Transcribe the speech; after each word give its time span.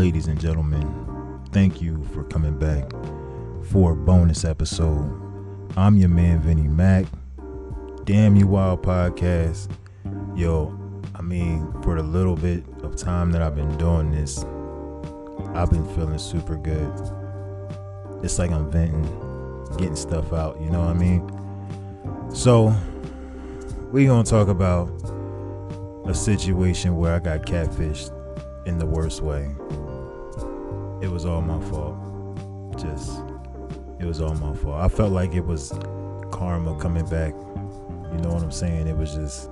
ladies 0.00 0.28
and 0.28 0.40
gentlemen, 0.40 1.42
thank 1.52 1.82
you 1.82 2.02
for 2.14 2.24
coming 2.24 2.58
back 2.58 2.90
for 3.64 3.92
a 3.92 3.94
bonus 3.94 4.46
episode. 4.46 5.12
I'm 5.76 5.98
your 5.98 6.08
man, 6.08 6.40
Vinny 6.40 6.66
Mac. 6.68 7.04
Damn 8.04 8.34
You 8.34 8.46
Wild 8.46 8.82
podcast. 8.82 9.70
Yo, 10.34 10.74
I 11.14 11.20
mean, 11.20 11.70
for 11.82 11.96
the 11.96 12.02
little 12.02 12.34
bit 12.34 12.64
of 12.82 12.96
time 12.96 13.30
that 13.32 13.42
I've 13.42 13.54
been 13.54 13.76
doing 13.76 14.10
this, 14.10 14.38
I've 15.54 15.68
been 15.68 15.86
feeling 15.94 16.16
super 16.16 16.56
good. 16.56 16.90
It's 18.24 18.38
like 18.38 18.52
I'm 18.52 18.70
venting, 18.70 19.04
getting 19.76 19.96
stuff 19.96 20.32
out, 20.32 20.58
you 20.62 20.70
know 20.70 20.80
what 20.80 20.96
I 20.96 20.98
mean? 20.98 22.34
So, 22.34 22.74
we 23.92 24.06
gonna 24.06 24.24
talk 24.24 24.48
about 24.48 24.88
a 26.06 26.14
situation 26.14 26.96
where 26.96 27.14
I 27.14 27.18
got 27.18 27.42
catfished 27.42 28.16
in 28.66 28.78
the 28.78 28.86
worst 28.86 29.20
way. 29.20 29.54
It 31.02 31.10
was 31.10 31.24
all 31.24 31.40
my 31.40 31.60
fault. 31.70 31.96
Just, 32.78 33.22
it 33.98 34.04
was 34.04 34.20
all 34.20 34.34
my 34.34 34.54
fault. 34.54 34.80
I 34.80 34.88
felt 34.88 35.12
like 35.12 35.34
it 35.34 35.44
was 35.44 35.72
karma 36.30 36.78
coming 36.78 37.06
back. 37.06 37.32
You 38.12 38.18
know 38.18 38.30
what 38.30 38.42
I'm 38.42 38.52
saying? 38.52 38.86
It 38.86 38.96
was 38.96 39.14
just, 39.14 39.48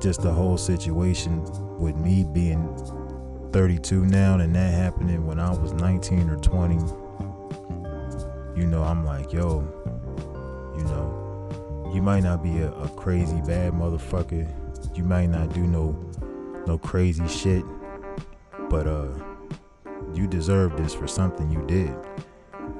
just 0.00 0.22
the 0.22 0.32
whole 0.32 0.56
situation 0.56 1.42
with 1.78 1.96
me 1.96 2.24
being 2.24 2.68
32 3.52 4.04
now 4.06 4.38
and 4.38 4.54
that 4.54 4.72
happening 4.72 5.26
when 5.26 5.40
I 5.40 5.50
was 5.50 5.72
19 5.72 6.30
or 6.30 6.36
20. 6.36 6.74
You 8.60 8.66
know, 8.66 8.82
I'm 8.82 9.04
like, 9.04 9.32
yo, 9.32 9.60
you 10.76 10.84
know, 10.84 11.90
you 11.92 12.02
might 12.02 12.22
not 12.22 12.42
be 12.42 12.58
a, 12.58 12.72
a 12.72 12.88
crazy 12.90 13.40
bad 13.46 13.72
motherfucker. 13.72 14.48
You 14.96 15.04
might 15.04 15.26
not 15.26 15.52
do 15.52 15.60
no 15.60 15.92
no 16.66 16.78
crazy 16.78 17.26
shit, 17.28 17.64
but 18.70 18.86
uh 18.86 19.08
you 20.12 20.26
deserve 20.26 20.76
this 20.76 20.94
for 20.94 21.06
something 21.06 21.50
you 21.50 21.64
did. 21.66 21.94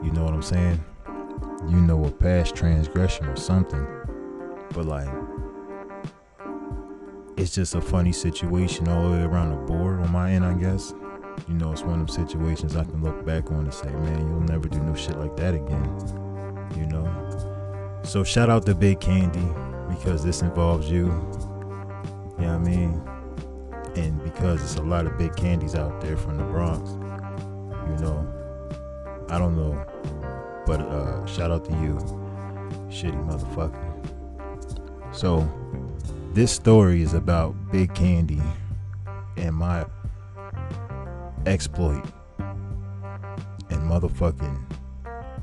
You 0.03 0.13
know 0.13 0.25
what 0.25 0.35
I'm 0.35 0.43
saying? 0.43 0.85
You 1.69 1.81
know 1.81 2.05
a 2.05 2.11
past 2.11 2.55
transgression 2.55 3.27
or 3.27 3.37
something. 3.37 3.87
But 4.73 4.87
like 4.87 5.09
it's 7.37 7.55
just 7.55 7.75
a 7.75 7.81
funny 7.81 8.13
situation 8.13 8.89
all 8.89 9.05
the 9.05 9.17
way 9.17 9.23
around 9.23 9.51
the 9.51 9.57
board 9.57 10.01
on 10.01 10.11
my 10.13 10.31
end, 10.31 10.45
I 10.45 10.55
guess. 10.55 10.95
You 11.49 11.55
know, 11.55 11.73
it's 11.73 11.83
one 11.83 12.01
of 12.01 12.07
them 12.07 12.27
situations 12.27 12.77
I 12.77 12.85
can 12.85 13.03
look 13.03 13.25
back 13.27 13.51
on 13.51 13.61
and 13.61 13.75
say, 13.75 13.91
man, 13.91 14.29
you'll 14.29 14.41
never 14.41 14.69
do 14.69 14.79
no 14.81 14.95
shit 14.95 15.19
like 15.19 15.37
that 15.37 15.55
again. 15.55 15.85
You 16.77 16.87
know? 16.87 18.01
So 18.05 18.23
shout 18.23 18.51
out 18.51 18.65
to 18.67 18.75
Big 18.75 19.01
Candy 19.01 19.47
because 19.89 20.25
this 20.25 20.43
involves 20.43 20.89
you. 20.91 21.07
You 22.39 22.47
know 22.47 22.49
what 22.49 22.49
I 22.49 22.59
mean? 22.59 23.03
And 23.97 24.23
because 24.23 24.63
it's 24.63 24.77
a 24.77 24.83
lot 24.83 25.07
of 25.07 25.17
big 25.19 25.35
candies 25.37 25.75
out 25.75 26.01
there 26.01 26.17
from 26.17 26.37
the 26.37 26.45
Bronx, 26.45 26.91
you 27.89 27.97
know, 28.05 28.27
I 29.29 29.39
don't 29.39 29.57
know, 29.57 29.85
but 30.67 30.81
uh, 30.81 31.25
shout 31.27 31.51
out 31.51 31.65
to 31.67 31.73
you, 31.73 31.97
shitty 32.89 33.21
motherfucker. 33.29 33.81
So, 35.15 35.49
this 36.33 36.51
story 36.51 37.03
is 37.03 37.15
about 37.15 37.55
Big 37.71 37.95
Candy 37.95 38.43
and 39.37 39.55
my 39.55 39.87
exploit 41.47 42.05
in 43.71 43.79
motherfucking 43.81 44.61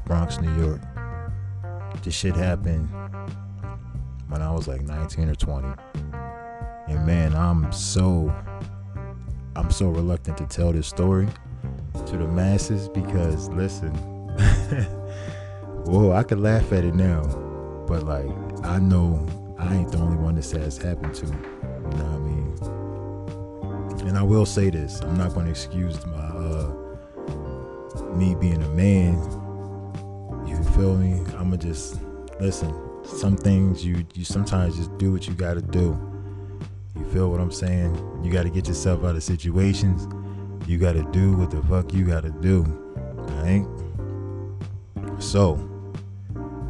Bronx, 0.06 0.40
New 0.42 0.54
York. 0.62 0.82
This 2.04 2.16
shit 2.16 2.36
happened 2.36 2.90
when 4.28 4.42
I 4.42 4.52
was 4.52 4.68
like 4.68 4.82
19 4.82 5.30
or 5.30 5.36
20. 5.36 5.68
And 6.88 7.06
man, 7.06 7.36
I'm 7.36 7.72
so 7.72 8.34
I'm 9.56 9.70
so 9.70 9.90
reluctant 9.90 10.38
to 10.38 10.46
tell 10.46 10.72
this 10.72 10.88
story 10.88 11.28
to 11.94 12.18
the 12.18 12.28
masses 12.28 12.90
because 12.90 13.50
listen, 13.50 13.92
whoa, 15.86 16.12
I 16.12 16.24
could 16.24 16.40
laugh 16.40 16.72
at 16.72 16.84
it 16.84 16.96
now, 16.96 17.24
but 17.88 18.04
like 18.04 18.30
I 18.64 18.80
know 18.80 19.28
I 19.58 19.76
ain't 19.76 19.92
the 19.92 20.00
only 20.00 20.18
one 20.18 20.36
this 20.36 20.52
has 20.52 20.78
happened 20.78 21.14
to. 21.16 21.26
You 21.26 21.32
know 21.32 22.06
what 22.06 22.06
I 22.06 22.18
mean? 22.20 24.08
And 24.08 24.18
I 24.18 24.24
will 24.24 24.46
say 24.46 24.70
this: 24.70 25.02
I'm 25.02 25.18
not 25.18 25.34
going 25.34 25.46
to 25.46 25.52
excuse 25.52 26.06
my 26.06 26.18
uh, 26.18 26.74
me 28.16 28.36
being 28.36 28.62
a 28.62 28.70
man. 28.70 29.16
You 30.48 30.62
feel 30.76 30.96
me? 30.96 31.24
I'ma 31.38 31.58
just 31.58 32.00
listen. 32.40 32.74
Some 33.06 33.36
things 33.36 33.86
you 33.86 34.06
you 34.14 34.24
sometimes 34.26 34.78
just 34.78 34.98
do 34.98 35.12
what 35.12 35.28
you 35.28 35.34
got 35.34 35.56
to 35.56 35.62
do. 35.62 35.98
You 36.98 37.06
feel 37.12 37.30
what 37.30 37.40
I'm 37.40 37.52
saying? 37.52 37.96
You 38.24 38.32
got 38.32 38.44
to 38.44 38.50
get 38.50 38.68
yourself 38.68 39.04
out 39.04 39.16
of 39.16 39.24
situations. 39.24 40.08
You 40.68 40.78
got 40.78 40.94
to 40.94 41.04
do 41.12 41.34
what 41.34 41.52
the 41.52 41.62
fuck 41.64 41.94
you 41.94 42.06
got 42.06 42.24
to 42.24 42.30
do. 42.30 42.64
Right? 43.44 43.66
So, 45.20 45.60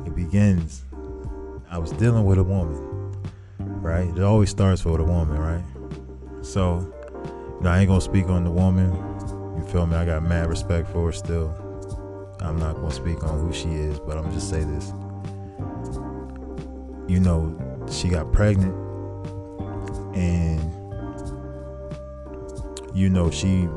it 0.06 0.16
begins. 0.16 0.85
I 1.69 1.78
was 1.78 1.91
dealing 1.91 2.25
with 2.25 2.38
a 2.38 2.44
woman, 2.44 3.13
right? 3.59 4.07
It 4.09 4.24
always 4.24 4.50
starts 4.50 4.84
with 4.84 5.00
a 5.00 5.03
woman, 5.03 5.38
right? 5.40 5.63
So, 6.44 6.79
you 7.57 7.62
know, 7.62 7.69
I 7.69 7.79
ain't 7.79 7.88
gonna 7.88 8.02
speak 8.02 8.28
on 8.28 8.44
the 8.44 8.52
woman. 8.52 8.91
You 9.57 9.63
feel 9.72 9.88
me? 9.88 9.96
I 9.96 10.06
got 10.06 10.23
mad 10.23 10.50
respect 10.50 10.90
for 10.90 11.06
her 11.06 11.12
still. 11.12 11.56
I'm 12.41 12.58
not 12.58 12.75
gonna 12.75 12.91
speak 12.91 13.23
on 13.23 13.40
who 13.40 13.53
she 13.53 13.69
is, 13.69 14.00
but 14.00 14.18
I'm 14.18 14.31
just 14.34 14.50
say 14.50 14.63
this. 14.63 14.91
You 17.08 17.19
know, 17.19 17.56
she 17.90 18.09
got 18.09 18.31
pregnant 18.34 18.75
and 20.16 20.61
you 23.02 23.10
know 23.10 23.32
she 23.32 23.68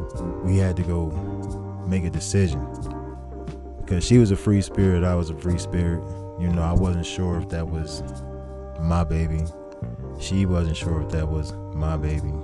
we 0.43 0.59
had 0.59 0.77
to 0.77 0.83
go 0.83 1.07
make 1.89 2.05
a 2.05 2.11
decision. 2.11 2.61
Because 3.79 4.05
she 4.05 4.19
was 4.19 4.31
a 4.31 4.37
free 4.37 4.61
spirit 4.61 5.03
i 5.03 5.15
was 5.15 5.31
a 5.31 5.37
free 5.37 5.59
spirit. 5.59 6.03
You 6.39 6.49
know 6.49 6.61
i 6.61 6.73
wasn't 6.73 7.07
sure 7.07 7.39
if 7.39 7.49
that 7.49 7.67
was 7.67 8.03
my 8.79 9.03
baby. 9.03 9.45
She 10.21 10.45
wasn't 10.45 10.77
sure 10.77 11.01
if 11.01 11.09
that 11.13 11.27
was 11.27 11.55
my 11.75 11.97
baby. 11.97 12.35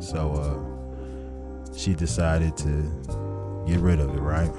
So 0.00 0.32
uh 0.32 1.74
she 1.76 1.94
decided 1.94 2.56
to 2.56 3.64
get 3.64 3.78
rid 3.78 4.00
of 4.00 4.12
it 4.12 4.20
right? 4.20 4.52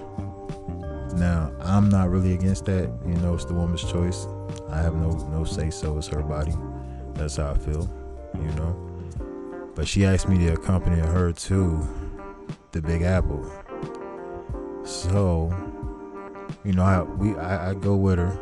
Now 1.16 1.52
i'm 1.59 1.90
not 1.90 2.09
really 2.09 2.36
against 2.36 2.64
that. 2.66 2.90
You 3.06 3.16
know 3.16 3.34
it's 3.34 3.44
the 3.44 3.53
woman's 3.53 3.84
choice. 3.84 4.28
I 4.70 4.78
have 4.78 4.96
no 4.96 5.12
no 5.30 5.44
say 5.44 5.72
so. 5.72 5.97
It's 5.97 6.08
her 6.08 6.22
body. 6.22 6.53
That's 7.16 7.36
how 7.36 7.52
i 7.52 7.58
feel 7.58 7.90
you 8.36 8.52
know. 8.53 8.88
But 9.79 9.88
she 9.88 10.03
asked 10.03 10.28
me 10.28 10.38
to 10.40 10.56
accompany 10.56 11.00
her 11.00 11.31
to 11.31 11.88
the 12.73 12.81
Big 12.81 13.01
Apple. 13.01 13.50
So, 14.84 15.56
you 16.66 16.73
know, 16.73 16.84
I 16.84 17.03
we 17.03 17.34
I, 17.38 17.69
I 17.69 17.73
go 17.75 17.95
with 17.95 18.17
her, 18.19 18.38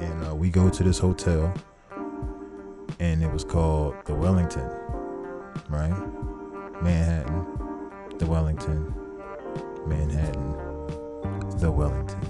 and 0.00 0.26
uh, 0.26 0.34
we 0.34 0.48
go 0.48 0.70
to 0.70 0.82
this 0.82 0.98
hotel, 0.98 1.52
and 2.98 3.22
it 3.22 3.30
was 3.30 3.44
called 3.44 3.94
the 4.06 4.14
Wellington, 4.14 4.70
right? 5.68 5.92
Manhattan, 6.82 7.44
the 8.16 8.24
Wellington, 8.24 8.94
Manhattan, 9.86 10.52
the 11.58 11.70
Wellington. 11.70 12.20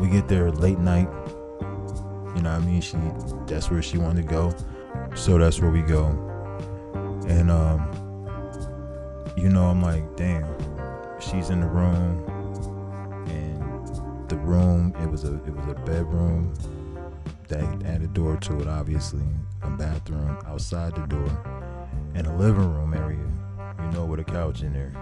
We 0.00 0.08
get 0.08 0.28
there 0.28 0.50
late 0.50 0.78
night 0.78 1.10
you 2.36 2.42
know 2.42 2.52
what 2.52 2.62
I 2.62 2.66
mean? 2.66 2.80
She 2.82 2.98
that's 3.46 3.70
where 3.70 3.82
she 3.82 3.96
wanted 3.96 4.22
to 4.22 4.28
go. 4.28 4.54
So 5.14 5.38
that's 5.38 5.58
where 5.58 5.70
we 5.70 5.80
go. 5.80 6.06
And 7.26 7.50
um 7.50 7.90
you 9.36 9.48
know, 9.48 9.64
I'm 9.64 9.82
like, 9.82 10.16
damn, 10.16 10.46
she's 11.18 11.50
in 11.50 11.60
the 11.60 11.66
room 11.66 12.22
and 13.28 14.28
the 14.28 14.36
room 14.36 14.94
it 15.00 15.10
was 15.10 15.24
a 15.24 15.34
it 15.34 15.56
was 15.56 15.66
a 15.66 15.74
bedroom 15.86 16.52
that 17.48 17.60
had 17.82 18.02
a 18.02 18.06
door 18.08 18.36
to 18.36 18.60
it 18.60 18.68
obviously, 18.68 19.24
a 19.62 19.70
bathroom 19.70 20.36
outside 20.46 20.94
the 20.94 21.06
door, 21.06 21.30
and 22.14 22.26
a 22.26 22.36
living 22.36 22.70
room 22.70 22.92
area, 22.92 23.26
you 23.80 23.90
know, 23.92 24.04
with 24.04 24.20
a 24.20 24.24
couch 24.24 24.62
in 24.62 24.74
there, 24.74 24.92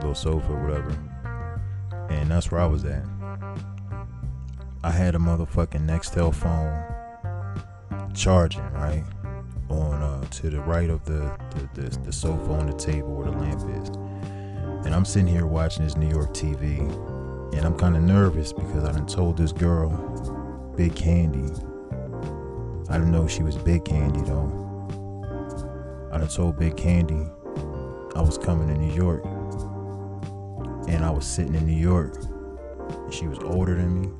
little 0.00 0.14
sofa, 0.14 0.52
whatever. 0.52 0.96
And 2.10 2.30
that's 2.30 2.50
where 2.50 2.60
I 2.60 2.66
was 2.66 2.84
at. 2.84 3.04
I 4.86 4.90
had 4.90 5.16
a 5.16 5.18
motherfucking 5.18 5.84
Nextel 5.84 6.32
phone 6.32 8.14
charging, 8.14 8.62
right? 8.70 9.02
On 9.68 10.00
uh, 10.00 10.24
to 10.26 10.48
the 10.48 10.60
right 10.60 10.88
of 10.88 11.04
the, 11.04 11.36
the, 11.74 11.82
the, 11.82 11.98
the 12.02 12.12
sofa 12.12 12.52
on 12.52 12.68
the 12.68 12.72
table 12.72 13.16
where 13.16 13.28
the 13.28 13.36
lamp 13.36 13.62
is. 13.82 13.88
And 14.86 14.94
I'm 14.94 15.04
sitting 15.04 15.26
here 15.26 15.44
watching 15.44 15.82
this 15.82 15.96
New 15.96 16.08
York 16.08 16.32
TV. 16.32 16.78
And 17.52 17.66
I'm 17.66 17.76
kind 17.76 17.96
of 17.96 18.02
nervous 18.02 18.52
because 18.52 18.84
I 18.84 18.92
done 18.92 19.08
told 19.08 19.36
this 19.36 19.50
girl, 19.50 19.90
Big 20.76 20.94
Candy. 20.94 21.52
I 22.88 22.92
didn't 22.96 23.10
know 23.10 23.26
she 23.26 23.42
was 23.42 23.56
Big 23.56 23.84
Candy 23.84 24.20
though. 24.20 24.52
I 26.12 26.18
done 26.18 26.28
told 26.28 26.60
Big 26.60 26.76
Candy 26.76 27.26
I 28.14 28.20
was 28.20 28.38
coming 28.38 28.68
to 28.68 28.80
New 28.80 28.94
York. 28.94 29.24
And 30.88 31.04
I 31.04 31.10
was 31.10 31.26
sitting 31.26 31.56
in 31.56 31.66
New 31.66 31.72
York. 31.72 32.14
And 32.88 33.12
she 33.12 33.26
was 33.26 33.40
older 33.40 33.74
than 33.74 34.00
me. 34.00 34.10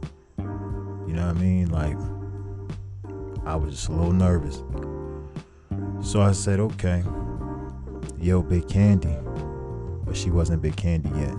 You 1.07 1.13
know 1.15 1.27
what 1.27 1.37
I 1.37 1.41
mean? 1.41 1.71
Like, 1.71 1.97
I 3.47 3.55
was 3.55 3.75
just 3.75 3.89
a 3.89 3.93
little 3.93 4.13
nervous. 4.13 4.63
So 6.01 6.21
I 6.21 6.33
said, 6.33 6.61
okay. 6.61 7.03
yo, 8.19 8.43
Big 8.43 8.69
Candy. 8.69 9.17
But 10.05 10.17
she 10.17 10.31
wasn't 10.31 10.63
Big 10.63 10.77
Candy 10.77 11.09
yet. 11.11 11.35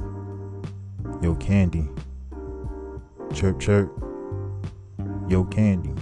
Yo, 1.21 1.35
Candy. 1.35 1.89
Chirp, 3.33 3.59
chirp. 3.59 3.91
Yo, 5.27 5.43
Candy. 5.45 5.93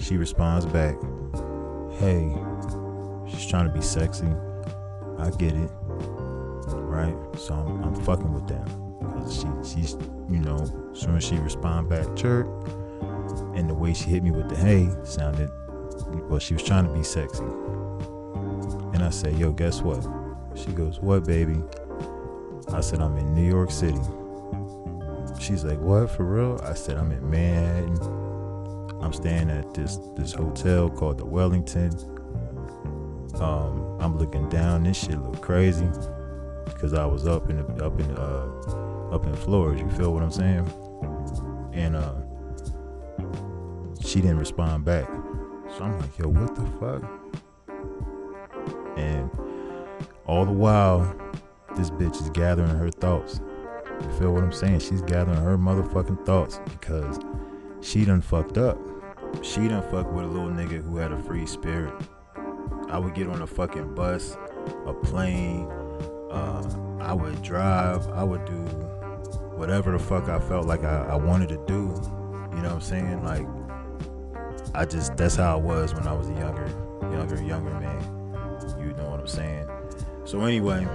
She 0.00 0.16
responds 0.16 0.66
back, 0.66 0.96
hey, 1.98 2.34
she's 3.28 3.46
trying 3.46 3.66
to 3.66 3.72
be 3.72 3.80
sexy. 3.80 4.26
I 5.18 5.30
get 5.30 5.52
it. 5.52 5.70
Right? 6.72 7.14
So 7.38 7.54
I'm, 7.54 7.84
I'm 7.84 7.94
fucking 7.94 8.32
with 8.32 8.48
that. 8.48 8.89
Because 9.00 9.34
she, 9.34 9.80
she's, 9.80 9.96
you 10.28 10.38
know, 10.38 10.90
soon 10.92 11.16
as 11.16 11.24
she 11.24 11.36
respond 11.36 11.88
back, 11.88 12.14
chirp, 12.16 12.46
and 13.54 13.68
the 13.68 13.74
way 13.74 13.94
she 13.94 14.10
hit 14.10 14.22
me 14.22 14.30
with 14.30 14.48
the 14.48 14.56
hey 14.56 14.88
sounded, 15.04 15.50
well, 16.28 16.38
she 16.38 16.54
was 16.54 16.62
trying 16.62 16.86
to 16.86 16.92
be 16.92 17.02
sexy. 17.02 17.44
And 18.92 19.02
I 19.02 19.10
said, 19.10 19.36
yo, 19.38 19.52
guess 19.52 19.82
what? 19.82 20.06
She 20.54 20.72
goes, 20.72 21.00
what, 21.00 21.24
baby? 21.24 21.62
I 22.72 22.80
said, 22.80 23.00
I'm 23.00 23.16
in 23.16 23.34
New 23.34 23.48
York 23.48 23.70
City. 23.70 24.00
She's 25.40 25.64
like, 25.64 25.80
what, 25.80 26.10
for 26.10 26.24
real? 26.24 26.60
I 26.62 26.74
said, 26.74 26.96
I'm 26.96 27.10
in 27.12 27.28
Manhattan. 27.30 28.20
I'm 29.02 29.12
staying 29.12 29.50
at 29.50 29.72
this 29.72 29.96
this 30.14 30.32
hotel 30.32 30.90
called 30.90 31.18
the 31.18 31.24
Wellington. 31.24 31.90
Um, 33.40 33.96
I'm 33.98 34.18
looking 34.18 34.48
down. 34.50 34.84
This 34.84 34.98
shit 34.98 35.18
look 35.18 35.40
crazy 35.40 35.88
because 36.66 36.92
I 36.92 37.06
was 37.06 37.26
up 37.26 37.48
in 37.48 37.56
the, 37.56 37.84
up 37.84 37.98
in 37.98 38.10
uh, 38.16 38.48
up 39.10 39.26
in 39.26 39.34
Florida. 39.34 39.80
You 39.80 39.88
feel 39.90 40.12
what 40.12 40.22
I'm 40.22 40.30
saying? 40.30 40.70
And 41.72 41.96
uh, 41.96 42.14
she 44.00 44.20
didn't 44.20 44.38
respond 44.38 44.84
back. 44.84 45.06
So 45.76 45.84
I'm 45.84 45.98
like, 45.98 46.18
yo, 46.18 46.28
what 46.28 46.54
the 46.54 46.66
fuck? 46.78 47.02
And 48.96 49.30
all 50.26 50.44
the 50.44 50.52
while, 50.52 51.00
this 51.76 51.90
bitch 51.90 52.20
is 52.20 52.30
gathering 52.30 52.70
her 52.70 52.90
thoughts. 52.90 53.40
You 54.02 54.10
feel 54.18 54.32
what 54.32 54.42
I'm 54.42 54.52
saying? 54.52 54.80
She's 54.80 55.02
gathering 55.02 55.38
her 55.38 55.58
motherfucking 55.58 56.24
thoughts 56.24 56.60
because 56.64 57.18
she 57.80 58.04
done 58.04 58.20
fucked 58.20 58.58
up. 58.58 58.78
She 59.42 59.68
done 59.68 59.82
fucked 59.90 60.12
with 60.12 60.24
a 60.24 60.28
little 60.28 60.48
nigga 60.50 60.82
who 60.82 60.96
had 60.96 61.12
a 61.12 61.22
free 61.22 61.46
spirit. 61.46 61.94
I 62.88 62.98
would 62.98 63.14
get 63.14 63.28
on 63.28 63.42
a 63.42 63.46
fucking 63.46 63.94
bus, 63.94 64.36
a 64.86 64.92
plane, 64.92 65.70
uh, 66.30 66.98
I 67.00 67.12
would 67.12 67.40
drive, 67.42 68.08
I 68.08 68.24
would 68.24 68.44
do 68.44 68.64
whatever 69.60 69.92
the 69.92 69.98
fuck 69.98 70.26
I 70.30 70.38
felt 70.38 70.66
like 70.66 70.84
I, 70.84 71.08
I 71.10 71.16
wanted 71.16 71.50
to 71.50 71.58
do. 71.66 71.94
You 72.56 72.62
know 72.62 72.70
what 72.70 72.72
I'm 72.72 72.80
saying? 72.80 73.22
Like, 73.22 73.46
I 74.74 74.86
just, 74.86 75.18
that's 75.18 75.36
how 75.36 75.52
I 75.52 75.60
was 75.60 75.92
when 75.92 76.08
I 76.08 76.14
was 76.14 76.30
a 76.30 76.32
younger, 76.32 76.66
younger, 77.12 77.42
younger 77.42 77.70
man. 77.74 78.00
You 78.80 78.94
know 78.94 79.10
what 79.10 79.20
I'm 79.20 79.28
saying? 79.28 79.68
So, 80.24 80.40
anyway, 80.46 80.88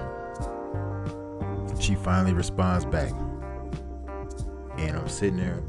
she 1.78 1.94
finally 1.94 2.34
responds 2.34 2.84
back. 2.84 3.12
And 4.78 4.96
I'm 4.96 5.08
sitting 5.08 5.36
there, 5.36 5.62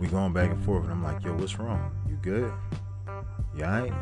we 0.00 0.06
going 0.06 0.32
back 0.32 0.50
and 0.50 0.64
forth, 0.64 0.84
and 0.84 0.92
I'm 0.92 1.02
like, 1.02 1.22
yo, 1.22 1.34
what's 1.34 1.58
wrong? 1.58 1.92
You 2.08 2.16
good? 2.22 2.50
You 3.54 3.64
alright? 3.64 3.92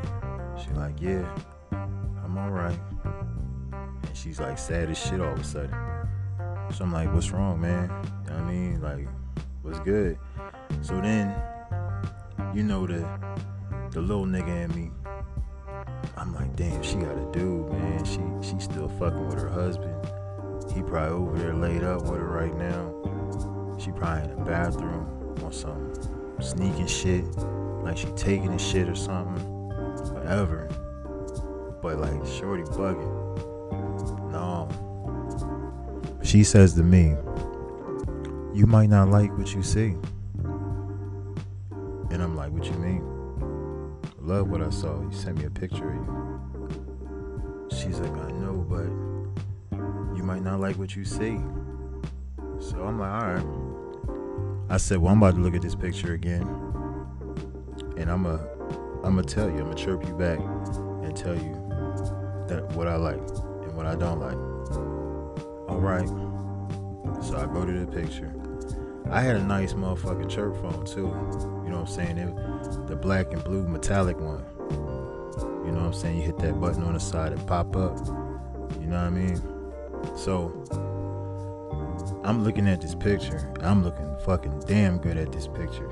She 0.57 0.71
like, 0.75 1.01
yeah, 1.01 1.29
I'm 1.73 2.39
alright. 2.39 2.79
And 3.73 4.17
she's 4.17 4.39
like 4.39 4.57
sad 4.57 4.89
as 4.89 4.99
shit 4.99 5.21
all 5.21 5.33
of 5.33 5.41
a 5.41 5.45
sudden. 5.45 5.75
So 6.73 6.85
I'm 6.85 6.93
like, 6.93 7.13
what's 7.13 7.31
wrong, 7.31 7.61
man? 7.61 7.91
You 8.25 8.31
know 8.31 8.37
what 8.37 8.45
I 8.45 8.51
mean? 8.51 8.81
Like, 8.81 9.09
what's 9.63 9.81
good? 9.81 10.19
So 10.83 11.01
then, 11.01 11.35
you 12.55 12.63
know 12.63 12.87
the 12.87 13.07
the 13.91 14.01
little 14.01 14.25
nigga 14.25 14.65
in 14.65 14.75
me. 14.75 14.91
I'm 16.17 16.35
like, 16.35 16.55
damn, 16.57 16.83
she 16.83 16.95
got 16.97 17.17
a 17.17 17.29
dude, 17.33 17.71
man. 17.73 18.05
She 18.05 18.21
she 18.49 18.59
still 18.61 18.89
fucking 18.89 19.27
with 19.27 19.41
her 19.41 19.49
husband. 19.49 19.95
He 20.73 20.83
probably 20.83 21.11
over 21.11 21.39
there 21.39 21.55
laid 21.55 21.83
up 21.83 22.03
with 22.03 22.21
her 22.21 22.27
right 22.27 22.57
now. 22.57 22.95
She 23.79 23.91
probably 23.91 24.31
in 24.31 24.39
the 24.39 24.45
bathroom 24.45 25.35
on 25.43 25.53
some 25.53 25.93
sneaking 26.41 26.87
shit, 26.87 27.25
like 27.83 27.97
she 27.97 28.07
taking 28.17 28.53
a 28.53 28.59
shit 28.59 28.89
or 28.89 28.95
something, 28.95 29.43
whatever. 30.15 30.69
But 31.83 31.99
like, 31.99 32.27
shorty 32.27 32.63
bugging. 32.63 33.20
She 36.31 36.45
says 36.45 36.75
to 36.75 36.85
me, 36.85 37.17
"You 38.55 38.67
might 38.67 38.89
not 38.89 39.09
like 39.09 39.37
what 39.37 39.53
you 39.53 39.65
see." 39.65 39.97
And 42.13 42.23
I'm 42.23 42.37
like, 42.37 42.53
"What 42.53 42.67
you 42.67 42.79
mean?" 42.79 43.03
Love 44.21 44.49
what 44.49 44.63
I 44.63 44.71
saw. 44.71 45.01
You 45.01 45.11
sent 45.11 45.39
me 45.39 45.47
a 45.47 45.51
picture 45.51 45.91
of 45.91 45.97
you. 45.97 47.69
She's 47.73 47.99
like, 47.99 48.13
"I 48.13 48.31
know, 48.31 48.65
but." 48.69 49.11
you 50.17 50.27
might 50.27 50.43
not 50.43 50.61
like 50.61 50.77
what 50.77 50.95
you 50.95 51.05
see. 51.05 51.39
So 52.59 52.85
I'm 52.85 52.99
like, 52.99 53.11
all 53.11 53.33
right. 53.33 53.47
I 54.69 54.77
said, 54.77 54.99
well, 54.99 55.13
I'm 55.13 55.23
about 55.23 55.35
to 55.37 55.41
look 55.41 55.55
at 55.55 55.63
this 55.63 55.75
picture 55.75 56.13
again, 56.13 56.47
and 57.97 58.11
I'm 58.11 58.27
a, 58.27 58.39
I'm 59.03 59.17
gonna 59.17 59.23
tell 59.23 59.49
you, 59.49 59.57
I'm 59.57 59.71
gonna 59.71 59.75
chirp 59.75 60.07
you 60.07 60.13
back, 60.13 60.39
and 61.03 61.17
tell 61.17 61.35
you 61.35 61.55
that 62.49 62.71
what 62.75 62.87
I 62.87 62.97
like 62.97 63.17
and 63.63 63.75
what 63.75 63.87
I 63.87 63.97
don't 63.97 64.21
like. 64.21 65.00
Right. 65.81 66.07
So 67.25 67.39
I 67.39 67.47
go 67.47 67.65
to 67.65 67.73
the 67.73 67.87
picture. 67.87 68.31
I 69.11 69.23
had 69.23 69.37
a 69.37 69.43
nice 69.43 69.73
motherfucking 69.73 70.29
chirp 70.29 70.61
phone 70.61 70.85
too. 70.85 71.07
You 71.65 71.71
know 71.71 71.81
what 71.81 71.89
I'm 71.89 71.95
saying? 71.95 72.19
It, 72.19 72.87
the 72.87 72.97
black 72.97 73.33
and 73.33 73.43
blue 73.43 73.67
metallic 73.67 74.21
one. 74.21 74.45
You 75.65 75.73
know 75.73 75.81
what 75.81 75.87
I'm 75.87 75.93
saying? 75.95 76.19
You 76.19 76.25
hit 76.25 76.39
that 76.41 76.61
button 76.61 76.83
on 76.83 76.93
the 76.93 77.01
side 77.01 77.33
it 77.33 77.47
pop 77.47 77.75
up. 77.77 77.97
You 78.79 78.89
know 78.89 78.97
what 78.97 79.07
I 79.07 79.11
mean? 79.11 79.37
So 80.17 80.53
I'm 82.25 82.45
looking 82.45 82.69
at 82.69 82.83
this 82.83 82.95
picture. 82.95 83.51
I'm 83.63 83.83
looking 83.83 84.15
fucking 84.27 84.65
damn 84.67 84.99
good 84.99 85.17
at 85.17 85.33
this 85.33 85.49
picture. 85.49 85.91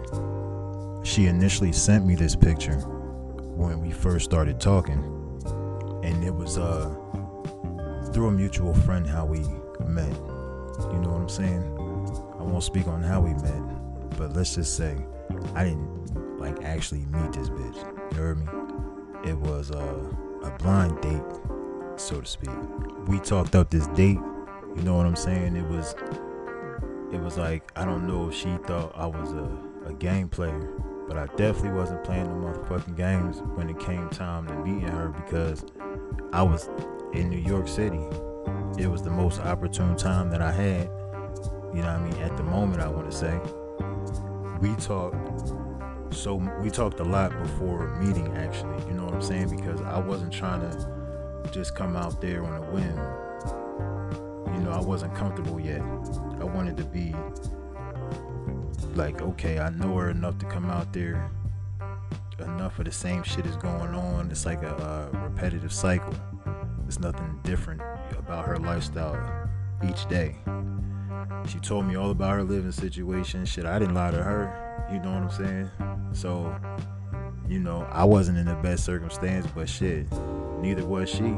She 1.03 1.27
initially 1.27 1.73
sent 1.73 2.05
me 2.05 2.15
this 2.15 2.37
picture 2.37 2.79
when 3.57 3.81
we 3.81 3.91
first 3.91 4.27
started 4.27 4.61
talking. 4.61 5.03
And 6.05 6.23
it 6.23 6.35
was 6.35 6.59
uh 6.59 6.95
through 8.19 8.27
a 8.27 8.33
mutual 8.33 8.75
friend 8.75 9.07
how 9.07 9.25
we 9.25 9.39
met. 9.87 10.13
You 10.91 10.99
know 10.99 11.11
what 11.11 11.21
I'm 11.21 11.29
saying? 11.29 11.63
I 12.41 12.43
won't 12.43 12.65
speak 12.65 12.89
on 12.89 13.01
how 13.01 13.21
we 13.21 13.33
met, 13.35 14.19
but 14.19 14.33
let's 14.35 14.57
just 14.57 14.77
say 14.77 14.97
I 15.55 15.63
didn't 15.63 16.41
like 16.41 16.65
actually 16.65 17.07
meet 17.07 17.33
this 17.33 17.49
bitch. 17.49 17.77
You 18.11 18.19
heard 18.19 18.39
me? 18.39 18.47
It 19.25 19.37
was 19.37 19.71
uh, 19.71 20.13
a 20.43 20.51
blind 20.59 21.01
date 21.01 21.23
so 21.97 22.21
to 22.21 22.27
speak. 22.27 22.51
We 23.07 23.21
talked 23.21 23.55
up 23.55 23.71
this 23.71 23.87
date. 23.89 24.19
You 24.75 24.83
know 24.83 24.97
what 24.97 25.07
I'm 25.07 25.15
saying? 25.15 25.55
It 25.55 25.69
was 25.69 25.95
it 27.13 27.21
was 27.21 27.39
like 27.39 27.71
I 27.77 27.85
don't 27.85 28.09
know 28.09 28.31
if 28.31 28.35
she 28.35 28.57
thought 28.67 28.95
I 28.97 29.07
was 29.07 29.31
a, 29.31 29.49
a 29.87 29.93
game 29.93 30.29
player, 30.29 30.69
but 31.07 31.17
I 31.17 31.27
definitely 31.37 31.79
wasn't 31.79 32.03
playing 32.03 32.25
the 32.25 32.31
motherfucking 32.31 32.97
games 32.97 33.43
when 33.55 33.71
it 33.71 33.79
came 33.79 34.09
time 34.09 34.49
to 34.49 34.55
meeting 34.57 34.89
her 34.89 35.11
because 35.11 35.65
I 36.33 36.43
was 36.43 36.69
in 37.13 37.31
New 37.31 37.39
York 37.39 37.69
City. 37.69 38.01
It 38.79 38.89
was 38.89 39.03
the 39.03 39.11
most 39.11 39.41
opportune 39.41 39.97
time 39.97 40.31
that 40.31 40.43
I 40.43 40.53
had. 40.53 40.91
You 41.75 41.83
know 41.83 41.93
what 41.93 42.01
I 42.01 42.11
mean? 42.11 42.23
At 42.23 42.37
the 42.37 42.43
moment 42.43 42.81
I 42.81 42.89
want 42.89 43.11
to 43.11 43.17
say. 43.17 43.39
We 44.61 44.75
talked 44.77 45.17
so 46.11 46.37
we 46.61 46.71
talked 46.71 47.01
a 47.01 47.05
lot 47.05 47.31
before 47.43 47.89
meeting 48.01 48.35
actually, 48.37 48.85
you 48.87 48.95
know 48.95 49.05
what 49.05 49.15
I'm 49.15 49.23
saying? 49.23 49.55
Because 49.55 49.81
I 49.83 49.99
wasn't 49.99 50.33
trying 50.33 50.61
to 50.63 51.51
just 51.53 51.75
come 51.75 51.97
out 51.97 52.21
there 52.21 52.45
on 52.45 52.63
a 52.63 52.67
whim. 52.73 54.55
You 54.55 54.65
know, 54.65 54.73
I 54.73 54.81
wasn't 54.81 55.15
comfortable 55.15 55.61
yet. 55.61 55.81
I 56.41 56.45
wanted 56.45 56.77
to 56.79 56.85
be 56.85 57.15
like, 58.95 59.23
okay, 59.23 59.59
I 59.59 59.71
know 59.71 59.97
her 59.97 60.11
enough 60.11 60.39
to 60.39 60.47
come 60.47 60.71
out 60.71 60.93
there. 60.93 61.31
Enough 62.39 62.79
of 62.79 62.85
the 62.85 62.93
same 62.93 63.23
shit 63.23 63.47
is 63.47 63.57
going 63.57 63.95
on. 63.95 64.31
It's 64.31 64.47
like 64.47 64.63
a, 64.63 65.11
a 65.13 65.19
repetitive 65.19 65.73
cycle. 65.73 66.15
There's 66.89 67.01
nothing 67.01 67.39
different 67.45 67.83
about 68.19 68.47
her 68.47 68.57
lifestyle 68.57 69.51
each 69.87 70.09
day. 70.09 70.37
She 71.47 71.59
told 71.59 71.85
me 71.85 71.97
all 71.97 72.11
about 72.11 72.33
her 72.33 72.43
living 72.43 72.73
situation. 72.73 73.45
Shit, 73.45 73.67
I 73.67 73.79
didn't 73.79 73.95
lie 73.95 74.11
to 74.11 74.23
her. 74.23 74.89
You 74.91 74.99
know 75.01 75.13
what 75.13 75.25
I'm 75.25 75.31
saying? 75.31 75.71
So, 76.13 76.57
you 77.47 77.59
know, 77.59 77.87
I 77.93 78.05
wasn't 78.05 78.39
in 78.39 78.47
the 78.47 78.55
best 78.55 78.87
circumstance, 78.87 79.47
but 79.55 79.69
shit, 79.69 80.11
neither 80.63 80.87
was 80.87 81.11
she. 81.11 81.37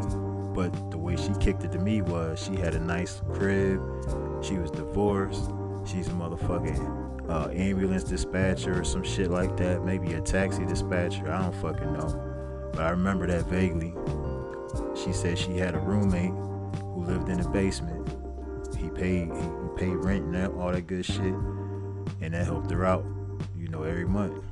But 0.54 0.92
the 0.92 0.98
way 0.98 1.16
she 1.16 1.32
kicked 1.40 1.64
it 1.64 1.72
to 1.72 1.80
me 1.80 2.00
was 2.00 2.40
she 2.40 2.54
had 2.54 2.76
a 2.76 2.80
nice 2.80 3.20
crib, 3.34 3.80
she 4.44 4.54
was 4.54 4.70
divorced, 4.70 5.50
she's 5.84 6.06
a 6.06 6.12
motherfucking 6.12 7.28
uh, 7.28 7.50
ambulance 7.50 8.04
dispatcher 8.04 8.82
or 8.82 8.84
some 8.84 9.02
shit 9.02 9.32
like 9.32 9.56
that, 9.56 9.84
maybe 9.84 10.12
a 10.12 10.20
taxi 10.20 10.64
dispatcher, 10.64 11.28
I 11.28 11.42
don't 11.42 11.56
fucking 11.56 11.92
know. 11.92 12.70
But 12.72 12.82
I 12.82 12.90
remember 12.90 13.26
that 13.26 13.46
vaguely. 13.46 13.96
She 14.94 15.12
said 15.12 15.38
she 15.38 15.56
had 15.56 15.74
a 15.74 15.78
roommate 15.78 16.32
who 16.82 17.04
lived 17.04 17.28
in 17.28 17.40
the 17.40 17.48
basement. 17.48 18.08
He 18.76 18.88
paid 18.90 19.28
he, 19.28 19.48
paid 19.76 19.94
rent 19.96 20.24
and 20.24 20.60
all 20.60 20.72
that 20.72 20.86
good 20.86 21.04
shit, 21.04 21.34
and 22.20 22.34
that 22.34 22.44
helped 22.44 22.70
her 22.70 22.84
out, 22.84 23.04
you 23.56 23.68
know, 23.68 23.82
every 23.82 24.06
month. 24.06 24.44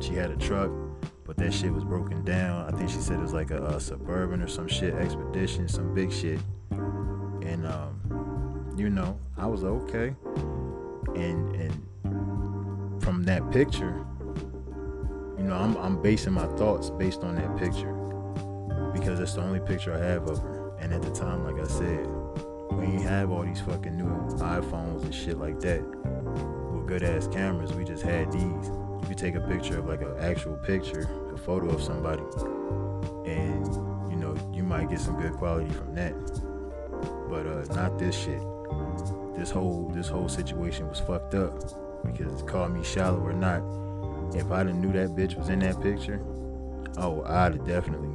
She 0.00 0.14
had 0.14 0.30
a 0.30 0.36
truck 0.36 0.70
but 1.26 1.36
that 1.38 1.52
shit 1.52 1.72
was 1.72 1.84
broken 1.84 2.24
down. 2.24 2.72
I 2.72 2.76
think 2.76 2.88
she 2.88 2.98
said 2.98 3.18
it 3.18 3.22
was 3.22 3.32
like 3.32 3.50
a, 3.50 3.62
a 3.64 3.80
suburban 3.80 4.40
or 4.40 4.46
some 4.46 4.68
shit 4.68 4.94
expedition, 4.94 5.68
some 5.68 5.92
big 5.92 6.12
shit. 6.12 6.38
And 6.70 7.66
um, 7.66 8.74
you 8.76 8.88
know, 8.88 9.18
I 9.36 9.46
was 9.46 9.64
okay. 9.64 10.14
And 11.16 11.56
and 11.56 13.02
from 13.02 13.24
that 13.24 13.50
picture, 13.50 14.04
you 15.36 15.44
know, 15.44 15.56
I'm 15.56 15.76
I'm 15.78 16.00
basing 16.00 16.32
my 16.32 16.46
thoughts 16.56 16.90
based 16.90 17.22
on 17.22 17.34
that 17.34 17.56
picture 17.56 17.95
because 19.06 19.20
that's 19.20 19.34
the 19.34 19.40
only 19.40 19.60
picture 19.60 19.94
I 19.94 19.98
have 19.98 20.28
of 20.28 20.40
her. 20.40 20.72
And 20.80 20.92
at 20.92 21.00
the 21.00 21.12
time, 21.12 21.44
like 21.44 21.62
I 21.62 21.68
said, 21.68 22.08
we 22.72 22.86
ain't 22.86 23.02
have 23.02 23.30
all 23.30 23.44
these 23.44 23.60
fucking 23.60 23.96
new 23.96 24.08
iPhones 24.38 25.04
and 25.04 25.14
shit 25.14 25.38
like 25.38 25.60
that 25.60 25.80
with 26.72 26.88
good 26.88 27.04
ass 27.04 27.28
cameras. 27.28 27.72
We 27.72 27.84
just 27.84 28.02
had 28.02 28.32
these. 28.32 28.42
You 28.42 29.04
could 29.06 29.16
take 29.16 29.36
a 29.36 29.40
picture 29.42 29.78
of 29.78 29.86
like 29.86 30.02
an 30.02 30.12
actual 30.18 30.56
picture, 30.56 31.08
a 31.32 31.38
photo 31.38 31.68
of 31.68 31.80
somebody, 31.80 32.24
and 33.30 33.64
you 34.10 34.16
know 34.16 34.36
you 34.52 34.64
might 34.64 34.90
get 34.90 34.98
some 34.98 35.20
good 35.20 35.34
quality 35.34 35.70
from 35.70 35.94
that. 35.94 36.12
But 37.30 37.46
uh, 37.46 37.74
not 37.76 38.00
this 38.00 38.18
shit. 38.18 38.42
This 39.36 39.52
whole 39.52 39.88
this 39.94 40.08
whole 40.08 40.28
situation 40.28 40.88
was 40.88 40.98
fucked 40.98 41.34
up 41.34 41.62
because 42.04 42.42
call 42.42 42.68
me 42.70 42.82
shallow 42.82 43.20
or 43.20 43.32
not. 43.32 43.62
If 44.34 44.50
I 44.50 44.64
didn't 44.64 44.80
knew 44.80 44.92
that 44.94 45.10
bitch 45.10 45.36
was 45.36 45.48
in 45.48 45.60
that 45.60 45.80
picture, 45.80 46.20
oh, 46.98 47.22
I'd 47.24 47.52
have 47.52 47.64
definitely, 47.64 48.10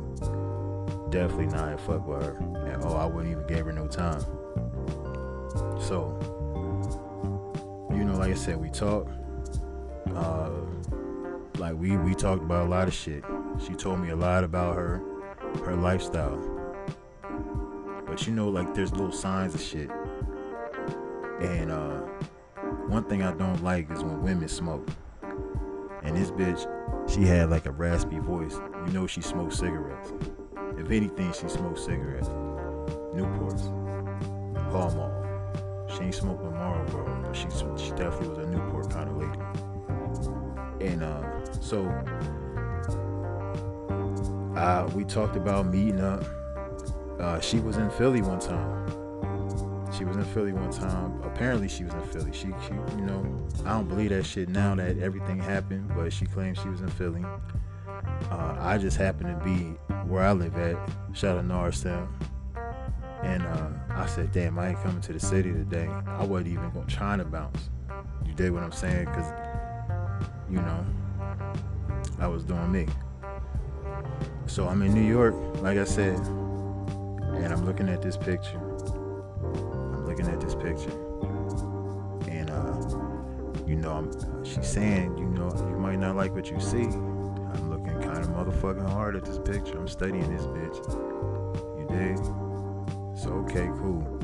definitely 1.12 1.48
not 1.48 1.80
fuck 1.82 2.08
with 2.08 2.24
her. 2.24 2.38
And 2.38 2.84
oh, 2.84 2.96
I 2.96 3.06
wouldn't 3.06 3.32
even 3.32 3.46
give 3.46 3.66
her 3.66 3.74
no 3.74 3.88
time. 3.88 4.22
So, 5.82 6.18
you 7.92 8.04
know, 8.06 8.16
like 8.18 8.32
I 8.32 8.36
said, 8.36 8.58
we 8.58 8.70
talked. 8.70 9.12
Uh, 10.16 10.50
like 11.58 11.76
we 11.76 11.96
we 11.98 12.16
talked 12.16 12.42
about 12.42 12.66
a 12.66 12.70
lot 12.70 12.88
of 12.88 12.94
shit. 12.94 13.24
She 13.64 13.74
told 13.74 14.00
me 14.00 14.10
a 14.10 14.16
lot 14.16 14.44
about 14.44 14.76
her 14.76 15.02
her 15.66 15.76
lifestyle. 15.76 16.40
But 18.08 18.26
you 18.26 18.34
know, 18.34 18.50
like 18.50 18.74
there's 18.74 18.92
little 18.92 19.12
signs 19.12 19.54
of 19.54 19.62
shit. 19.62 19.90
And 21.42 21.72
uh, 21.72 22.00
one 22.88 23.04
thing 23.04 23.22
I 23.22 23.34
don't 23.34 23.64
like 23.64 23.92
is 23.92 24.04
when 24.04 24.22
women 24.22 24.48
smoke. 24.48 24.88
And 26.04 26.18
this 26.18 26.32
bitch, 26.32 26.68
she 27.10 27.22
had 27.22 27.50
like 27.50 27.66
a 27.66 27.72
raspy 27.72 28.20
voice. 28.20 28.60
You 28.88 28.94
know 28.94 29.08
she 29.08 29.22
smoked 29.22 29.54
cigarettes. 29.54 30.14
If 30.78 30.92
anything, 30.92 31.32
she 31.34 31.48
smoked 31.48 31.80
cigarettes. 31.80 32.30
Newports, 33.14 33.64
Pall 34.72 34.92
Mall. 34.92 35.88
She 35.96 36.04
ain't 36.04 36.16
smoked 36.16 36.44
no 36.44 36.52
Marlboro, 36.52 37.24
but 37.24 37.34
she 37.36 37.50
she 37.50 37.92
definitely 37.92 38.30
was 38.30 38.38
a 38.40 38.48
Newport 38.48 38.90
kind 38.90 39.10
of 39.10 39.18
lady. 39.18 40.92
And 40.94 41.04
uh, 41.04 41.52
so 41.60 41.86
uh, 44.56 44.90
we 44.94 45.04
talked 45.04 45.36
about 45.36 45.68
meeting 45.68 46.00
up. 46.02 46.24
Uh, 47.20 47.40
she 47.40 47.60
was 47.60 47.78
in 47.78 47.90
Philly 47.92 48.22
one 48.22 48.40
time. 48.40 48.88
She 49.96 50.06
was 50.06 50.18
in 50.18 50.26
Philly 50.26 50.54
one 50.54 50.72
time. 50.72 51.22
Apparently, 51.24 51.68
she 51.68 51.84
was 51.84 51.94
in 51.94 52.04
Philly. 52.04 52.32
She, 52.32 52.48
she, 52.68 52.74
you 52.98 53.06
know, 53.06 53.24
I 53.66 53.74
don't 53.74 53.88
believe 53.88 54.10
that 54.10 54.26
shit 54.26 54.50
now 54.50 54.74
that 54.76 54.98
everything 55.00 55.38
happened, 55.38 55.92
but 55.96 56.12
she 56.12 56.26
claimed 56.26 56.58
she 56.58 56.70
was 56.70 56.82
in 56.82 56.90
Philly. 56.90 57.24
Uh, 58.32 58.56
I 58.60 58.78
just 58.78 58.98
happened 58.98 59.38
to 59.38 59.46
be 59.46 59.76
where 60.12 60.26
I 60.26 60.34
live 60.34 60.58
at, 60.58 60.78
shout 61.14 61.38
out 61.38 61.46
Norristown. 61.46 62.14
And 63.24 63.44
uh, 63.44 63.70
I 63.90 64.06
said, 64.08 64.34
damn, 64.34 64.60
I 64.60 64.70
ain't 64.70 64.84
coming 64.84 65.00
to 65.02 65.14
the 65.14 65.20
city 65.20 65.52
today. 65.52 65.88
I 66.06 66.26
wasn't 66.26 66.50
even 66.50 66.70
going 66.72 66.86
to 66.86 66.94
try 66.94 67.16
to 67.16 67.24
bounce. 67.24 67.70
You 68.26 68.34
dig 68.34 68.52
what 68.52 68.62
I'm 68.62 68.74
saying? 68.74 69.06
Because, 69.06 69.32
you 70.50 70.58
know, 70.58 70.86
I 72.20 72.28
was 72.28 72.44
doing 72.44 72.72
me. 72.72 72.88
So 74.48 74.68
I'm 74.68 74.82
in 74.82 74.94
New 74.94 75.08
York, 75.08 75.34
like 75.62 75.78
I 75.78 75.86
said, 75.86 76.18
and 76.18 77.54
I'm 77.54 77.66
looking 77.66 77.88
at 77.88 78.02
this 78.02 78.18
picture. 78.18 78.60
I'm 78.60 80.06
looking 80.06 80.28
at 80.28 80.42
this 80.42 80.56
picture. 80.56 80.92
And, 82.28 82.50
uh, 82.50 83.66
you 83.66 83.78
know, 83.78 83.94
I'm, 83.94 84.44
she's 84.44 84.68
saying, 84.68 85.18
you 85.18 85.26
know, 85.26 85.50
you 85.70 85.78
might 85.78 86.00
not 86.00 86.18
like 86.18 86.34
what 86.36 86.52
you 86.52 86.60
see. 86.60 86.90
Motherfucking 88.62 88.92
hard 88.92 89.16
at 89.16 89.26
this 89.26 89.40
picture. 89.40 89.78
I'm 89.78 89.88
studying 89.88 90.36
this 90.36 90.46
bitch. 90.46 90.78
You 91.80 91.88
dig? 91.90 92.18
So 93.18 93.32
okay, 93.44 93.68
cool. 93.80 94.20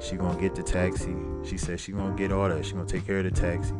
She 0.00 0.16
gonna 0.16 0.40
get 0.40 0.54
the 0.54 0.62
taxi. 0.62 1.14
She 1.44 1.58
said 1.58 1.78
she 1.78 1.92
gonna 1.92 2.16
get 2.16 2.32
all 2.32 2.48
that. 2.48 2.64
She 2.64 2.72
gonna 2.72 2.86
take 2.86 3.06
care 3.06 3.18
of 3.18 3.24
the 3.24 3.30
taxi. 3.30 3.74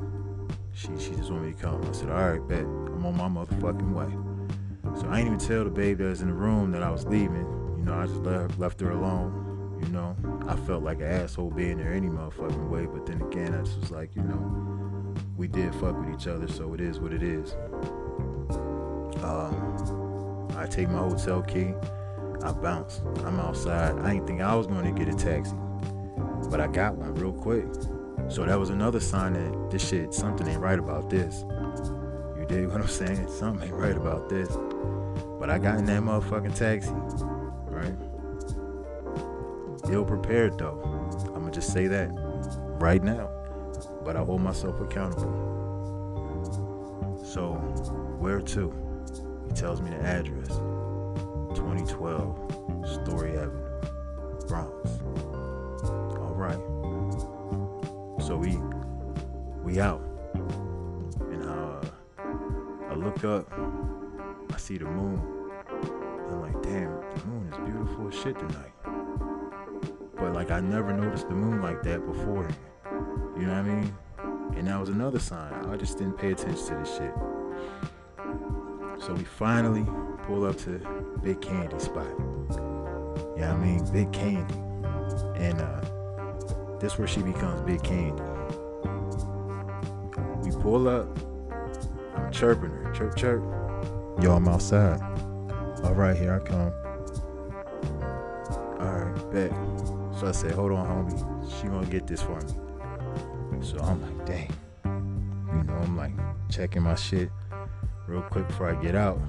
She 0.74 0.88
she 0.98 1.16
just 1.16 1.30
want 1.30 1.46
me 1.46 1.52
to 1.54 1.58
come. 1.58 1.82
I 1.82 1.92
said, 1.92 2.10
all 2.10 2.30
right, 2.30 2.46
bet. 2.46 2.60
I'm 2.60 3.06
on 3.06 3.16
my 3.16 3.28
motherfucking 3.28 3.92
way. 3.94 5.00
So 5.00 5.08
I 5.08 5.20
ain't 5.20 5.26
even 5.26 5.38
tell 5.38 5.64
the 5.64 5.70
babe 5.70 5.98
that 5.98 6.04
was 6.04 6.20
in 6.20 6.28
the 6.28 6.34
room 6.34 6.70
that 6.72 6.82
I 6.82 6.90
was 6.90 7.06
leaving. 7.06 7.46
You 7.78 7.84
know, 7.84 7.94
I 7.94 8.06
just 8.06 8.20
left 8.20 8.58
left 8.58 8.80
her 8.80 8.90
alone. 8.90 9.78
You 9.82 9.88
know, 9.88 10.16
I 10.46 10.56
felt 10.56 10.82
like 10.82 10.98
an 10.98 11.06
asshole 11.06 11.50
being 11.50 11.78
there 11.78 11.92
any 11.92 12.08
motherfucking 12.08 12.68
way. 12.68 12.84
But 12.84 13.06
then 13.06 13.22
again, 13.22 13.54
I 13.54 13.62
just 13.62 13.80
was 13.80 13.90
like, 13.90 14.14
you 14.16 14.22
know, 14.22 15.14
we 15.38 15.48
did 15.48 15.74
fuck 15.76 15.98
with 15.98 16.14
each 16.14 16.26
other, 16.26 16.46
so 16.46 16.74
it 16.74 16.80
is 16.82 17.00
what 17.00 17.14
it 17.14 17.22
is. 17.22 17.56
Um, 19.22 20.48
I 20.56 20.66
take 20.66 20.88
my 20.88 20.98
hotel 20.98 21.42
key. 21.42 21.74
I 22.42 22.52
bounce. 22.52 23.00
I'm 23.24 23.40
outside. 23.40 23.98
I 23.98 24.14
didn't 24.14 24.26
think 24.26 24.40
I 24.40 24.54
was 24.54 24.66
going 24.66 24.84
to 24.84 24.92
get 24.92 25.12
a 25.12 25.16
taxi, 25.16 25.54
but 26.50 26.60
I 26.60 26.66
got 26.66 26.96
one 26.96 27.14
real 27.14 27.32
quick. 27.32 27.64
So 28.28 28.44
that 28.44 28.58
was 28.58 28.70
another 28.70 29.00
sign 29.00 29.34
that 29.34 29.70
this 29.70 29.86
shit, 29.88 30.12
something 30.12 30.46
ain't 30.46 30.60
right 30.60 30.78
about 30.78 31.08
this. 31.10 31.44
You 32.38 32.44
dig 32.48 32.68
what 32.68 32.80
I'm 32.80 32.88
saying? 32.88 33.28
Something 33.38 33.68
ain't 33.68 33.78
right 33.78 33.96
about 33.96 34.28
this. 34.28 34.48
But 35.38 35.50
I 35.50 35.58
got 35.58 35.78
in 35.78 35.86
that 35.86 36.02
motherfucking 36.02 36.54
taxi, 36.56 36.90
right? 37.70 37.94
Ill 39.90 40.04
prepared 40.04 40.58
though. 40.58 40.80
I'm 41.26 41.40
gonna 41.40 41.52
just 41.52 41.72
say 41.72 41.86
that 41.86 42.10
right 42.78 43.02
now. 43.02 43.30
But 44.04 44.16
I 44.16 44.20
hold 44.20 44.40
myself 44.40 44.80
accountable. 44.80 45.54
So, 47.24 47.54
where 48.18 48.40
to? 48.40 48.85
Tells 49.56 49.80
me 49.80 49.88
the 49.88 49.96
address. 49.96 50.48
2012 51.56 52.86
Story 52.86 53.38
Avenue, 53.38 53.80
Bronx. 54.46 54.90
All 56.18 56.34
right. 56.36 56.60
So 58.22 58.36
we 58.36 58.58
we 59.64 59.80
out, 59.80 60.02
and 60.34 61.42
uh, 61.42 61.80
I 62.90 62.94
look 62.96 63.24
up. 63.24 63.50
I 64.52 64.58
see 64.58 64.76
the 64.76 64.84
moon. 64.84 65.22
I'm 66.30 66.42
like, 66.42 66.62
damn, 66.62 66.90
the 67.14 67.24
moon 67.24 67.48
is 67.50 67.72
beautiful 67.72 68.08
as 68.08 68.14
shit 68.14 68.38
tonight. 68.38 68.72
But 70.16 70.34
like, 70.34 70.50
I 70.50 70.60
never 70.60 70.92
noticed 70.92 71.30
the 71.30 71.34
moon 71.34 71.62
like 71.62 71.82
that 71.84 72.04
before. 72.04 72.46
You 73.38 73.46
know 73.46 73.54
what 73.54 73.58
I 73.58 73.62
mean? 73.62 73.96
And 74.54 74.68
that 74.68 74.78
was 74.78 74.90
another 74.90 75.18
sign. 75.18 75.52
I 75.64 75.76
just 75.78 75.96
didn't 75.96 76.18
pay 76.18 76.32
attention 76.32 76.66
to 76.66 76.74
this 76.74 76.96
shit. 76.98 77.14
So 79.06 79.14
we 79.14 79.22
finally 79.22 79.86
pull 80.26 80.44
up 80.44 80.56
to 80.64 80.80
Big 81.22 81.40
Candy 81.40 81.78
spot. 81.78 82.08
Yeah, 83.36 83.54
I 83.54 83.56
mean 83.56 83.88
Big 83.92 84.12
Candy. 84.12 84.54
And 85.36 85.60
uh 85.60 86.78
this 86.80 86.98
where 86.98 87.06
she 87.06 87.22
becomes 87.22 87.60
Big 87.60 87.84
Candy. 87.84 88.20
We 90.42 90.50
pull 90.60 90.88
up. 90.88 91.06
I'm 92.16 92.32
chirping 92.32 92.70
her. 92.70 92.92
Chirp 92.92 93.14
chirp. 93.14 93.42
Yo, 94.20 94.34
I'm 94.34 94.48
outside. 94.48 95.00
Alright, 95.84 96.16
here 96.16 96.34
I 96.34 96.40
come. 96.40 96.72
Alright, 98.80 99.30
bet. 99.30 99.52
So 100.18 100.26
I 100.26 100.32
said, 100.32 100.50
hold 100.50 100.72
on, 100.72 100.84
homie. 100.84 101.60
She 101.60 101.68
gonna 101.68 101.86
get 101.86 102.08
this 102.08 102.22
for 102.22 102.40
me. 102.40 103.64
So 103.64 103.78
I'm 103.78 104.02
like, 104.02 104.26
dang. 104.26 104.50
You 104.84 105.62
know, 105.62 105.74
I'm 105.74 105.96
like 105.96 106.12
checking 106.50 106.82
my 106.82 106.96
shit 106.96 107.30
real 108.06 108.22
quick 108.22 108.46
before 108.48 108.70
I 108.70 108.82
get 108.82 108.94
out. 108.94 109.20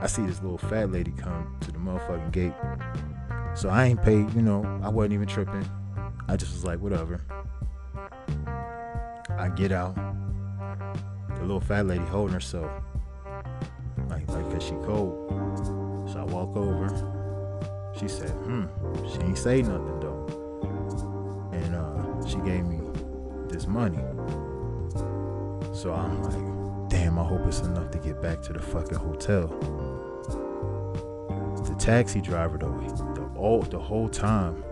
I 0.00 0.06
see 0.06 0.24
this 0.24 0.40
little 0.42 0.58
fat 0.58 0.92
lady 0.92 1.12
come 1.12 1.56
to 1.60 1.72
the 1.72 1.78
motherfucking 1.78 2.32
gate. 2.32 2.52
So 3.54 3.68
I 3.68 3.86
ain't 3.86 4.02
paid, 4.02 4.32
you 4.34 4.42
know, 4.42 4.62
I 4.82 4.88
wasn't 4.88 5.14
even 5.14 5.26
tripping. 5.26 5.68
I 6.28 6.36
just 6.36 6.52
was 6.52 6.64
like, 6.64 6.78
whatever. 6.78 7.20
I 9.36 9.48
get 9.48 9.72
out. 9.72 9.96
The 11.34 11.40
little 11.40 11.60
fat 11.60 11.86
lady 11.86 12.04
holding 12.04 12.34
herself. 12.34 12.70
Like, 14.08 14.28
like, 14.28 14.50
cause 14.50 14.62
she 14.62 14.74
cold. 14.84 16.08
So 16.10 16.20
I 16.20 16.24
walk 16.24 16.56
over. 16.56 16.88
She 17.98 18.06
said, 18.06 18.30
hmm, 18.30 18.66
she 19.08 19.20
ain't 19.20 19.38
say 19.38 19.62
nothing 19.62 20.00
though. 20.00 21.50
And 21.52 21.74
uh, 21.74 22.26
she 22.26 22.36
gave 22.38 22.64
me 22.64 22.80
this 23.48 23.66
money. 23.66 23.98
So 25.74 25.92
I'm 25.92 26.22
like, 26.22 26.47
damn, 27.08 27.18
I 27.18 27.24
hope 27.24 27.46
it's 27.46 27.60
enough 27.60 27.90
to 27.92 27.98
get 27.98 28.20
back 28.20 28.42
to 28.42 28.52
the 28.52 28.60
fucking 28.60 28.98
hotel 28.98 29.48
The 31.64 31.74
taxi 31.78 32.20
driver 32.20 32.58
though, 32.58 32.78
the 33.14 33.22
all 33.34 33.62
the 33.62 33.78
whole 33.78 34.10
time, 34.10 34.62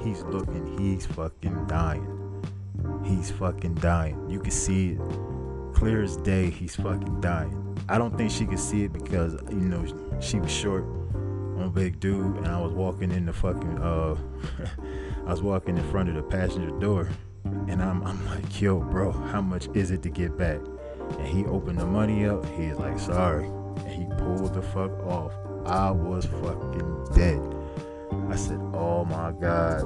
he's 0.00 0.22
looking, 0.22 0.78
he's 0.78 1.06
fucking 1.06 1.66
dying. 1.66 2.06
He's 3.04 3.32
fucking 3.32 3.74
dying. 3.76 4.30
You 4.30 4.38
can 4.38 4.52
see 4.52 4.90
it 4.90 5.00
clear 5.74 6.02
as 6.02 6.16
day, 6.18 6.50
he's 6.50 6.76
fucking 6.76 7.20
dying. 7.20 7.56
I 7.88 7.98
don't 7.98 8.16
think 8.16 8.30
she 8.30 8.46
could 8.46 8.60
see 8.60 8.84
it 8.84 8.92
because 8.92 9.32
you 9.50 9.56
know 9.56 9.84
she 10.20 10.38
was 10.38 10.52
short. 10.52 10.84
I'm 11.56 11.62
a 11.62 11.70
big 11.70 11.98
dude, 11.98 12.36
and 12.36 12.46
I 12.46 12.60
was 12.60 12.72
walking 12.72 13.10
in 13.10 13.26
the 13.26 13.32
fucking 13.32 13.78
uh, 13.78 14.16
I 15.26 15.30
was 15.30 15.42
walking 15.42 15.76
in 15.76 15.90
front 15.90 16.08
of 16.08 16.14
the 16.14 16.22
passenger 16.22 16.70
door, 16.78 17.08
and 17.44 17.82
I'm 17.82 18.04
I'm 18.04 18.24
like, 18.26 18.60
yo, 18.60 18.78
bro, 18.78 19.10
how 19.10 19.40
much 19.40 19.66
is 19.74 19.90
it 19.90 20.02
to 20.04 20.08
get 20.08 20.38
back? 20.38 20.60
And 21.18 21.26
he 21.26 21.44
opened 21.46 21.78
the 21.78 21.86
money 21.86 22.26
up. 22.26 22.44
He's 22.56 22.76
like, 22.76 22.98
sorry, 22.98 23.46
and 23.46 23.88
he 23.88 24.06
pulled 24.18 24.54
the 24.54 24.62
fuck 24.62 24.92
off. 25.04 25.32
I 25.66 25.90
was 25.90 26.26
fucking 26.26 27.06
dead. 27.14 27.40
I 28.30 28.36
said, 28.36 28.60
oh 28.74 29.04
my 29.04 29.32
god. 29.32 29.82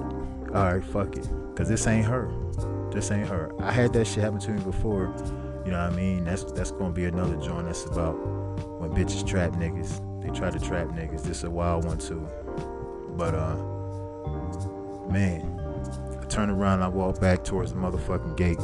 All 0.54 0.73
right, 0.73 0.85
fuck 0.85 1.16
it, 1.16 1.28
cause 1.57 1.69
this 1.69 1.87
ain't 1.87 2.07
her. 2.07 2.31
This 2.93 3.11
ain't 3.11 3.28
her. 3.28 3.52
I 3.61 3.73
had 3.73 3.93
that 3.95 4.07
shit 4.07 4.23
happen 4.23 4.38
to 4.40 4.52
me 4.52 4.62
before. 4.62 5.12
You 5.64 5.73
know 5.73 5.83
what 5.83 5.93
I 5.93 5.97
mean? 5.97 6.25
That's 6.25 6.45
that's 6.45 6.71
gonna 6.71 6.93
be 6.93 7.07
another 7.07 7.37
joint. 7.37 7.66
That's 7.66 7.87
about 7.87 8.12
when 8.78 8.90
bitches 8.93 9.26
trap 9.26 9.52
niggas. 9.52 10.00
They 10.23 10.31
try 10.31 10.50
to 10.50 10.61
trap 10.61 10.88
niggas. 10.88 11.23
This 11.23 11.38
is 11.38 11.45
a 11.45 11.50
wild 11.50 11.87
one 11.87 11.99
too. 11.99 12.28
But 13.16 13.35
uh, 13.35 13.57
man, 15.11 15.61
I 16.21 16.25
turn 16.26 16.50
around. 16.50 16.75
And 16.75 16.85
I 16.85 16.88
walk 16.88 17.21
back 17.21 17.45
towards 17.45 17.73
the 17.73 17.78
motherfucking 17.78 18.37
gate, 18.37 18.61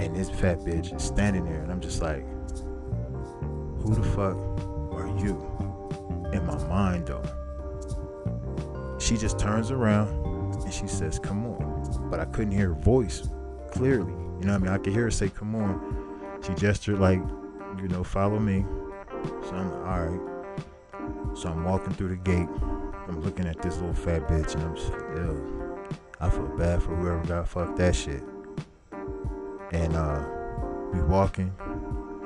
and 0.00 0.14
this 0.14 0.30
fat 0.30 0.60
bitch 0.60 0.94
is 0.94 1.02
standing 1.02 1.44
there, 1.44 1.62
and 1.62 1.70
I'm 1.70 1.80
just 1.80 2.02
like, 2.02 2.24
who 3.82 3.94
the 3.94 4.02
fuck 4.02 4.36
are 4.92 5.06
you? 5.18 5.50
In 6.32 6.44
my 6.46 6.56
mind 6.68 7.06
though, 7.06 7.22
she 8.98 9.16
just 9.16 9.38
turns 9.38 9.70
around 9.70 10.08
and 10.62 10.72
she 10.72 10.86
says, 10.86 11.18
"Come 11.18 11.46
on." 11.46 12.08
but 12.10 12.20
I 12.20 12.24
couldn't 12.26 12.52
hear 12.52 12.68
her 12.68 12.80
voice 12.80 13.28
clearly. 13.70 14.12
You 14.12 14.46
know 14.46 14.52
what 14.52 14.54
I 14.54 14.58
mean? 14.58 14.68
I 14.68 14.78
could 14.78 14.92
hear 14.92 15.04
her 15.04 15.10
say, 15.10 15.28
"Come 15.28 15.54
on." 15.54 16.40
She 16.44 16.52
gestured 16.54 16.98
like, 16.98 17.20
you 17.80 17.88
know, 17.88 18.04
follow 18.04 18.38
me. 18.38 18.66
So 19.44 19.54
I'm 19.54 19.72
all 19.72 20.04
right. 20.06 21.36
So 21.36 21.48
I'm 21.48 21.64
walking 21.64 21.94
through 21.94 22.08
the 22.08 22.16
gate. 22.16 22.48
I'm 23.08 23.20
looking 23.22 23.46
at 23.46 23.60
this 23.62 23.76
little 23.76 23.94
fat 23.94 24.28
bitch, 24.28 24.54
and 24.54 24.62
I'm 24.62 24.76
just, 24.76 24.90
ew. 24.90 25.88
I 26.20 26.30
feel 26.30 26.46
bad 26.56 26.82
for 26.82 26.94
whoever 26.94 27.22
got 27.24 27.48
fucked 27.48 27.76
that 27.76 27.94
shit. 27.94 28.22
And 29.74 29.96
uh, 29.96 30.24
we 30.92 31.02
walking, 31.02 31.52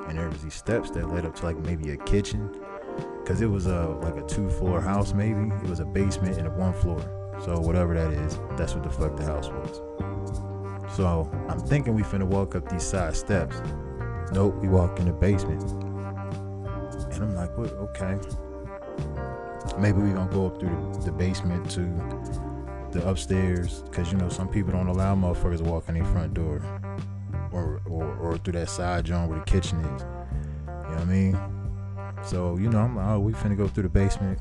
and 0.06 0.18
there 0.18 0.28
was 0.28 0.42
these 0.42 0.52
steps 0.52 0.90
that 0.90 1.08
led 1.08 1.24
up 1.24 1.34
to 1.36 1.46
like 1.46 1.56
maybe 1.56 1.92
a 1.92 1.96
kitchen, 1.96 2.54
cause 3.24 3.40
it 3.40 3.46
was 3.46 3.64
a 3.64 3.88
like 4.02 4.16
a 4.16 4.26
two 4.26 4.50
floor 4.50 4.82
house 4.82 5.14
maybe. 5.14 5.50
It 5.64 5.70
was 5.70 5.80
a 5.80 5.86
basement 5.86 6.36
and 6.36 6.46
a 6.46 6.50
one 6.50 6.74
floor. 6.74 7.00
So 7.42 7.58
whatever 7.58 7.94
that 7.94 8.12
is, 8.12 8.38
that's 8.58 8.74
what 8.74 8.84
the 8.84 8.90
fuck 8.90 9.16
the 9.16 9.24
house 9.24 9.48
was. 9.48 9.80
So 10.94 11.30
I'm 11.48 11.58
thinking 11.58 11.94
we 11.94 12.02
finna 12.02 12.26
walk 12.26 12.54
up 12.54 12.68
these 12.68 12.82
side 12.82 13.16
steps. 13.16 13.56
Nope, 14.32 14.56
we 14.56 14.68
walk 14.68 15.00
in 15.00 15.06
the 15.06 15.12
basement. 15.12 15.62
And 17.12 17.22
I'm 17.22 17.34
like, 17.34 17.56
what? 17.56 17.72
Okay. 17.72 18.18
Maybe 19.78 20.00
we 20.02 20.10
gonna 20.10 20.30
go 20.30 20.48
up 20.48 20.60
through 20.60 20.92
the, 21.02 21.12
basement 21.12 21.70
to 21.70 21.80
the 22.90 23.08
upstairs, 23.08 23.84
cause 23.90 24.12
you 24.12 24.18
know 24.18 24.28
some 24.28 24.48
people 24.48 24.72
don't 24.72 24.88
allow 24.88 25.14
motherfuckers 25.14 25.58
to 25.58 25.64
walk 25.64 25.88
in 25.88 25.94
their 25.94 26.04
front 26.04 26.34
door, 26.34 26.62
or 27.90 28.16
or, 28.16 28.38
through 28.38 28.54
that 28.54 28.68
side 28.68 29.04
joint 29.04 29.28
where 29.28 29.38
the 29.38 29.44
kitchen 29.44 29.80
is. 29.80 30.02
You 30.02 30.06
know 30.66 30.88
what 30.88 31.00
I 31.00 31.04
mean? 31.04 31.38
So 32.22 32.56
you 32.56 32.68
know, 32.68 32.80
I'm 32.80 32.96
like, 32.96 33.08
oh, 33.08 33.20
we 33.20 33.32
finna 33.32 33.56
go 33.56 33.68
through 33.68 33.84
the 33.84 33.88
basement, 33.88 34.38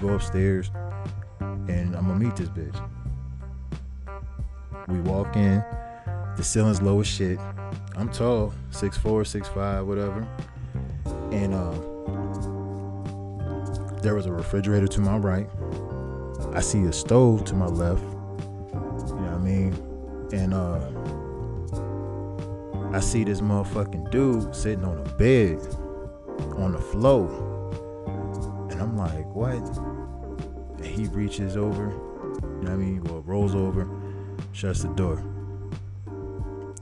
go 0.00 0.10
upstairs 0.10 0.70
and 1.68 1.94
I'm 1.96 2.06
gonna 2.06 2.18
meet 2.18 2.36
this 2.36 2.48
bitch. 2.48 2.88
We 4.88 5.00
walk 5.00 5.36
in, 5.36 5.62
the 6.36 6.42
ceiling's 6.42 6.82
low 6.82 7.00
as 7.00 7.06
shit. 7.06 7.38
I'm 7.94 8.08
tall, 8.10 8.52
6'4, 8.70 9.44
6'5, 9.44 9.86
whatever. 9.86 10.26
And 11.30 11.54
uh, 11.54 11.72
there 14.00 14.14
was 14.14 14.26
a 14.26 14.32
refrigerator 14.32 14.88
to 14.88 15.00
my 15.00 15.16
right. 15.16 15.48
I 16.52 16.60
see 16.60 16.82
a 16.84 16.92
stove 16.92 17.44
to 17.46 17.54
my 17.54 17.66
left. 17.66 18.02
You 18.02 18.08
know 18.78 19.30
what 19.30 19.34
I 19.34 19.38
mean? 19.38 19.72
And 20.32 20.52
uh, 20.54 20.80
I 22.92 23.00
see 23.00 23.24
this 23.24 23.40
motherfucking 23.40 24.10
dude 24.10 24.54
sitting 24.54 24.84
on 24.84 24.98
a 24.98 25.14
bed 25.14 25.58
on 26.56 26.72
the 26.72 26.78
floor. 26.78 27.28
And 28.70 28.80
I'm 28.80 28.96
like, 28.98 29.26
what? 29.34 29.54
And 30.76 30.84
he 30.84 31.06
reaches 31.06 31.56
over, 31.56 31.84
you 31.84 32.48
know 32.60 32.60
what 32.60 32.70
I 32.70 32.76
mean? 32.76 33.02
Well, 33.04 33.22
rolls 33.22 33.54
over, 33.54 33.88
shuts 34.52 34.82
the 34.82 34.88
door. 34.88 35.24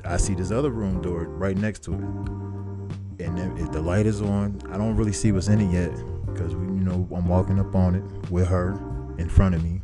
I 0.05 0.17
see 0.17 0.35
this 0.35 0.51
other 0.51 0.71
room 0.71 1.01
door 1.01 1.29
right 1.29 1.57
next 1.57 1.85
to 1.85 1.93
it. 1.93 3.25
And 3.25 3.59
if 3.59 3.71
the 3.71 3.81
light 3.81 4.07
is 4.07 4.21
on, 4.21 4.61
I 4.71 4.79
don't 4.79 4.97
really 4.97 5.13
see 5.13 5.31
what's 5.31 5.47
in 5.47 5.61
it 5.61 5.73
yet 5.73 5.95
because 6.27 6.57
we, 6.57 6.65
you 6.67 6.85
know, 6.85 7.09
I'm 7.15 7.29
walking 7.29 7.61
up 7.61 7.75
on 7.77 7.95
it 7.95 8.31
with 8.31 8.49
her 8.49 8.73
in 9.19 9.29
front 9.29 9.55
of 9.55 9.63
me. 9.63 9.81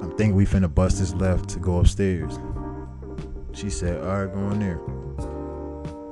I'm 0.00 0.16
thinking 0.16 0.36
we 0.36 0.46
finna 0.46 0.72
bust 0.72 1.00
this 1.00 1.12
left 1.14 1.48
to 1.50 1.58
go 1.58 1.78
upstairs. 1.78 2.38
She 3.58 3.70
said, 3.70 4.00
all 4.02 4.24
right, 4.24 4.32
go 4.32 4.50
in 4.50 4.60
there. 4.60 4.80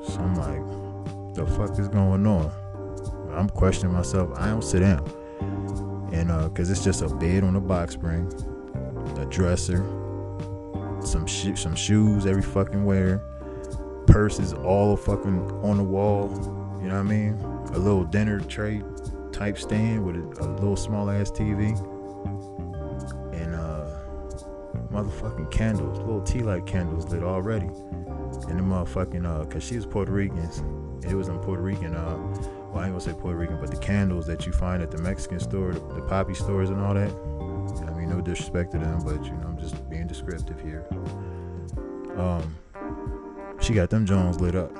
So 0.08 0.18
I'm 0.18 0.34
like, 0.34 1.34
the 1.34 1.46
fuck 1.46 1.78
is 1.78 1.88
going 1.88 2.26
on? 2.26 2.50
I'm 3.32 3.48
questioning 3.48 3.94
myself. 3.94 4.30
I 4.36 4.48
don't 4.48 4.64
sit 4.64 4.80
down 4.80 5.04
and 6.12 6.30
uh 6.30 6.48
because 6.48 6.70
it's 6.70 6.82
just 6.84 7.02
a 7.02 7.08
bed 7.08 7.44
on 7.44 7.56
a 7.56 7.60
box 7.60 7.94
spring 7.94 8.26
a 9.18 9.26
dresser 9.26 9.78
some 11.02 11.26
sh- 11.26 11.56
some 11.56 11.74
shoes 11.74 12.26
every 12.26 12.42
fucking 12.42 12.84
wear 12.84 13.18
purses 14.06 14.52
all 14.52 14.96
fucking 14.96 15.50
on 15.62 15.76
the 15.76 15.82
wall 15.82 16.30
you 16.80 16.88
know 16.88 16.94
what 16.94 17.00
i 17.00 17.02
mean 17.02 17.34
a 17.72 17.78
little 17.78 18.04
dinner 18.04 18.40
tray 18.40 18.82
type 19.32 19.58
stand 19.58 20.04
with 20.04 20.16
a, 20.16 20.44
a 20.44 20.46
little 20.54 20.76
small 20.76 21.10
ass 21.10 21.30
tv 21.30 21.74
motherfucking 24.96 25.50
candles 25.50 25.98
little 25.98 26.22
tea 26.22 26.40
light 26.40 26.66
candles 26.66 27.08
lit 27.08 27.22
already 27.22 27.66
and 27.66 28.58
the 28.58 28.62
motherfucking 28.62 29.26
uh 29.26 29.44
because 29.44 29.62
she 29.62 29.76
was 29.76 29.86
puerto 29.86 30.12
rican 30.12 30.38
it 31.02 31.14
was 31.14 31.28
in 31.28 31.38
puerto 31.38 31.62
rican 31.62 31.94
uh 31.94 32.16
well, 32.76 32.84
I 32.84 32.88
ain't 32.88 32.94
gonna 32.94 33.00
say 33.00 33.18
Puerto 33.18 33.38
Rican, 33.38 33.58
but 33.58 33.70
the 33.70 33.78
candles 33.78 34.26
that 34.26 34.44
you 34.44 34.52
find 34.52 34.82
at 34.82 34.90
the 34.90 34.98
Mexican 34.98 35.40
store, 35.40 35.72
the, 35.72 35.80
the 35.94 36.02
poppy 36.02 36.34
stores 36.34 36.68
and 36.68 36.78
all 36.78 36.92
that. 36.92 37.10
I 37.88 37.98
mean, 37.98 38.10
no 38.10 38.20
disrespect 38.20 38.72
to 38.72 38.78
them, 38.78 39.00
but 39.02 39.24
you 39.24 39.32
know, 39.32 39.46
I'm 39.46 39.58
just 39.58 39.88
being 39.88 40.06
descriptive 40.06 40.60
here. 40.60 40.86
Um, 42.18 42.54
she 43.60 43.72
got 43.72 43.88
them 43.88 44.04
Jones 44.04 44.40
lit 44.42 44.54
up. 44.54 44.76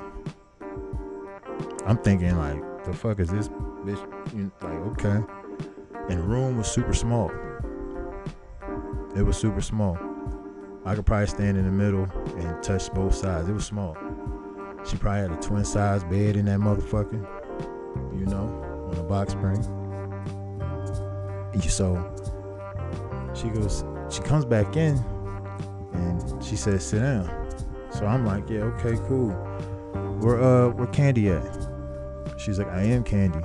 I'm 1.86 1.96
thinking 1.96 2.36
like, 2.36 2.84
the 2.84 2.92
fuck 2.92 3.18
is 3.18 3.30
this 3.30 3.48
bitch? 3.48 4.34
You 4.34 4.42
know, 4.42 4.50
like, 4.60 5.04
okay. 5.04 5.24
And 6.10 6.18
the 6.18 6.22
room 6.22 6.58
was 6.58 6.70
super 6.70 6.92
small. 6.92 7.30
It 9.16 9.22
was 9.22 9.36
super 9.36 9.60
small. 9.60 9.98
I 10.84 10.94
could 10.94 11.06
probably 11.06 11.26
stand 11.26 11.56
in 11.56 11.64
the 11.64 11.72
middle 11.72 12.08
and 12.36 12.62
touch 12.62 12.92
both 12.92 13.14
sides. 13.14 13.48
It 13.48 13.52
was 13.52 13.66
small. 13.66 13.96
She 14.88 14.96
probably 14.96 15.22
had 15.22 15.32
a 15.32 15.36
twin 15.36 15.64
size 15.64 16.04
bed 16.04 16.36
in 16.36 16.44
that 16.44 16.60
motherfucker 16.60 17.26
you 18.18 18.26
know, 18.26 18.88
on 18.90 18.98
a 18.98 19.02
box 19.02 19.32
spring. 19.32 19.62
So 21.68 21.96
she 23.34 23.48
goes, 23.48 23.84
she 24.10 24.22
comes 24.22 24.44
back 24.44 24.76
in 24.76 24.96
and 25.92 26.44
she 26.44 26.56
says, 26.56 26.84
sit 26.84 27.00
down. 27.00 27.28
So 27.90 28.06
I'm 28.06 28.24
like, 28.24 28.48
yeah, 28.48 28.60
okay, 28.60 28.96
cool. 29.08 29.30
Where 30.20 30.40
uh 30.42 30.68
where 30.70 30.86
Candy 30.88 31.30
at? 31.30 31.42
She's 32.38 32.58
like, 32.58 32.68
I 32.68 32.82
am 32.82 33.04
Candy. 33.04 33.40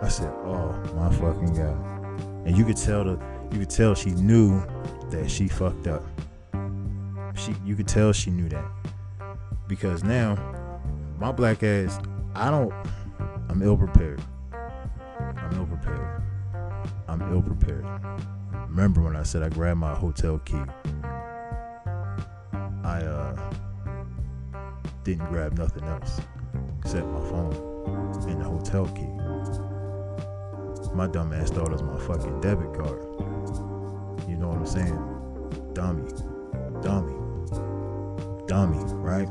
I 0.00 0.08
said, 0.08 0.32
oh 0.44 0.72
my 0.94 1.10
fucking 1.10 1.54
god. 1.54 1.78
And 2.46 2.56
you 2.56 2.64
could 2.64 2.76
tell 2.76 3.04
the 3.04 3.18
you 3.52 3.60
could 3.60 3.70
tell 3.70 3.94
she 3.94 4.10
knew 4.10 4.62
that 5.10 5.30
she 5.30 5.48
fucked 5.48 5.86
up. 5.86 6.04
She 7.34 7.54
you 7.64 7.76
could 7.76 7.88
tell 7.88 8.12
she 8.12 8.30
knew 8.30 8.48
that. 8.48 8.64
Because 9.66 10.02
now 10.02 10.36
my 11.18 11.32
black 11.32 11.62
ass, 11.62 11.98
I 12.34 12.50
don't 12.50 12.72
I'm 13.48 13.62
ill 13.62 13.76
prepared. 13.76 14.20
I'm 14.52 15.52
ill 15.54 15.66
prepared. 15.66 16.22
I'm 17.08 17.22
ill 17.32 17.42
prepared. 17.42 17.86
Remember 18.68 19.02
when 19.02 19.16
I 19.16 19.22
said 19.22 19.42
I 19.42 19.48
grabbed 19.48 19.80
my 19.80 19.94
hotel 19.94 20.38
key? 20.38 20.62
I 22.84 23.00
uh 23.02 23.52
didn't 25.04 25.26
grab 25.26 25.56
nothing 25.56 25.84
else 25.84 26.20
except 26.84 27.06
my 27.06 27.20
phone 27.28 27.54
and 28.28 28.40
the 28.40 28.44
hotel 28.44 28.86
key. 28.88 29.08
My 30.94 31.06
dumb 31.06 31.32
ass 31.32 31.50
thought 31.50 31.68
it 31.68 31.72
was 31.72 31.82
my 31.82 31.98
fucking 31.98 32.40
debit 32.40 32.74
card. 32.74 33.07
Saying? 34.68 35.72
Dummy. 35.72 36.10
Dummy. 36.82 37.14
Dummy, 38.46 38.78
right? 38.94 39.28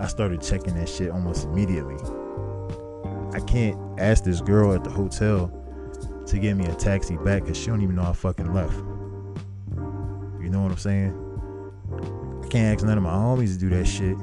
I 0.00 0.06
started 0.08 0.42
checking 0.42 0.74
that 0.74 0.88
shit 0.88 1.10
almost 1.10 1.44
immediately. 1.44 1.96
I 3.32 3.40
can't 3.40 3.78
ask 3.98 4.24
this 4.24 4.40
girl 4.40 4.72
at 4.74 4.84
the 4.84 4.90
hotel 4.90 5.52
to 6.26 6.38
get 6.38 6.56
me 6.56 6.66
a 6.66 6.74
taxi 6.74 7.16
back 7.16 7.42
because 7.42 7.56
she 7.56 7.66
don't 7.66 7.82
even 7.82 7.96
know 7.96 8.02
I 8.02 8.12
fucking 8.12 8.52
left. 8.52 8.76
You 10.42 10.50
know 10.50 10.62
what 10.62 10.72
I'm 10.72 10.78
saying? 10.78 12.42
I 12.44 12.48
can't 12.48 12.76
ask 12.76 12.84
none 12.84 12.98
of 12.98 13.04
my 13.04 13.10
homies 13.10 13.54
to 13.54 13.58
do 13.58 13.68
that 13.70 13.86
shit. 13.86 14.16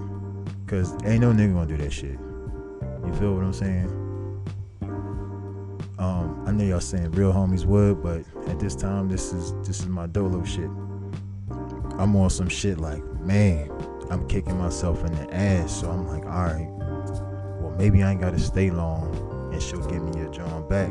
Cause 0.67 0.93
ain't 1.05 1.21
no 1.21 1.31
nigga 1.31 1.53
gonna 1.53 1.67
do 1.67 1.77
that 1.77 1.91
shit. 1.91 2.19
You 3.05 3.13
feel 3.19 3.35
what 3.35 3.43
I'm 3.43 3.53
saying? 3.53 4.02
Know 6.53 6.63
y'all 6.65 6.79
saying 6.81 7.11
real 7.13 7.33
homies 7.33 7.65
would, 7.65 8.03
but 8.03 8.23
at 8.47 8.59
this 8.59 8.75
time, 8.75 9.09
this 9.09 9.33
is 9.33 9.53
this 9.67 9.79
is 9.79 9.87
my 9.87 10.05
dolo 10.05 10.43
shit. 10.43 10.69
I'm 11.97 12.15
on 12.15 12.29
some 12.29 12.47
shit 12.47 12.77
like, 12.77 13.03
man, 13.21 13.71
I'm 14.11 14.27
kicking 14.27 14.59
myself 14.59 15.03
in 15.03 15.11
the 15.13 15.33
ass. 15.33 15.81
So 15.81 15.89
I'm 15.89 16.07
like, 16.07 16.23
all 16.25 16.43
right, 16.43 16.67
well 17.59 17.73
maybe 17.75 18.03
I 18.03 18.11
ain't 18.11 18.21
gotta 18.21 18.37
stay 18.37 18.69
long, 18.69 19.49
and 19.51 19.59
she'll 19.59 19.83
give 19.87 20.03
me 20.03 20.21
a 20.21 20.29
John 20.29 20.69
back. 20.69 20.89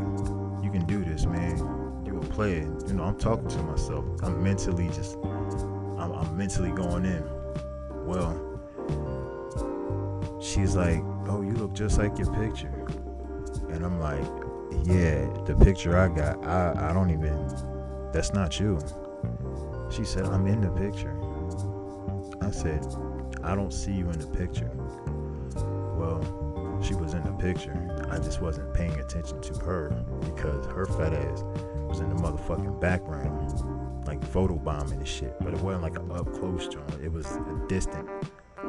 You 0.65 0.71
can 0.73 0.85
do 0.85 1.05
this, 1.05 1.27
man. 1.27 1.57
You 2.05 2.19
a 2.19 2.21
player. 2.21 2.69
You 2.89 2.95
know, 2.95 3.05
I'm 3.05 3.17
talking 3.17 3.47
to 3.47 3.59
myself. 3.63 4.05
I'm 4.25 4.43
mentally 4.43 4.89
just, 4.89 5.17
I'm, 5.97 6.13
I'm 6.13 6.37
mentally 6.37 6.73
going 6.73 7.05
in. 7.05 7.23
Well, 8.05 8.35
she's 10.43 10.75
like, 10.75 10.99
oh, 11.29 11.41
you 11.41 11.53
look 11.53 11.73
just 11.73 11.99
like 11.99 12.19
your 12.19 12.35
picture, 12.35 12.75
and 13.71 13.85
I'm 13.85 14.01
like, 14.01 14.27
yeah, 14.85 15.27
the 15.45 15.57
picture 15.61 15.99
I 15.99 16.09
got, 16.09 16.45
I, 16.45 16.91
I 16.91 16.93
don't 16.93 17.11
even, 17.11 17.49
that's 18.13 18.33
not 18.33 18.59
you. 18.61 18.79
She 19.91 20.05
said, 20.05 20.25
I'm 20.27 20.47
in 20.47 20.61
the 20.61 20.71
picture. 20.71 21.15
I 22.41 22.51
said, 22.51 22.85
I 23.43 23.55
don't 23.55 23.73
see 23.73 23.93
you 23.93 24.09
in 24.11 24.19
the 24.19 24.27
picture. 24.27 24.71
Well, 25.97 26.81
she 26.83 26.95
was 26.95 27.15
in 27.15 27.23
the 27.25 27.33
picture. 27.33 28.07
I 28.11 28.19
just 28.19 28.41
wasn't 28.41 28.73
paying 28.75 28.99
attention 28.99 29.41
to 29.43 29.55
her 29.61 29.91
because 30.21 30.67
her 30.67 30.87
fat 30.87 31.13
ass 31.13 31.43
was 31.89 32.01
in 32.01 32.09
the 32.09 32.17
motherfucking 32.17 32.81
background, 32.81 34.07
like 34.07 34.25
photo 34.25 34.57
bombing 34.57 34.99
and 34.99 35.09
shit. 35.09 35.35
But 35.41 35.55
it 35.55 35.61
wasn't 35.61 35.83
like 35.83 35.99
an 35.99 36.11
up 36.11 36.33
close 36.33 36.67
joint. 36.69 36.91
It 37.03 37.13
was 37.13 37.27
a 37.27 37.65
distant 37.69 38.09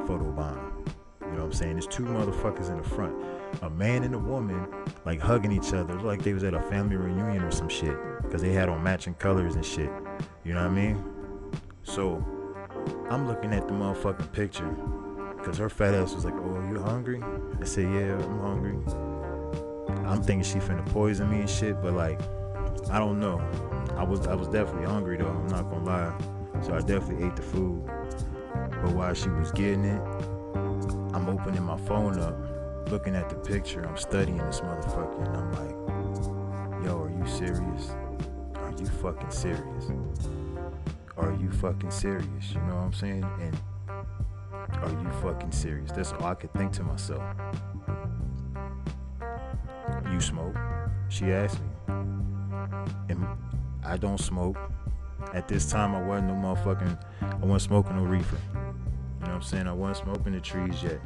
photo 0.06 0.32
bomb. 0.32 0.86
You 1.34 1.40
know 1.40 1.46
what 1.46 1.54
I'm 1.54 1.58
saying? 1.58 1.74
There's 1.74 1.88
two 1.88 2.04
motherfuckers 2.04 2.70
in 2.70 2.78
the 2.78 2.88
front. 2.88 3.16
A 3.64 3.70
man 3.72 4.04
and 4.04 4.14
a 4.14 4.20
woman 4.20 4.68
like 5.04 5.20
hugging 5.20 5.52
each 5.52 5.74
other. 5.74 6.00
like 6.00 6.22
they 6.22 6.32
was 6.32 6.44
at 6.44 6.54
a 6.54 6.62
family 6.62 6.96
reunion 6.96 7.42
or 7.42 7.50
some 7.50 7.70
shit. 7.70 7.98
Cause 8.30 8.40
they 8.40 8.54
had 8.54 8.70
on 8.70 8.84
matching 8.84 9.16
colors 9.16 9.56
and 9.56 9.66
shit. 9.66 9.90
You 10.44 10.54
know 10.54 10.62
what 10.62 10.70
I 10.70 10.76
mean? 10.76 11.04
So 11.82 12.24
I'm 13.10 13.28
looking 13.28 13.52
at 13.52 13.68
the 13.68 13.74
motherfucking 13.74 14.32
picture. 14.32 14.76
Cause 15.44 15.58
her 15.58 15.70
fat 15.70 15.96
ass 15.96 16.14
was 16.14 16.24
like, 16.24 16.36
Oh, 16.36 16.70
you 16.72 16.80
hungry? 16.80 17.20
I 17.60 17.64
said, 17.64 17.92
Yeah, 17.92 18.16
I'm 18.24 18.40
hungry. 18.40 18.78
I'm 20.06 20.22
thinking 20.22 20.44
she 20.44 20.60
finna 20.60 20.86
poison 20.92 21.32
me 21.32 21.40
and 21.40 21.50
shit, 21.50 21.82
but 21.82 21.94
like, 21.94 22.22
I 22.92 23.00
don't 23.00 23.20
know. 23.20 23.40
I 23.98 24.04
was 24.04 24.28
I 24.28 24.36
was 24.36 24.50
definitely 24.50 24.86
hungry 24.86 25.18
though, 25.18 25.30
I'm 25.30 25.48
not 25.48 25.64
gonna 25.64 25.84
lie. 25.84 26.62
So 26.62 26.76
I 26.76 26.80
definitely 26.82 27.26
ate 27.26 27.36
the 27.36 27.42
food. 27.42 27.90
But 28.54 28.92
while 28.94 29.16
she 29.16 29.30
was 29.30 29.52
getting 29.52 29.86
it, 29.86 30.02
I'm 31.14 31.30
opening 31.30 31.64
my 31.64 31.78
phone 31.78 32.20
up, 32.20 32.36
looking 32.90 33.16
at 33.16 33.30
the 33.30 33.36
picture, 33.36 33.86
I'm 33.88 33.98
studying 33.98 34.38
this 34.38 34.62
motherfucker, 34.62 35.28
and 35.28 35.38
I'm 35.38 35.52
like, 35.52 36.86
yo, 36.86 37.04
are 37.04 37.10
you 37.10 37.28
serious? 37.28 37.92
Are 38.56 38.74
you 38.80 38.88
fucking 38.88 39.30
serious? 39.30 39.92
Are 41.16 41.32
you 41.34 41.52
fucking 41.52 41.92
serious? 41.92 42.54
You 42.54 42.62
know 42.62 42.76
what 42.76 42.86
I'm 42.86 42.94
saying? 42.94 43.24
And 43.40 43.58
are 43.88 44.90
you 44.90 45.10
fucking 45.22 45.52
serious? 45.52 45.92
That's 45.92 46.14
all 46.14 46.26
I 46.26 46.34
could 46.34 46.52
think 46.54 46.74
to 46.74 46.84
myself. 46.84 47.24
You 50.12 50.20
smoke? 50.20 50.56
She 51.10 51.32
asked 51.32 51.60
me. 51.60 51.94
And 53.10 53.28
I 53.86 53.98
don't 53.98 54.20
smoke. 54.20 54.58
At 55.34 55.48
this 55.48 55.70
time, 55.70 55.94
I 55.96 56.02
wasn't 56.02 56.30
no 56.30 56.34
motherfucking, 56.34 56.98
I 57.22 57.46
wasn't 57.46 57.62
smoking 57.62 57.96
no 57.98 58.04
reefer. 58.04 58.38
You 59.24 59.30
know 59.30 59.36
what 59.36 59.44
I'm 59.46 59.50
saying? 59.50 59.68
I 59.68 59.74
wasn't 59.74 60.06
smoking 60.06 60.34
the 60.34 60.42
trees 60.42 60.84
yet. 60.84 61.00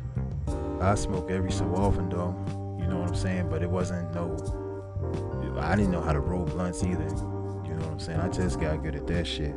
I 0.81 0.95
smoke 0.95 1.29
every 1.29 1.51
so 1.51 1.65
often 1.75 2.09
though. 2.09 2.35
You 2.79 2.87
know 2.87 2.97
what 2.97 3.09
I'm 3.09 3.15
saying? 3.15 3.47
But 3.47 3.61
it 3.61 3.69
wasn't 3.69 4.11
no, 4.15 5.55
I 5.59 5.75
didn't 5.75 5.91
know 5.91 6.01
how 6.01 6.13
to 6.13 6.19
roll 6.19 6.43
blunts 6.43 6.83
either. 6.83 7.03
You 7.03 7.75
know 7.75 7.85
what 7.85 7.91
I'm 7.91 7.99
saying? 7.99 8.19
I 8.19 8.27
just 8.29 8.59
got 8.59 8.81
good 8.81 8.95
at 8.95 9.05
that 9.05 9.27
shit. 9.27 9.51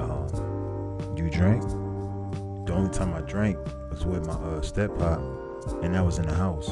Um, 0.00 1.14
you 1.14 1.28
drink? 1.28 1.62
The 2.66 2.72
only 2.72 2.90
time 2.90 3.12
I 3.12 3.20
drank 3.20 3.58
was 3.90 4.06
with 4.06 4.26
my 4.26 4.32
uh, 4.32 4.62
step 4.62 4.96
pop, 4.98 5.20
and 5.82 5.94
that 5.94 6.06
was 6.06 6.18
in 6.18 6.26
the 6.26 6.34
house. 6.34 6.70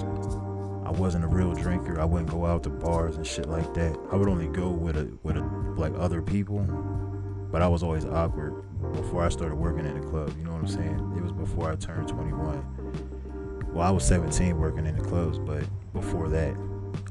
I 0.87 0.93
wasn't 0.93 1.25
a 1.25 1.29
real 1.29 1.53
drinker. 1.53 2.01
I 2.01 2.07
wouldn't 2.07 2.31
go 2.31 2.47
out 2.47 2.63
to 2.63 2.71
bars 2.71 3.17
and 3.17 3.27
shit 3.27 3.51
like 3.51 3.75
that. 3.75 3.99
I 4.11 4.17
would 4.17 4.29
only 4.29 4.49
go 4.49 4.71
with 4.71 4.97
a 4.97 5.15
with 5.23 5.37
a 5.37 5.43
like 5.77 5.93
other 5.99 6.23
people, 6.23 6.61
but 7.55 7.63
I 7.63 7.69
was 7.69 7.85
always 7.85 8.05
awkward 8.05 8.65
before 8.95 9.25
I 9.25 9.29
started 9.29 9.55
working 9.55 9.87
in 9.87 9.95
the 10.01 10.05
club. 10.05 10.37
You 10.37 10.43
know 10.43 10.51
what 10.51 10.63
I'm 10.63 10.67
saying? 10.67 11.15
It 11.17 11.23
was 11.23 11.31
before 11.31 11.71
I 11.71 11.77
turned 11.77 12.09
21. 12.09 13.69
Well, 13.73 13.87
I 13.87 13.93
was 13.93 14.05
17 14.05 14.59
working 14.59 14.87
in 14.87 14.97
the 14.97 15.05
clubs, 15.05 15.39
but 15.39 15.63
before 15.93 16.29
that, 16.31 16.53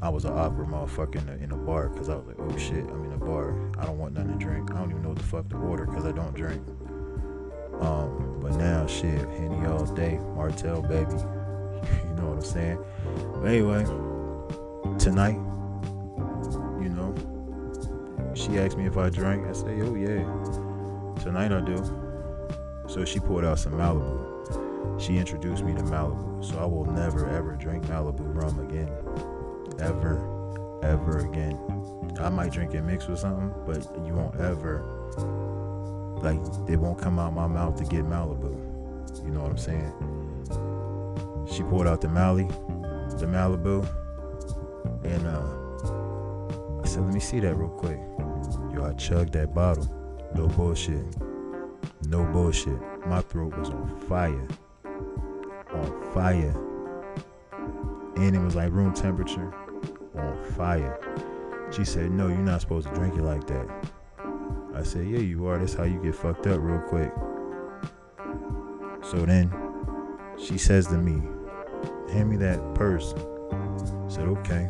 I 0.02 0.10
was 0.10 0.26
an 0.26 0.34
awkward 0.34 0.68
motherfucker 0.68 1.16
in 1.16 1.30
a, 1.30 1.42
in 1.42 1.52
a 1.54 1.56
bar 1.56 1.88
because 1.88 2.10
I 2.10 2.16
was 2.16 2.28
like, 2.28 2.36
oh 2.40 2.58
shit, 2.58 2.84
I'm 2.90 3.06
in 3.06 3.14
a 3.14 3.18
bar. 3.18 3.56
I 3.80 3.86
don't 3.86 3.98
want 3.98 4.16
nothing 4.16 4.38
to 4.38 4.46
drink. 4.46 4.70
I 4.72 4.80
don't 4.80 4.90
even 4.90 5.02
know 5.02 5.10
what 5.10 5.20
the 5.20 5.24
fuck 5.24 5.48
to 5.48 5.56
order 5.56 5.86
because 5.86 6.04
I 6.04 6.12
don't 6.12 6.36
drink. 6.36 6.62
Um, 7.80 8.40
but 8.42 8.58
now, 8.58 8.86
shit, 8.86 9.22
Henny 9.38 9.66
all 9.66 9.86
day, 9.86 10.20
Martell, 10.36 10.82
baby. 10.82 11.10
you 12.04 12.16
know 12.18 12.28
what 12.28 12.34
I'm 12.34 12.42
saying? 12.42 12.84
But 13.36 13.46
anyway, 13.46 13.86
tonight, 15.00 15.40
she 18.44 18.60
asked 18.60 18.78
me 18.78 18.86
if 18.86 18.98
I 18.98 19.10
drank. 19.10 19.48
I 19.48 19.54
say, 19.54 19.80
oh 19.82 19.96
yeah. 19.96 20.24
Tonight 21.24 21.54
I 21.54 21.62
do. 21.62 21.78
So 22.88 23.06
she 23.06 23.20
poured 23.20 23.46
out 23.46 23.60
some 23.60 23.74
Malibu. 23.74 25.02
She 25.02 25.18
introduced 25.18 25.64
me 25.64 25.74
to 25.74 25.82
Malibu. 25.84 26.44
So 26.44 26.60
I 26.60 26.66
will 26.66 26.86
never 26.86 27.30
ever 27.30 27.54
drink 27.54 27.86
Malibu 27.86 28.36
rum 28.36 28.60
again. 28.60 28.90
Ever, 29.80 30.20
ever 30.84 31.20
again. 31.20 31.58
I 32.20 32.30
might 32.30 32.52
drink 32.52 32.74
it 32.74 32.82
mixed 32.82 33.10
with 33.10 33.20
something, 33.20 33.54
but 33.66 33.84
you 34.06 34.14
won't 34.14 34.36
ever 34.40 34.84
like 36.22 36.40
it 36.70 36.78
won't 36.78 37.00
come 37.00 37.20
out 37.20 37.34
my 37.34 37.48
mouth 37.48 37.78
to 37.78 37.86
get 37.86 38.06
Malibu. 38.06 38.52
You 39.24 39.32
know 39.32 39.42
what 39.42 39.52
I'm 39.52 39.58
saying? 39.58 39.94
She 41.52 41.64
poured 41.64 41.88
out 41.88 42.02
the 42.02 42.10
Mali, 42.10 42.46
the 43.18 43.26
Malibu, 43.26 43.88
and 45.04 45.28
uh, 45.28 45.63
said, 46.94 47.04
"Let 47.06 47.14
me 47.14 47.20
see 47.20 47.40
that 47.40 47.56
real 47.56 47.70
quick." 47.70 48.00
Yo, 48.74 48.86
I 48.86 48.94
chugged 48.94 49.34
that 49.34 49.54
bottle. 49.54 49.88
No 50.36 50.48
bullshit. 50.48 51.06
No 52.08 52.24
bullshit. 52.26 52.80
My 53.08 53.22
throat 53.22 53.56
was 53.58 53.70
on 53.70 54.00
fire. 54.08 54.48
On 55.74 56.14
fire. 56.14 56.56
And 58.16 58.36
it 58.36 58.40
was 58.40 58.56
like 58.56 58.72
room 58.72 58.94
temperature. 58.94 59.54
On 60.16 60.44
fire. 60.56 61.00
She 61.72 61.86
said, 61.86 62.12
No, 62.12 62.28
you're 62.28 62.38
not 62.38 62.62
supposed 62.62 62.88
to 62.88 62.94
drink 62.94 63.16
it 63.16 63.24
like 63.24 63.46
that. 63.48 63.68
I 64.76 64.84
said, 64.84 65.08
Yeah, 65.08 65.20
you 65.20 65.48
are. 65.48 65.58
That's 65.58 65.74
how 65.74 65.84
you 65.84 66.02
get 66.02 66.16
fucked 66.16 66.48
up 66.48 66.60
real 66.62 66.82
quick. 66.82 67.12
So 69.04 69.26
then 69.26 69.54
she 70.38 70.58
says 70.58 70.88
to 70.88 70.98
me, 70.98 71.22
Hand 72.12 72.30
me 72.30 72.38
that 72.38 72.76
purse. 72.76 73.14
I 73.52 74.10
said, 74.10 74.28
Okay. 74.28 74.70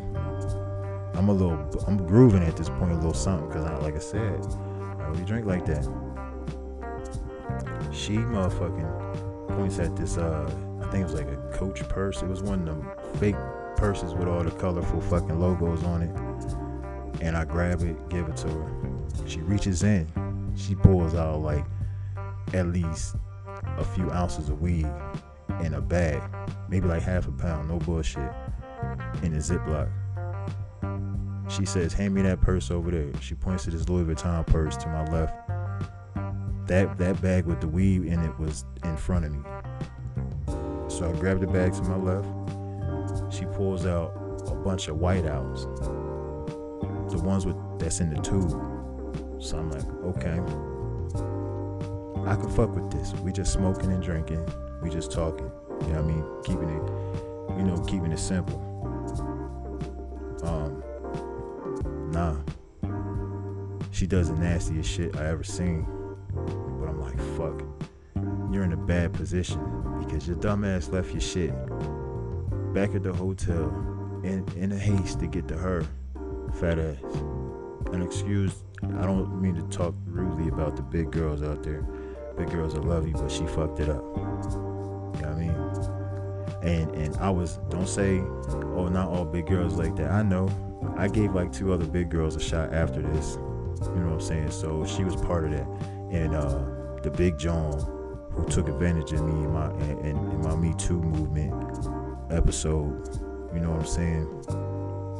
I'm 1.14 1.28
a 1.28 1.32
little, 1.32 1.58
I'm 1.86 1.96
grooving 2.06 2.42
at 2.42 2.56
this 2.56 2.68
point, 2.68 2.92
a 2.92 2.96
little 2.96 3.14
something, 3.14 3.48
because 3.48 3.64
I, 3.64 3.76
like 3.78 3.94
I 3.94 4.00
said, 4.00 4.44
I 4.98 5.06
really 5.08 5.24
drink 5.24 5.46
like 5.46 5.64
that. 5.66 5.84
She 7.92 8.16
motherfucking 8.16 9.56
points 9.56 9.78
at 9.78 9.94
this, 9.96 10.16
uh, 10.16 10.50
I 10.82 10.90
think 10.90 11.02
it 11.02 11.12
was 11.12 11.14
like 11.14 11.28
a 11.28 11.36
coach 11.52 11.86
purse. 11.88 12.22
It 12.22 12.28
was 12.28 12.42
one 12.42 12.60
of 12.60 12.66
them 12.66 12.88
fake 13.20 13.36
purses 13.76 14.12
with 14.14 14.28
all 14.28 14.42
the 14.42 14.50
colorful 14.50 15.00
fucking 15.00 15.38
logos 15.38 15.84
on 15.84 16.02
it. 16.02 17.22
And 17.22 17.36
I 17.36 17.44
grab 17.44 17.82
it, 17.82 18.08
give 18.08 18.28
it 18.28 18.36
to 18.38 18.48
her. 18.48 18.72
She 19.26 19.40
reaches 19.40 19.82
in, 19.82 20.08
she 20.56 20.74
pulls 20.74 21.14
out 21.14 21.40
like 21.40 21.64
at 22.52 22.66
least 22.66 23.14
a 23.78 23.84
few 23.84 24.10
ounces 24.10 24.48
of 24.48 24.60
weed 24.60 24.86
in 25.62 25.74
a 25.74 25.80
bag, 25.80 26.22
maybe 26.68 26.88
like 26.88 27.02
half 27.02 27.28
a 27.28 27.32
pound, 27.32 27.68
no 27.68 27.78
bullshit, 27.78 28.32
in 29.22 29.34
a 29.34 29.38
Ziploc. 29.38 29.88
She 31.48 31.64
says, 31.64 31.92
Hand 31.92 32.14
me 32.14 32.22
that 32.22 32.40
purse 32.40 32.70
over 32.70 32.90
there. 32.90 33.10
She 33.20 33.34
points 33.34 33.64
to 33.64 33.70
this 33.70 33.88
Louis 33.88 34.04
Vuitton 34.04 34.46
purse 34.46 34.76
to 34.78 34.88
my 34.88 35.04
left. 35.10 35.34
That 36.66 36.96
that 36.98 37.20
bag 37.20 37.44
with 37.44 37.60
the 37.60 37.68
weave 37.68 38.06
in 38.06 38.20
it 38.20 38.38
was 38.38 38.64
in 38.82 38.96
front 38.96 39.26
of 39.26 39.32
me. 39.32 39.40
So 40.88 41.12
I 41.14 41.18
grabbed 41.20 41.42
the 41.42 41.46
bag 41.46 41.74
to 41.74 41.82
my 41.82 41.96
left. 41.96 43.34
She 43.34 43.44
pulls 43.46 43.84
out 43.86 44.12
a 44.46 44.54
bunch 44.54 44.88
of 44.88 44.96
whiteouts. 44.96 45.62
The 47.10 47.18
ones 47.18 47.44
with 47.46 47.56
that's 47.78 48.00
in 48.00 48.10
the 48.10 48.20
tube. 48.20 48.50
So 49.42 49.58
I'm 49.58 49.70
like, 49.70 49.84
okay. 50.16 50.40
I 52.26 52.36
can 52.36 52.48
fuck 52.48 52.74
with 52.74 52.90
this. 52.90 53.12
We 53.20 53.32
just 53.32 53.52
smoking 53.52 53.92
and 53.92 54.02
drinking. 54.02 54.48
We 54.82 54.88
just 54.88 55.12
talking. 55.12 55.50
You 55.82 55.88
know 55.88 56.02
what 56.02 56.10
I 56.10 56.14
mean? 56.14 56.24
Keeping 56.44 56.70
it, 56.70 57.58
you 57.58 57.64
know, 57.64 57.78
keeping 57.86 58.10
it 58.10 58.18
simple. 58.18 58.58
Um, 60.42 60.73
nah. 62.14 62.36
She 63.90 64.06
does 64.06 64.30
the 64.30 64.36
nastiest 64.36 64.88
shit 64.88 65.16
I 65.16 65.26
ever 65.26 65.42
seen. 65.42 65.86
But 66.32 66.88
I'm 66.88 67.00
like, 67.00 67.18
fuck. 67.36 67.62
you're 68.52 68.64
in 68.64 68.72
a 68.72 68.76
bad 68.76 69.12
position 69.12 69.60
because 69.98 70.26
your 70.26 70.36
dumbass 70.36 70.92
left 70.92 71.10
your 71.10 71.20
shit 71.20 71.52
back 72.72 72.94
at 72.94 73.02
the 73.02 73.12
hotel 73.12 73.68
in, 74.22 74.46
in 74.56 74.72
a 74.72 74.78
haste 74.78 75.20
to 75.20 75.26
get 75.26 75.48
to 75.48 75.56
her 75.56 75.84
fat 76.60 76.78
ass. 76.78 76.98
And 77.92 78.02
excuse, 78.02 78.62
I 78.98 79.02
don't 79.02 79.40
mean 79.40 79.54
to 79.56 79.62
talk 79.76 79.94
rudely 80.06 80.48
about 80.48 80.76
the 80.76 80.82
big 80.82 81.10
girls 81.10 81.42
out 81.42 81.62
there. 81.62 81.82
Big 82.36 82.50
girls 82.50 82.74
are 82.74 82.82
lovely, 82.82 83.12
but 83.12 83.30
she 83.30 83.46
fucked 83.46 83.80
it 83.80 83.88
up. 83.88 84.02
You 84.02 84.22
know 84.22 85.10
what 85.12 85.24
I 85.26 85.34
mean? 85.34 85.50
And 86.62 86.94
and 86.94 87.16
I 87.18 87.30
was 87.30 87.58
don't 87.70 87.88
say, 87.88 88.18
oh, 88.18 88.88
not 88.88 89.08
all 89.08 89.24
big 89.24 89.46
girls 89.46 89.74
like 89.74 89.94
that. 89.96 90.10
I 90.10 90.22
know. 90.22 90.48
I 90.96 91.08
gave 91.08 91.34
like 91.34 91.52
two 91.52 91.72
other 91.72 91.86
big 91.86 92.10
girls 92.10 92.36
a 92.36 92.40
shot 92.40 92.72
after 92.72 93.02
this. 93.02 93.34
You 93.34 94.00
know 94.00 94.06
what 94.06 94.14
I'm 94.14 94.20
saying? 94.20 94.50
So 94.50 94.84
she 94.86 95.04
was 95.04 95.16
part 95.16 95.44
of 95.44 95.50
that. 95.52 95.66
And 96.10 96.34
uh 96.34 96.64
the 97.02 97.10
big 97.10 97.38
John 97.38 97.72
who 98.32 98.46
took 98.46 98.68
advantage 98.68 99.12
of 99.12 99.22
me 99.22 99.44
in 99.44 99.52
my 99.52 99.70
in, 99.74 99.98
in 100.00 100.40
my 100.42 100.56
Me 100.56 100.74
Too 100.78 101.00
movement 101.00 101.52
episode. 102.30 103.08
You 103.54 103.60
know 103.60 103.70
what 103.70 103.80
I'm 103.80 103.86
saying? 103.86 104.42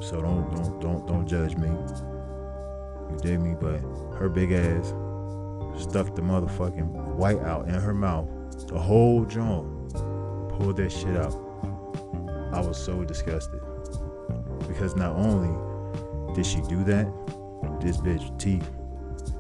So 0.02 0.20
don't 0.20 0.50
don't 0.54 0.80
don't 0.80 1.06
don't 1.06 1.26
judge 1.26 1.56
me. 1.56 1.68
You 1.68 3.18
dig 3.22 3.40
me? 3.40 3.54
But 3.58 3.80
her 4.18 4.28
big 4.28 4.52
ass 4.52 4.88
stuck 5.80 6.14
the 6.14 6.22
motherfucking 6.22 6.86
white 7.16 7.40
out 7.40 7.68
in 7.68 7.74
her 7.74 7.94
mouth. 7.94 8.28
The 8.68 8.78
whole 8.78 9.24
joint. 9.24 9.92
Pulled 10.56 10.76
that 10.76 10.92
shit 10.92 11.16
out. 11.16 11.34
I 12.52 12.60
was 12.60 12.76
so 12.76 13.04
disgusted. 13.04 13.60
Because 14.66 14.96
not 14.96 15.16
only 15.16 16.34
did 16.34 16.46
she 16.46 16.60
do 16.62 16.82
that, 16.84 17.06
this 17.80 17.98
bitch 17.98 18.38
teeth, 18.38 18.70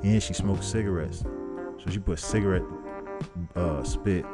and 0.02 0.22
she 0.22 0.34
smoked 0.34 0.64
cigarettes. 0.64 1.20
So 1.20 1.90
she 1.90 1.98
put 1.98 2.18
cigarette 2.18 2.62
uh, 3.56 3.82
spit 3.82 4.24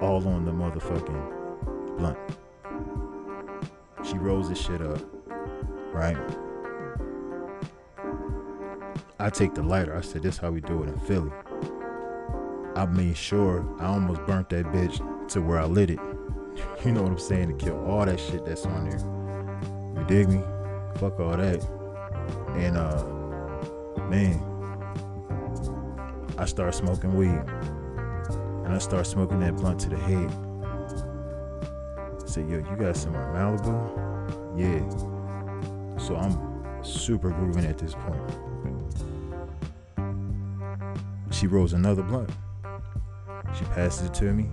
all 0.00 0.26
on 0.26 0.44
the 0.44 0.52
motherfucking 0.52 1.96
blunt. 1.98 2.18
She 4.04 4.14
rolls 4.14 4.48
this 4.48 4.60
shit 4.60 4.80
up, 4.80 5.00
right? 5.92 6.16
I 9.18 9.30
take 9.30 9.54
the 9.54 9.62
lighter. 9.62 9.96
I 9.96 10.00
said, 10.00 10.22
this 10.22 10.38
how 10.38 10.50
we 10.50 10.60
do 10.60 10.82
it 10.82 10.88
in 10.88 10.98
Philly. 11.00 11.30
I 12.74 12.86
made 12.86 13.16
sure 13.16 13.64
I 13.78 13.86
almost 13.86 14.24
burnt 14.26 14.48
that 14.50 14.66
bitch 14.66 15.28
to 15.28 15.40
where 15.40 15.58
I 15.58 15.64
lit 15.64 15.90
it. 15.90 16.00
You 16.84 16.92
know 16.92 17.02
what 17.02 17.12
I'm 17.12 17.18
saying? 17.18 17.56
To 17.56 17.64
kill 17.64 17.82
all 17.86 18.04
that 18.04 18.18
shit 18.20 18.44
that's 18.44 18.66
on 18.66 18.90
there. 18.90 19.21
You 20.02 20.08
dig 20.08 20.28
me? 20.28 20.40
Fuck 20.96 21.20
all 21.20 21.36
that. 21.36 21.64
And 22.56 22.76
uh 22.76 23.04
man, 24.08 24.42
I 26.36 26.44
start 26.44 26.74
smoking 26.74 27.14
weed. 27.14 27.40
And 28.64 28.74
I 28.74 28.78
start 28.78 29.06
smoking 29.06 29.38
that 29.40 29.54
blunt 29.54 29.78
to 29.82 29.90
the 29.90 29.96
head. 29.96 30.28
I 32.20 32.26
said, 32.26 32.48
yo, 32.48 32.56
you 32.56 32.76
got 32.76 32.96
some 32.96 33.14
Malibu? 33.14 33.78
Yeah. 34.58 34.80
So 35.98 36.16
I'm 36.16 36.84
super 36.84 37.30
grooving 37.30 37.66
at 37.66 37.78
this 37.78 37.94
point. 37.94 38.20
She 41.30 41.46
rolls 41.46 41.74
another 41.74 42.02
blunt. 42.02 42.30
She 43.56 43.64
passes 43.66 44.08
it 44.08 44.14
to 44.14 44.32
me. 44.32 44.50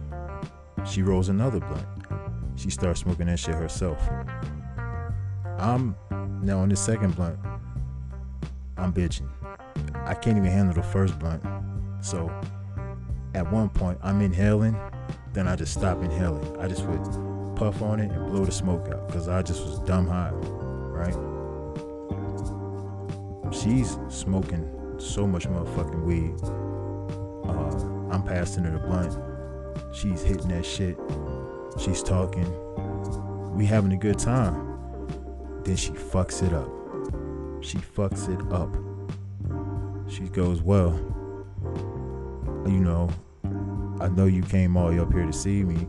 She 0.85 1.01
rolls 1.01 1.29
another 1.29 1.59
blunt. 1.59 1.87
She 2.55 2.69
starts 2.69 2.99
smoking 2.99 3.25
that 3.25 3.39
shit 3.39 3.55
herself. 3.55 3.99
I'm 5.59 5.95
now 6.41 6.59
on 6.59 6.69
the 6.69 6.75
second 6.75 7.15
blunt. 7.15 7.37
I'm 8.77 8.93
bitching. 8.93 9.27
I 10.05 10.13
can't 10.13 10.37
even 10.37 10.49
handle 10.49 10.73
the 10.73 10.83
first 10.83 11.19
blunt. 11.19 11.43
So 12.01 12.31
at 13.35 13.51
one 13.51 13.69
point, 13.69 13.99
I'm 14.01 14.21
inhaling, 14.21 14.77
then 15.33 15.47
I 15.47 15.55
just 15.55 15.73
stop 15.73 16.01
inhaling. 16.01 16.57
I 16.59 16.67
just 16.67 16.85
would 16.85 17.55
puff 17.57 17.81
on 17.81 17.99
it 17.99 18.09
and 18.09 18.25
blow 18.27 18.45
the 18.45 18.51
smoke 18.51 18.87
out 18.87 19.07
because 19.07 19.27
I 19.27 19.41
just 19.41 19.61
was 19.65 19.79
dumb 19.79 20.07
high, 20.07 20.31
right? 20.31 21.15
She's 23.53 23.97
smoking 24.07 24.95
so 24.97 25.27
much 25.27 25.47
motherfucking 25.47 26.03
weed. 26.03 26.35
Uh, 27.49 28.13
I'm 28.13 28.23
passing 28.23 28.63
her 28.63 28.71
the 28.71 28.79
blunt. 28.79 29.17
She's 29.93 30.21
hitting 30.21 30.47
that 30.49 30.65
shit. 30.65 30.97
She's 31.79 32.01
talking. 32.01 32.47
We 33.55 33.65
having 33.65 33.91
a 33.91 33.97
good 33.97 34.19
time. 34.19 34.68
Then 35.69 35.77
she 35.77 35.91
fucks 35.91 36.41
it 36.41 36.51
up. 36.51 36.67
She 37.63 37.77
fucks 37.77 38.27
it 38.27 38.41
up. 38.51 38.73
She 40.11 40.23
goes, 40.23 40.63
Well, 40.63 40.93
you 42.65 42.79
know, 42.79 43.07
I 44.01 44.07
know 44.07 44.25
you 44.25 44.41
came 44.41 44.75
all 44.75 44.87
the 44.87 44.95
way 44.95 44.99
up 44.99 45.13
here 45.13 45.27
to 45.27 45.31
see 45.31 45.63
me. 45.63 45.87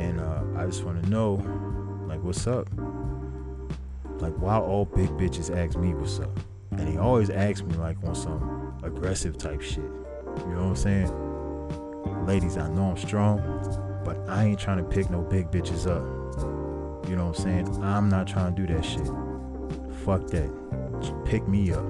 And 0.00 0.20
uh, 0.20 0.44
I 0.56 0.64
just 0.66 0.84
want 0.84 1.02
to 1.02 1.10
know, 1.10 1.42
like, 2.06 2.22
what's 2.22 2.46
up? 2.46 2.68
Like, 4.20 4.34
why 4.34 4.58
all 4.58 4.84
big 4.84 5.08
bitches 5.08 5.52
ask 5.52 5.76
me 5.76 5.92
what's 5.94 6.20
up? 6.20 6.38
And 6.70 6.88
he 6.88 6.98
always 6.98 7.30
asks 7.30 7.64
me, 7.64 7.74
like, 7.78 7.96
on 8.04 8.14
some 8.14 8.78
aggressive 8.84 9.38
type 9.38 9.60
shit. 9.60 9.78
You 9.78 10.54
know 10.54 10.68
what 10.68 10.68
I'm 10.68 10.76
saying? 10.76 12.26
Ladies, 12.26 12.56
I 12.56 12.68
know 12.68 12.90
I'm 12.90 12.96
strong, 12.96 13.40
but 14.04 14.16
I 14.28 14.44
ain't 14.44 14.60
trying 14.60 14.78
to 14.78 14.84
pick 14.84 15.10
no 15.10 15.20
big 15.20 15.50
bitches 15.50 15.90
up. 15.90 16.19
You 17.10 17.16
know 17.16 17.26
what 17.26 17.40
I'm 17.40 17.44
saying? 17.44 17.82
I'm 17.82 18.08
not 18.08 18.28
trying 18.28 18.54
to 18.54 18.66
do 18.66 18.72
that 18.72 18.84
shit. 18.84 19.04
Fuck 20.04 20.28
that. 20.28 20.48
Just 21.00 21.12
pick 21.24 21.48
me 21.48 21.72
up. 21.72 21.84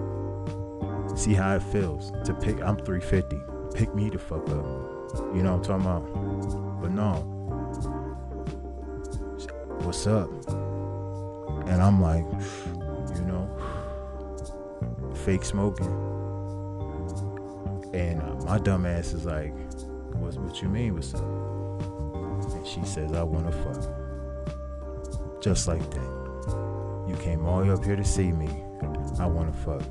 See 1.14 1.34
how 1.34 1.56
it 1.56 1.62
feels 1.62 2.10
to 2.24 2.32
pick. 2.32 2.62
I'm 2.62 2.78
350. 2.78 3.38
Pick 3.74 3.94
me 3.94 4.08
the 4.08 4.18
fuck 4.18 4.48
up. 4.48 4.56
You 5.36 5.42
know 5.42 5.58
what 5.58 5.68
I'm 5.70 5.82
talking 5.82 5.84
about? 5.84 6.80
But 6.80 6.92
no. 6.92 7.16
What's 9.82 10.06
up? 10.06 10.30
And 11.68 11.82
I'm 11.82 12.00
like, 12.00 12.24
you 13.14 13.26
know, 13.26 13.46
fake 15.26 15.44
smoking. 15.44 15.92
And 17.92 18.22
uh, 18.22 18.36
my 18.46 18.56
dumb 18.56 18.86
ass 18.86 19.12
is 19.12 19.26
like, 19.26 19.52
what's 20.14 20.38
what 20.38 20.62
you 20.62 20.70
mean? 20.70 20.94
What's 20.94 21.12
up? 21.12 21.20
And 22.54 22.66
she 22.66 22.82
says, 22.86 23.12
I 23.12 23.22
wanna 23.22 23.52
fuck. 23.52 23.99
Just 25.40 25.66
like 25.68 25.90
that. 25.90 27.06
You 27.08 27.16
came 27.16 27.46
all 27.46 27.60
the 27.60 27.66
way 27.66 27.72
up 27.72 27.82
here 27.82 27.96
to 27.96 28.04
see 28.04 28.30
me. 28.30 28.48
I 29.18 29.26
wanna 29.26 29.52
fuck. 29.52 29.82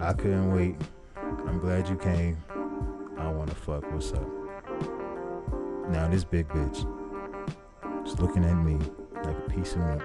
I 0.00 0.12
couldn't 0.12 0.54
wait. 0.54 0.76
I'm 1.16 1.58
glad 1.58 1.88
you 1.88 1.96
came. 1.96 2.36
I 3.18 3.28
wanna 3.28 3.54
fuck. 3.54 3.82
What's 3.92 4.12
up? 4.12 4.26
Now 5.88 6.08
this 6.08 6.22
big 6.22 6.46
bitch 6.48 6.86
is 8.06 8.18
looking 8.20 8.44
at 8.44 8.54
me 8.54 8.78
like 9.24 9.36
a 9.36 9.50
piece 9.50 9.74
of 9.74 9.80
meat. 9.80 10.02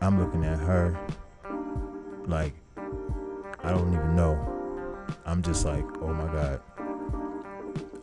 I'm 0.00 0.18
looking 0.18 0.44
at 0.44 0.58
her 0.58 0.98
like 2.26 2.54
I 3.62 3.70
don't 3.70 3.94
even 3.94 4.16
know. 4.16 4.36
I'm 5.24 5.40
just 5.40 5.64
like, 5.64 5.84
oh 6.00 6.12
my 6.12 6.26
god. 6.32 6.60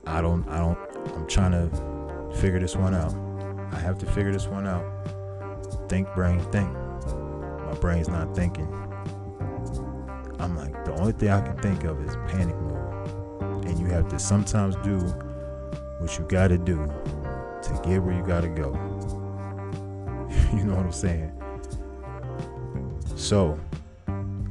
I 0.07 0.21
don't 0.21 0.47
I 0.47 0.59
don't 0.59 0.79
I'm 1.15 1.27
trying 1.27 1.51
to 1.51 2.37
figure 2.39 2.59
this 2.59 2.77
one 2.77 2.95
out. 2.95 3.28
I 3.71 3.79
have 3.79 3.97
to 3.99 4.05
figure 4.05 4.31
this 4.31 4.47
one 4.47 4.67
out. 4.67 4.85
Think 5.89 6.13
brain 6.15 6.39
think. 6.51 6.71
My 6.73 7.73
brain's 7.79 8.07
not 8.07 8.35
thinking. 8.35 8.67
I'm 10.39 10.55
like, 10.55 10.85
the 10.85 10.93
only 10.99 11.11
thing 11.11 11.29
I 11.29 11.41
can 11.41 11.57
think 11.57 11.83
of 11.83 12.01
is 12.05 12.15
panic 12.27 12.55
mode. 12.61 13.65
And 13.65 13.79
you 13.79 13.87
have 13.87 14.07
to 14.09 14.19
sometimes 14.19 14.75
do 14.77 14.97
what 15.99 16.17
you 16.17 16.25
gotta 16.27 16.57
do 16.57 16.77
to 16.77 17.81
get 17.83 18.01
where 18.01 18.15
you 18.15 18.25
gotta 18.25 18.47
go. 18.47 18.73
you 20.57 20.63
know 20.63 20.75
what 20.75 20.85
I'm 20.85 20.91
saying? 20.91 21.31
So, 23.15 23.59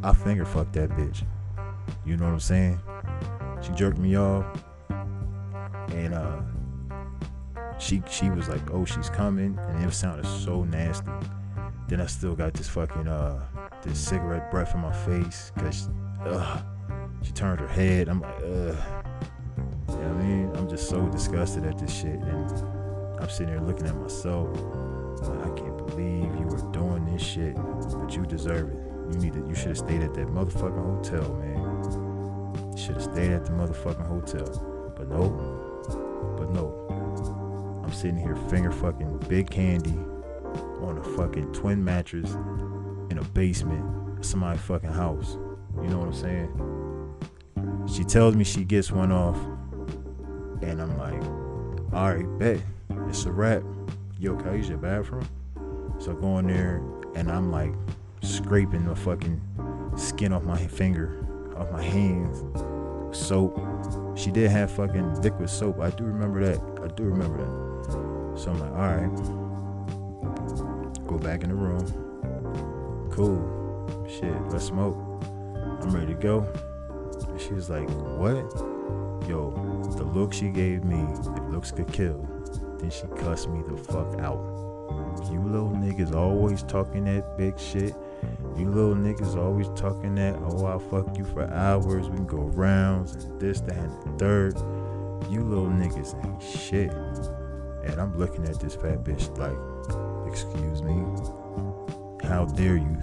I 0.02 0.12
finger 0.12 0.44
fucked 0.44 0.74
that 0.74 0.90
bitch. 0.90 1.22
You 2.04 2.16
know 2.16 2.26
what 2.26 2.35
I'm 2.35 2.40
saying? 2.40 2.78
She 3.62 3.72
jerked 3.72 3.98
me 3.98 4.16
off, 4.16 4.46
she 7.88 8.03
she 8.11 8.29
was 8.29 8.48
like, 8.48 8.70
"Oh, 8.70 8.85
she's 8.85 9.09
coming," 9.09 9.59
and 9.59 9.85
it 9.85 9.94
sounded 9.94 10.27
so 10.27 10.64
nasty. 10.64 11.11
Then 11.88 12.03
I 12.03 12.07
still 12.07 12.35
got 12.35 12.53
this 12.53 12.68
fucking 12.68 13.09
uh 13.09 13.42
this 13.83 13.98
cigarette 13.98 14.51
breath 14.51 14.74
in 14.74 14.81
my 14.81 14.92
face 14.92 15.53
because 15.55 15.88
uh, 16.27 16.61
she 17.22 17.33
turned 17.33 17.61
her 17.61 17.68
head. 17.68 18.09
I'm 18.09 18.20
like, 18.20 18.37
ugh. 18.37 18.77
You 19.88 19.96
know 19.96 20.09
what 20.12 20.22
I 20.22 20.22
mean? 20.22 20.51
I'm 20.57 20.68
just 20.68 20.90
so 20.90 21.07
disgusted 21.09 21.64
at 21.64 21.79
this 21.79 21.94
shit, 21.94 22.20
and 22.20 22.51
I'm 23.20 23.31
sitting 23.31 23.55
there 23.55 23.62
looking 23.62 23.87
at 23.87 23.96
myself. 23.96 24.48
Like, 25.22 25.46
I 25.46 25.51
can't 25.59 25.79
believe 25.79 26.35
you 26.38 26.46
were 26.46 26.70
doing 26.72 27.07
this 27.07 27.22
shit, 27.22 27.55
but 27.57 28.14
you 28.14 28.27
deserve 28.27 28.68
it. 28.68 29.14
You 29.14 29.18
need 29.18 29.33
to. 29.33 29.48
You 29.48 29.55
should 29.55 29.68
have 29.68 29.79
stayed 29.79 30.03
at 30.03 30.12
that 30.12 30.27
motherfucking 30.29 31.03
hotel, 31.03 31.35
man. 31.37 32.70
You 32.70 32.77
Should 32.77 32.96
have 32.96 33.05
stayed 33.05 33.31
at 33.31 33.46
the 33.46 33.53
motherfucking 33.53 34.07
hotel. 34.07 34.92
But 34.94 35.09
no. 35.09 36.35
But 36.37 36.51
no. 36.51 36.97
I'm 37.88 37.94
sitting 37.94 38.18
here 38.18 38.37
finger 38.51 38.70
fucking 38.70 39.16
big 39.31 39.48
candy 39.48 39.96
on 40.83 40.98
a 40.98 41.16
fucking 41.16 41.55
twin 41.55 41.83
mattress 41.83 42.35
in 43.11 43.16
a 43.16 43.24
basement 43.33 44.18
of 44.18 44.27
somebody's 44.27 44.61
fucking 44.61 44.92
house. 44.92 45.38
You 45.77 45.88
know 45.88 46.01
what 46.01 46.09
I'm 46.09 46.12
saying? 46.12 47.88
She 47.90 48.05
tells 48.05 48.35
me 48.35 48.44
she 48.44 48.64
gets 48.64 48.92
one 48.92 49.11
off, 49.11 49.38
and 50.61 50.83
I'm 50.83 50.98
like, 50.98 51.22
all 51.94 52.14
right, 52.14 52.38
bet 52.38 52.61
it's 53.09 53.24
a 53.24 53.33
wrap. 53.33 53.62
Yo, 54.20 54.37
can 54.37 54.48
I 54.48 54.57
use 54.57 54.68
your 54.68 54.77
bathroom? 54.77 55.27
So 55.98 56.12
I 56.12 56.20
go 56.20 56.40
in 56.40 56.48
there, 56.48 56.83
and 57.14 57.33
I'm 57.33 57.51
like 57.51 57.72
scraping 58.20 58.85
the 58.85 58.96
fucking 58.96 59.40
skin 59.96 60.35
off 60.35 60.42
my 60.42 60.59
finger, 60.59 61.27
off 61.57 61.70
my 61.70 61.83
hands, 61.83 62.44
soap. 63.16 63.59
She 64.14 64.31
did 64.31 64.51
have 64.51 64.70
fucking 64.72 65.22
liquid 65.22 65.48
soap. 65.48 65.81
I 65.81 65.88
do 65.88 66.05
remember 66.05 66.44
that. 66.44 66.61
I 66.83 66.88
do 66.88 67.05
remember 67.05 67.38
that. 67.38 67.67
So 68.38 68.53
I'm 68.53 68.61
like, 68.61 68.70
all 68.70 68.87
right, 68.94 69.11
go 71.09 71.18
back 71.18 71.42
in 71.42 71.48
the 71.48 71.57
room. 71.57 71.85
Cool. 73.11 74.07
Shit, 74.09 74.33
let's 74.51 74.64
smoke. 74.64 74.96
I'm 75.83 75.90
ready 75.90 76.14
to 76.14 76.20
go. 76.20 76.46
She 77.37 77.53
was 77.53 77.68
like, 77.68 77.90
what? 77.90 78.37
Yo, 79.29 79.51
the 79.96 80.05
look 80.05 80.33
she 80.33 80.51
gave 80.51 80.85
me, 80.85 81.05
if 81.18 81.27
looks 81.51 81.72
could 81.72 81.92
kill. 81.92 82.29
Then 82.79 82.90
she 82.90 83.09
cussed 83.16 83.48
me 83.48 83.61
the 83.68 83.77
fuck 83.77 84.20
out. 84.20 84.38
You 85.33 85.42
little 85.42 85.70
niggas 85.70 86.14
always 86.14 86.62
talking 86.62 87.07
that 87.07 87.37
big 87.37 87.59
shit. 87.59 87.92
You 88.57 88.70
little 88.70 88.94
niggas 88.94 89.37
always 89.37 89.68
talking 89.70 90.14
that, 90.14 90.37
oh, 90.44 90.64
I'll 90.64 90.79
fuck 90.79 91.18
you 91.18 91.24
for 91.24 91.42
hours. 91.51 92.09
We 92.09 92.18
can 92.18 92.27
go 92.27 92.37
rounds 92.37 93.16
and 93.16 93.40
this, 93.40 93.61
that, 93.62 93.77
and 93.77 94.03
the 94.05 94.18
third. 94.18 94.57
You 95.29 95.42
little 95.42 95.66
niggas 95.66 96.14
ain't 96.24 96.40
shit. 96.40 96.92
And 97.84 98.00
I'm 98.00 98.16
looking 98.18 98.44
at 98.44 98.60
this 98.60 98.74
fat 98.74 99.04
bitch 99.04 99.36
like, 99.38 99.56
excuse 100.30 100.82
me? 100.82 101.04
How 102.28 102.44
dare 102.44 102.76
you 102.76 102.98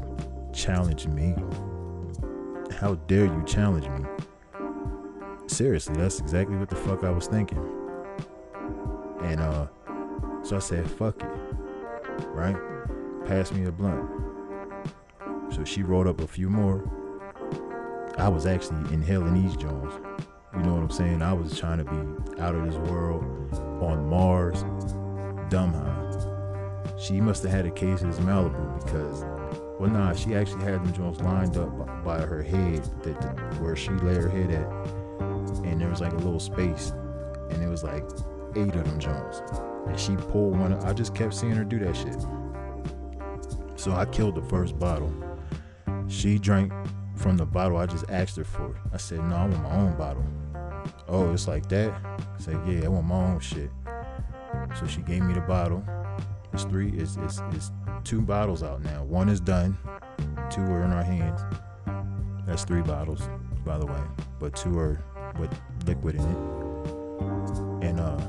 challenge 0.54 1.08
me? 1.08 1.36
How 2.80 2.96
dare 3.08 3.26
you 3.26 3.44
challenge 3.46 3.88
me? 3.88 4.06
Seriously, 5.48 5.96
that's 5.96 6.20
exactly 6.20 6.58
what 6.58 6.70
the 6.70 6.76
fuck 6.76 7.04
I 7.04 7.12
was 7.12 7.28
thinking. 7.28 7.58
And 9.22 9.40
uh, 9.40 9.68
so 10.44 10.58
I 10.58 10.60
said, 10.60 10.90
fuck 10.92 11.22
it. 11.22 11.30
Right? 12.28 12.58
Pass 13.26 13.52
me 13.52 13.66
a 13.66 13.72
blunt. 13.72 14.10
So 15.52 15.64
she 15.64 15.84
rolled 15.84 16.08
up 16.08 16.22
a 16.22 16.28
few 16.28 16.50
more. 16.50 16.84
I 18.18 18.30
was 18.30 18.46
actually 18.46 18.94
inhaling 18.94 19.42
these 19.42 19.56
Jones. 19.56 19.94
You 20.56 20.62
know 20.62 20.74
what 20.74 20.84
I'm 20.84 20.92
saying? 20.92 21.22
I 21.22 21.34
was 21.34 21.58
trying 21.58 21.80
to 21.80 21.84
be 21.84 22.42
out 22.42 22.56
of 22.56 22.66
this 22.66 22.76
world 22.90 23.24
on 23.82 24.08
Mars, 24.08 24.64
dumb 25.50 25.74
high. 25.74 26.98
She 26.98 27.20
must 27.20 27.44
have 27.44 27.52
had 27.52 27.66
a 27.66 27.72
case 27.72 28.02
of 28.02 28.16
Malibu 28.20 28.84
because, 28.84 29.26
well, 29.80 29.90
nah, 29.90 30.14
she 30.14 30.36
actually 30.36 30.64
had 30.64 30.76
them 30.76 30.94
Jones 30.94 31.20
lined 31.22 31.58
up 31.58 31.78
by, 31.78 32.18
by 32.18 32.22
her 32.22 32.42
head, 32.42 32.84
that, 33.04 33.58
where 33.60 33.76
she 33.76 33.92
lay 33.92 34.16
her 34.16 34.30
head 34.30 34.52
at, 34.52 34.68
and 35.66 35.80
there 35.82 35.90
was 35.90 36.02
like 36.02 36.14
a 36.14 36.18
little 36.18 36.40
space, 36.40 36.92
and 37.50 37.62
it 37.62 37.68
was 37.68 37.84
like 37.84 38.04
eight 38.56 38.74
of 38.74 38.86
them 38.86 39.00
Jones, 39.00 39.42
and 39.88 40.00
she 40.00 40.16
pulled 40.16 40.58
one. 40.58 40.74
I 40.74 40.94
just 40.94 41.14
kept 41.14 41.34
seeing 41.34 41.54
her 41.54 41.64
do 41.64 41.80
that 41.80 41.96
shit. 41.96 42.16
So 43.78 43.92
I 43.92 44.06
killed 44.06 44.36
the 44.36 44.42
first 44.44 44.80
bottle. 44.80 45.14
She 46.08 46.40
drank 46.40 46.72
from 47.18 47.38
the 47.38 47.46
bottle 47.46 47.78
I 47.78 47.86
just 47.86 48.06
asked 48.10 48.38
her 48.38 48.44
for. 48.44 48.80
I 48.94 48.98
said, 48.98 49.20
no, 49.28 49.36
I 49.36 49.46
want 49.48 49.64
my 49.64 49.76
own 49.76 49.98
bottle. 49.98 50.26
Oh, 51.08 51.32
it's 51.34 51.48
like 51.48 51.68
that? 51.70 51.94
I 52.46 52.52
said, 52.52 52.62
yeah, 52.68 52.86
I 52.86 52.90
want 52.90 53.08
my 53.08 53.16
own 53.16 53.40
shit. 53.40 53.72
So 54.80 54.86
she 54.86 55.02
gave 55.02 55.24
me 55.24 55.34
the 55.34 55.42
bottle. 55.42 55.84
It's 56.54 56.64
three, 56.64 56.90
it's, 56.90 57.18
it's, 57.18 57.42
it's 57.54 57.72
two 58.04 58.22
bottles 58.22 58.62
out 58.62 58.84
now. 58.84 59.04
One 59.04 59.30
is 59.30 59.40
done, 59.40 59.76
two 60.52 60.62
are 60.62 60.84
in 60.84 60.92
our 60.92 61.02
hands. 61.02 61.42
That's 62.46 62.64
three 62.64 62.84
bottles, 62.84 63.28
by 63.66 63.80
the 63.80 63.88
way. 63.88 64.00
But 64.40 64.56
two 64.56 64.78
are 64.78 65.04
with 65.40 65.52
liquid 65.88 66.18
in 66.18 66.22
it. 66.22 67.88
And 67.88 68.00
uh 68.00 68.20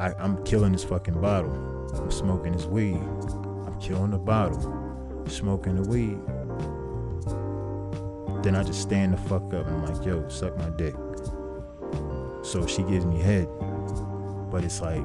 I, 0.00 0.14
I'm 0.22 0.44
killing 0.44 0.70
this 0.70 0.84
fucking 0.84 1.20
bottle. 1.20 1.90
I'm 1.96 2.12
smoking 2.12 2.52
this 2.52 2.66
weed. 2.66 3.02
I'm 3.66 3.76
killing 3.80 4.12
the 4.12 4.18
bottle. 4.18 5.24
Smoking 5.26 5.82
the 5.82 5.88
weed. 5.88 6.20
Then 8.44 8.54
I 8.54 8.62
just 8.62 8.80
stand 8.80 9.12
the 9.14 9.16
fuck 9.16 9.52
up 9.54 9.66
and 9.66 9.74
I'm 9.74 9.92
like, 9.92 10.06
yo, 10.06 10.28
suck 10.28 10.56
my 10.56 10.70
dick. 10.70 10.94
So 12.46 12.64
she 12.64 12.84
gives 12.84 13.04
me 13.04 13.18
head. 13.18 13.48
But 14.52 14.62
it's 14.62 14.80
like 14.80 15.04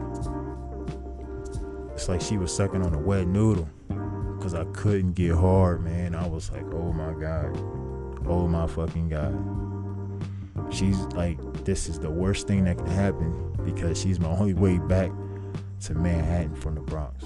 it's 1.94 2.08
like 2.08 2.22
she 2.22 2.38
was 2.38 2.56
sucking 2.56 2.84
on 2.84 2.94
a 2.94 3.00
wet 3.00 3.28
noodle. 3.28 3.68
Cause 4.40 4.54
I 4.54 4.64
couldn't 4.74 5.14
get 5.14 5.34
hard, 5.36 5.84
man. 5.84 6.14
I 6.16 6.28
was 6.28 6.52
like, 6.52 6.66
oh 6.72 6.94
my 6.94 7.14
God. 7.14 7.58
Oh 8.28 8.48
my 8.48 8.68
fucking 8.68 9.10
God. 9.10 10.74
She's 10.74 11.00
like, 11.14 11.38
this 11.66 11.90
is 11.90 12.00
the 12.00 12.10
worst 12.12 12.48
thing 12.48 12.64
that 12.66 12.78
can 12.78 12.88
happen 12.88 13.56
because 13.66 14.00
she's 14.00 14.20
my 14.20 14.30
only 14.30 14.54
way 14.54 14.78
back 14.78 15.12
to 15.82 15.96
Manhattan 15.96 16.56
from 16.56 16.76
the 16.76 16.82
Bronx. 16.82 17.24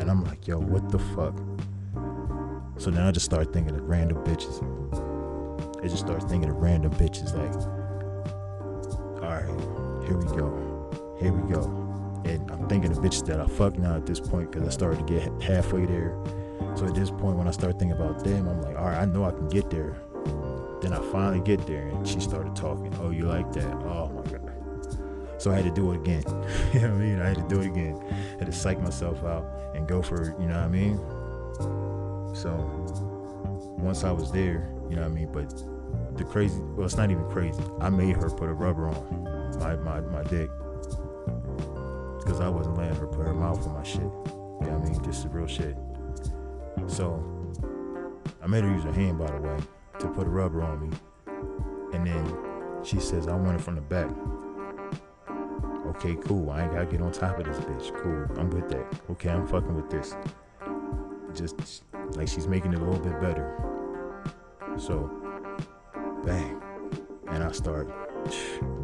And 0.00 0.10
I'm 0.10 0.22
like, 0.24 0.46
yo, 0.46 0.58
what 0.58 0.90
the 0.90 0.98
fuck? 0.98 1.36
So 2.76 2.90
then 2.90 3.06
I 3.06 3.10
just 3.10 3.26
start 3.26 3.52
thinking 3.52 3.74
of 3.74 3.82
random 3.82 4.18
bitches. 4.24 4.62
I 5.82 5.88
just 5.88 6.00
start 6.04 6.22
thinking 6.28 6.50
of 6.50 6.56
random 6.56 6.92
bitches 6.92 7.34
like, 7.34 7.81
right, 9.28 9.44
here 10.06 10.16
we 10.16 10.26
go. 10.36 11.16
Here 11.20 11.32
we 11.32 11.52
go. 11.52 11.62
And 12.24 12.50
I'm 12.50 12.68
thinking 12.68 12.90
of 12.90 12.98
bitches 12.98 13.26
that 13.26 13.40
I 13.40 13.46
fuck 13.46 13.78
now 13.78 13.96
at 13.96 14.06
this 14.06 14.20
point 14.20 14.50
because 14.50 14.66
I 14.66 14.70
started 14.70 15.06
to 15.06 15.12
get 15.14 15.42
halfway 15.42 15.86
there. 15.86 16.16
So 16.76 16.86
at 16.86 16.94
this 16.94 17.10
point, 17.10 17.36
when 17.36 17.48
I 17.48 17.50
start 17.50 17.78
thinking 17.78 17.96
about 17.96 18.24
them, 18.24 18.48
I'm 18.48 18.62
like, 18.62 18.76
all 18.76 18.86
right, 18.86 18.98
I 18.98 19.04
know 19.04 19.24
I 19.24 19.30
can 19.30 19.48
get 19.48 19.70
there. 19.70 19.96
Then 20.80 20.92
I 20.92 21.00
finally 21.12 21.40
get 21.40 21.66
there 21.66 21.88
and 21.88 22.06
she 22.06 22.20
started 22.20 22.56
talking. 22.56 22.92
Oh, 23.00 23.10
you 23.10 23.24
like 23.24 23.52
that? 23.52 23.72
Oh 23.84 24.08
my 24.08 24.22
God. 24.30 24.52
So 25.38 25.50
I 25.50 25.56
had 25.56 25.64
to 25.64 25.70
do 25.70 25.92
it 25.92 25.96
again. 25.96 26.22
you 26.72 26.80
know 26.80 26.88
what 26.88 26.96
I 26.96 27.04
mean? 27.04 27.20
I 27.20 27.28
had 27.28 27.36
to 27.36 27.48
do 27.48 27.60
it 27.60 27.66
again. 27.66 28.00
I 28.10 28.38
had 28.38 28.46
to 28.46 28.52
psych 28.52 28.80
myself 28.80 29.22
out 29.24 29.44
and 29.74 29.86
go 29.86 30.02
for 30.02 30.22
it, 30.22 30.40
you 30.40 30.46
know 30.46 30.54
what 30.54 30.64
I 30.64 30.68
mean? 30.68 30.98
So 32.34 32.50
once 33.78 34.04
I 34.04 34.12
was 34.12 34.30
there, 34.30 34.72
you 34.88 34.96
know 34.96 35.02
what 35.02 35.10
I 35.10 35.14
mean? 35.14 35.32
But 35.32 35.52
the 36.16 36.24
crazy, 36.24 36.60
well, 36.60 36.84
it's 36.84 36.96
not 36.96 37.10
even 37.10 37.28
crazy. 37.30 37.62
I 37.80 37.90
made 37.90 38.16
her 38.16 38.28
put 38.30 38.48
a 38.48 38.52
rubber 38.52 38.88
on 38.88 39.58
my, 39.58 39.76
my, 39.76 40.00
my 40.00 40.22
dick 40.24 40.50
because 42.18 42.40
I 42.40 42.48
wasn't 42.48 42.76
letting 42.76 42.96
her 42.96 43.06
put 43.06 43.26
her 43.26 43.34
mouth 43.34 43.66
on 43.66 43.74
my 43.74 43.82
shit. 43.82 44.00
You 44.00 44.68
know 44.68 44.80
I 44.82 44.88
mean? 44.88 45.02
Just 45.02 45.24
the 45.24 45.28
real 45.28 45.46
shit. 45.46 45.76
So 46.86 47.22
I 48.42 48.46
made 48.46 48.64
her 48.64 48.70
use 48.70 48.84
her 48.84 48.92
hand, 48.92 49.18
by 49.18 49.26
the 49.26 49.40
way, 49.40 49.58
to 49.98 50.08
put 50.08 50.26
a 50.26 50.30
rubber 50.30 50.62
on 50.62 50.88
me. 50.88 50.96
And 51.92 52.06
then 52.06 52.36
she 52.84 52.98
says, 53.00 53.28
I 53.28 53.34
want 53.34 53.60
it 53.60 53.62
from 53.62 53.74
the 53.74 53.80
back. 53.80 54.10
Okay, 55.86 56.16
cool. 56.24 56.50
I 56.50 56.62
ain't 56.62 56.72
gotta 56.72 56.86
get 56.86 57.02
on 57.02 57.12
top 57.12 57.38
of 57.38 57.44
this 57.44 57.58
bitch. 57.58 57.94
Cool. 58.02 58.26
I'm 58.38 58.50
with 58.50 58.68
that. 58.70 58.86
Okay, 59.10 59.28
I'm 59.30 59.46
fucking 59.46 59.74
with 59.74 59.90
this. 59.90 60.16
Just 61.34 61.82
like 62.16 62.28
she's 62.28 62.46
making 62.46 62.72
it 62.72 62.80
a 62.80 62.84
little 62.84 63.02
bit 63.02 63.20
better. 63.20 63.56
So, 64.76 65.21
bang. 66.24 66.62
And 67.28 67.42
I 67.42 67.52
start 67.52 67.88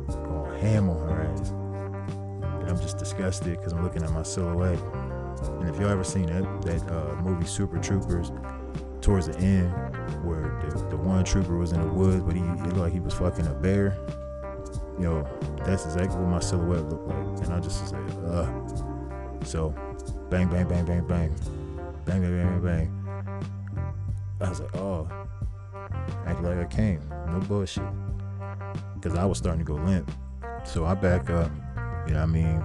going 0.06 0.60
ham 0.60 0.88
on 0.90 1.08
her 1.08 1.22
ass. 1.22 1.50
And 1.50 2.68
I'm 2.68 2.80
just 2.80 2.98
disgusted 2.98 3.56
because 3.56 3.72
I'm 3.72 3.82
looking 3.82 4.02
at 4.02 4.10
my 4.10 4.22
silhouette. 4.22 4.78
And 5.60 5.68
if 5.68 5.80
y'all 5.80 5.90
ever 5.90 6.04
seen 6.04 6.26
that, 6.26 6.62
that 6.62 6.90
uh, 6.90 7.14
movie 7.22 7.46
Super 7.46 7.78
Troopers, 7.78 8.32
towards 9.00 9.26
the 9.26 9.38
end, 9.38 9.70
where 10.24 10.60
the, 10.68 10.84
the 10.90 10.96
one 10.96 11.24
trooper 11.24 11.56
was 11.56 11.72
in 11.72 11.80
the 11.80 11.88
woods, 11.88 12.22
but 12.22 12.34
he, 12.34 12.42
looked 12.42 12.76
like 12.76 12.92
he 12.92 13.00
was 13.00 13.14
fucking 13.14 13.46
a 13.46 13.54
bear. 13.54 13.96
Yo, 15.00 15.26
that's 15.64 15.84
exactly 15.84 16.18
what 16.18 16.28
my 16.28 16.40
silhouette 16.40 16.84
looked 16.88 17.08
like. 17.08 17.46
And 17.46 17.54
I 17.54 17.60
just 17.60 17.88
said, 17.88 17.98
ugh. 18.26 18.48
So, 19.44 19.74
bang, 20.28 20.48
bang, 20.48 20.68
bang, 20.68 20.84
bang, 20.84 21.06
bang. 21.06 21.34
Bang, 22.04 22.20
bang, 22.20 22.60
bang, 22.60 22.60
bang, 22.60 22.62
bang. 22.62 23.84
I 24.40 24.48
was 24.48 24.60
like, 24.60 24.76
oh, 24.76 25.08
act 26.26 26.42
like 26.42 26.58
I 26.58 26.64
came. 26.64 27.00
No 27.30 27.40
bullshit. 27.40 27.84
Because 28.94 29.16
I 29.16 29.24
was 29.24 29.38
starting 29.38 29.64
to 29.64 29.64
go 29.64 29.74
limp. 29.74 30.10
So 30.64 30.84
I 30.84 30.94
back 30.94 31.30
up, 31.30 31.50
you 32.06 32.14
know 32.14 32.20
what 32.20 32.22
I 32.22 32.26
mean? 32.26 32.64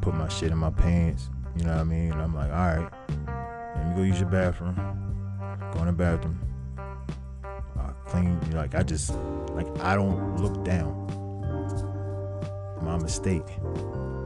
Put 0.00 0.14
my 0.14 0.28
shit 0.28 0.50
in 0.50 0.58
my 0.58 0.70
pants, 0.70 1.30
you 1.56 1.64
know 1.64 1.72
what 1.72 1.80
I 1.80 1.84
mean? 1.84 2.12
And 2.12 2.20
I'm 2.20 2.34
like, 2.34 2.50
all 2.50 2.76
right, 2.76 2.90
let 3.76 3.88
me 3.88 3.96
go 3.96 4.02
use 4.02 4.20
your 4.20 4.28
bathroom. 4.28 4.74
Go 5.72 5.80
in 5.80 5.86
the 5.86 5.92
bathroom. 5.92 6.40
I 7.76 7.92
clean, 8.06 8.38
you 8.46 8.50
know, 8.50 8.58
like 8.58 8.74
I 8.74 8.82
just, 8.82 9.14
like 9.52 9.66
I 9.80 9.94
don't 9.94 10.36
look 10.36 10.64
down. 10.64 10.98
My 12.82 12.98
mistake. 12.98 13.46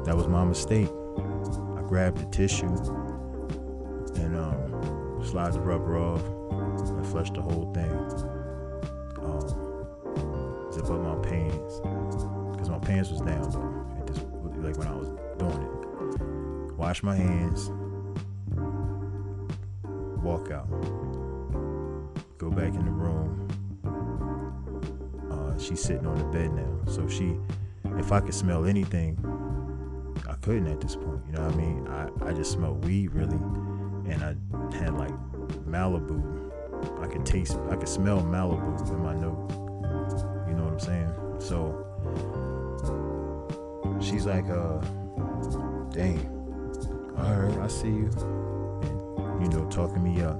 That 0.04 0.16
was 0.16 0.28
my 0.28 0.44
mistake. 0.44 0.88
I 1.76 1.82
grabbed 1.82 2.18
the 2.18 2.26
tissue 2.30 2.74
and 4.16 4.36
um, 4.36 5.20
slide 5.24 5.52
the 5.52 5.60
rubber 5.60 5.98
off 5.98 6.24
and 6.88 7.06
flush 7.06 7.30
the 7.30 7.42
whole 7.42 7.72
thing. 7.72 8.35
Um, 9.26 10.72
zip 10.72 10.84
up 10.84 11.00
my 11.00 11.16
pants 11.28 11.80
because 12.52 12.70
my 12.70 12.78
pants 12.78 13.10
was 13.10 13.20
down. 13.20 13.44
It 14.00 14.06
just 14.06 14.26
like 14.56 14.76
when 14.78 14.88
I 14.88 14.94
was 14.94 15.08
doing 15.38 15.62
it. 15.62 16.72
Wash 16.74 17.02
my 17.02 17.14
hands. 17.16 17.70
Walk 20.22 20.50
out. 20.50 20.68
Go 22.38 22.50
back 22.50 22.74
in 22.74 22.84
the 22.84 22.90
room. 22.90 23.46
she's 25.58 25.80
sitting 25.80 26.06
on 26.06 26.16
the 26.16 26.24
bed 26.24 26.52
now. 26.52 26.78
So 26.86 27.08
she, 27.08 27.36
if 27.98 28.12
I 28.12 28.20
could 28.20 28.34
smell 28.34 28.66
anything, 28.66 29.16
I 30.28 30.34
couldn't 30.34 30.66
at 30.68 30.80
this 30.80 30.96
point. 30.96 31.22
You 31.26 31.32
know 31.32 31.42
what 31.42 31.54
I 31.54 31.56
mean? 31.56 31.88
I, 31.88 32.08
I 32.28 32.32
just 32.32 32.52
smelled 32.52 32.84
weed 32.84 33.12
really, 33.12 33.36
and 34.10 34.22
I 34.22 34.76
had 34.76 34.94
like 34.94 35.12
Malibu. 35.66 36.45
I 37.00 37.06
could 37.06 37.24
taste, 37.26 37.58
I 37.70 37.76
could 37.76 37.88
smell 37.88 38.20
Malibu 38.20 38.88
in 38.90 39.00
my 39.00 39.14
nose. 39.14 39.50
You 40.48 40.54
know 40.54 40.64
what 40.64 40.72
I'm 40.72 40.80
saying? 40.80 41.12
So 41.38 41.82
she's 44.00 44.26
like, 44.26 44.48
uh, 44.48 44.78
dang, 45.90 46.18
all 47.18 47.34
right, 47.34 47.58
I 47.58 47.68
see 47.68 47.88
you, 47.88 48.10
and 48.82 49.42
you 49.42 49.48
know, 49.48 49.66
talking 49.70 50.02
me 50.02 50.22
up. 50.22 50.38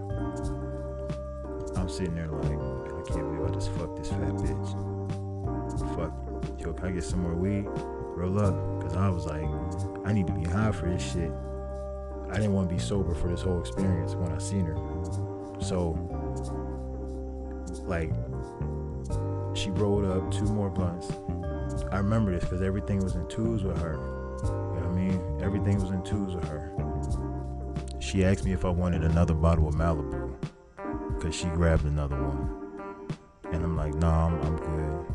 I'm 1.77 1.89
sitting 1.89 2.15
there 2.15 2.29
like, 2.29 2.53
I 2.53 3.03
can't 3.13 3.23
believe 3.31 3.49
I 3.49 3.55
just 3.55 3.71
fucked 3.73 3.97
this 3.97 4.09
fat 4.09 4.35
bitch. 4.35 5.97
Fuck, 5.97 6.13
yo, 6.59 6.73
can 6.73 6.87
I 6.87 6.91
get 6.93 7.05
some 7.05 7.23
more 7.23 7.35
weed? 7.35 7.67
Roll 8.17 8.39
up, 8.41 8.55
cause 8.83 8.97
I 8.97 9.09
was 9.09 9.27
like, 9.27 9.45
I 10.05 10.13
need 10.13 10.27
to 10.27 10.33
be 10.33 10.45
high 10.45 10.73
for 10.73 10.87
this 10.89 11.03
shit. 11.13 11.31
I 12.31 12.37
didn't 12.37 12.55
want 12.55 12.69
to 12.69 12.75
be 12.75 12.81
sober 12.81 13.15
for 13.15 13.29
this 13.29 13.43
whole 13.43 13.61
experience 13.61 14.15
when 14.15 14.33
I 14.33 14.39
seen 14.39 14.65
her. 14.65 14.77
So, 15.61 15.95
like, 17.87 18.11
she 19.55 19.71
rolled 19.71 20.05
up 20.05 20.31
two 20.31 20.45
more 20.45 20.71
blunts. 20.71 21.11
I 21.91 21.99
remember 21.99 22.33
this 22.33 22.45
because 22.45 22.63
everything 22.63 23.01
was 23.01 23.15
in 23.15 23.27
twos 23.29 23.63
with 23.65 23.79
her. 23.81 23.95
You 23.95 24.49
know 24.49 24.81
what 24.81 24.85
I 24.85 24.93
mean? 24.93 25.41
Everything 25.43 25.81
was 25.81 25.91
in 25.91 26.03
twos 26.03 26.35
with 26.35 26.49
her. 26.49 26.73
She 28.01 28.25
asked 28.25 28.45
me 28.45 28.53
if 28.53 28.65
I 28.65 28.69
wanted 28.69 29.03
another 29.03 29.35
bottle 29.35 29.69
of 29.69 29.75
Malibu 29.75 30.35
because 31.15 31.35
she 31.35 31.47
grabbed 31.47 31.85
another 31.85 32.17
one. 32.17 32.51
And 33.53 33.65
I'm 33.65 33.77
like, 33.77 33.95
nah, 33.95 34.27
I'm, 34.27 34.41
I'm 34.43 34.57
good. 34.57 35.07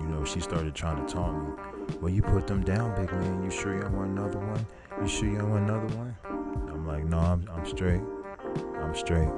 You 0.00 0.08
know, 0.08 0.24
she 0.24 0.40
started 0.40 0.74
trying 0.74 1.04
to 1.04 1.12
taunt 1.12 1.48
me. 1.48 1.54
Well, 2.00 2.12
you 2.12 2.22
put 2.22 2.46
them 2.46 2.62
down, 2.62 2.94
big 2.94 3.12
man. 3.12 3.42
You 3.42 3.50
sure 3.50 3.74
you 3.74 3.82
don't 3.82 3.96
want 3.96 4.10
another 4.10 4.38
one? 4.38 4.66
You 5.00 5.08
sure 5.08 5.28
you 5.28 5.38
don't 5.38 5.50
want 5.50 5.68
another 5.68 5.96
one? 5.96 6.16
I'm 6.70 6.86
like, 6.86 7.04
no, 7.04 7.18
I'm, 7.18 7.48
I'm 7.52 7.66
straight. 7.66 8.02
I'm 8.80 8.94
straight. 8.94 9.28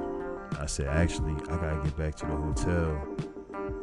I 0.59 0.65
said, 0.67 0.87
actually, 0.87 1.33
I 1.49 1.57
gotta 1.57 1.81
get 1.83 1.97
back 1.97 2.15
to 2.15 2.25
the 2.25 2.35
hotel. 2.35 3.07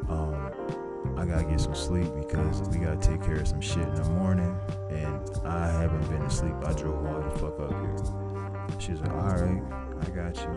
Um, 0.09 1.17
I 1.17 1.25
gotta 1.27 1.45
get 1.45 1.61
some 1.61 1.75
sleep 1.75 2.09
because 2.19 2.63
we 2.69 2.79
gotta 2.79 2.97
take 2.97 3.23
care 3.23 3.37
of 3.37 3.49
some 3.49 3.61
shit 3.61 3.87
in 3.87 3.95
the 3.95 4.05
morning. 4.11 4.57
And 4.91 5.31
I 5.47 5.71
haven't 5.71 6.09
been 6.09 6.23
asleep. 6.23 6.55
I 6.65 6.73
drove 6.73 7.05
all 7.07 7.21
the 7.21 7.39
fuck 7.39 7.61
up 7.61 7.71
here. 7.71 8.81
She's 8.81 9.01
like, 9.01 9.13
all 9.13 9.37
right, 9.37 9.63
I 10.01 10.11
got 10.11 10.37
you. 10.37 10.49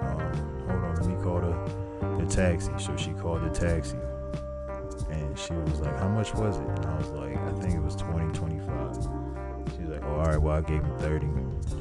Um, 0.00 0.66
hold 0.68 0.84
on, 0.84 0.94
let 0.96 1.06
me 1.06 1.14
call 1.22 1.40
the, 1.40 2.22
the 2.22 2.26
taxi. 2.26 2.70
So 2.78 2.96
she 2.96 3.12
called 3.12 3.42
the 3.42 3.50
taxi. 3.50 3.96
And 5.10 5.38
she 5.38 5.52
was 5.54 5.80
like, 5.80 5.96
how 5.98 6.08
much 6.08 6.34
was 6.34 6.56
it? 6.58 6.66
And 6.66 6.86
I 6.86 6.96
was 6.96 7.08
like, 7.10 7.36
I 7.36 7.52
think 7.60 7.74
it 7.74 7.82
was 7.82 7.96
20, 7.96 8.32
25. 8.32 8.96
She's 9.76 9.88
like, 9.88 10.02
oh, 10.04 10.20
all 10.20 10.26
right, 10.26 10.40
well, 10.40 10.56
I 10.56 10.60
gave 10.60 10.82
him 10.82 10.98
30 10.98 11.26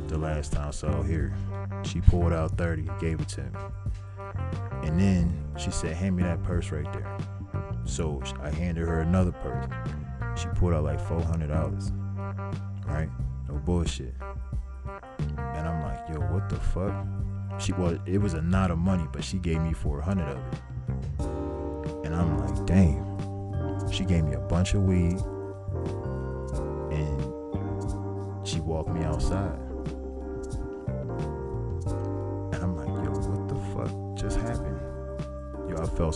the 0.08 0.18
last 0.18 0.54
time. 0.54 0.68
I 0.68 0.72
So 0.72 1.02
here, 1.04 1.34
she 1.84 2.02
pulled 2.02 2.34
out 2.34 2.52
30, 2.58 2.88
gave 3.00 3.20
it 3.20 3.28
to 3.30 3.42
me. 3.42 3.50
And 4.84 5.00
then 5.00 5.46
she 5.58 5.72
said, 5.72 5.96
hand 5.96 6.16
me 6.16 6.24
that 6.24 6.44
purse 6.44 6.72
right 6.72 6.92
there. 6.94 7.18
So 7.86 8.22
I 8.42 8.50
handed 8.50 8.88
her 8.88 9.02
another 9.02 9.32
purse. 9.32 9.66
She 10.40 10.48
pulled 10.50 10.74
out 10.74 10.84
like 10.84 11.02
$400, 11.02 11.92
right? 12.86 13.10
No 13.48 13.56
bullshit. 13.56 14.14
And 15.38 15.68
I'm 15.68 15.82
like, 15.84 16.10
yo, 16.10 16.20
what 16.32 16.50
the 16.50 16.56
fuck? 16.56 17.06
She 17.60 17.74
well, 17.74 18.00
it 18.06 18.20
was 18.20 18.36
a 18.36 18.42
knot 18.42 18.72
of 18.72 18.78
money, 18.78 19.06
but 19.12 19.24
she 19.24 19.38
gave 19.38 19.62
me 19.62 19.74
400 19.74 20.24
of 20.24 20.38
it. 20.38 20.60
And 22.06 22.16
I'm 22.16 22.38
like, 22.38 22.66
damn. 22.66 23.10
She 23.92 24.06
gave 24.06 24.24
me 24.24 24.34
a 24.34 24.40
bunch 24.40 24.76
of 24.76 24.84
weed 24.84 25.18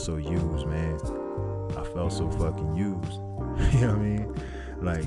so 0.03 0.17
used, 0.17 0.67
man. 0.67 0.99
I 1.77 1.83
felt 1.93 2.11
so 2.11 2.29
fucking 2.31 2.75
used. 2.75 3.13
you 3.73 3.81
know 3.81 3.93
what 3.93 3.95
I 3.95 3.99
mean? 3.99 4.35
Like, 4.81 5.05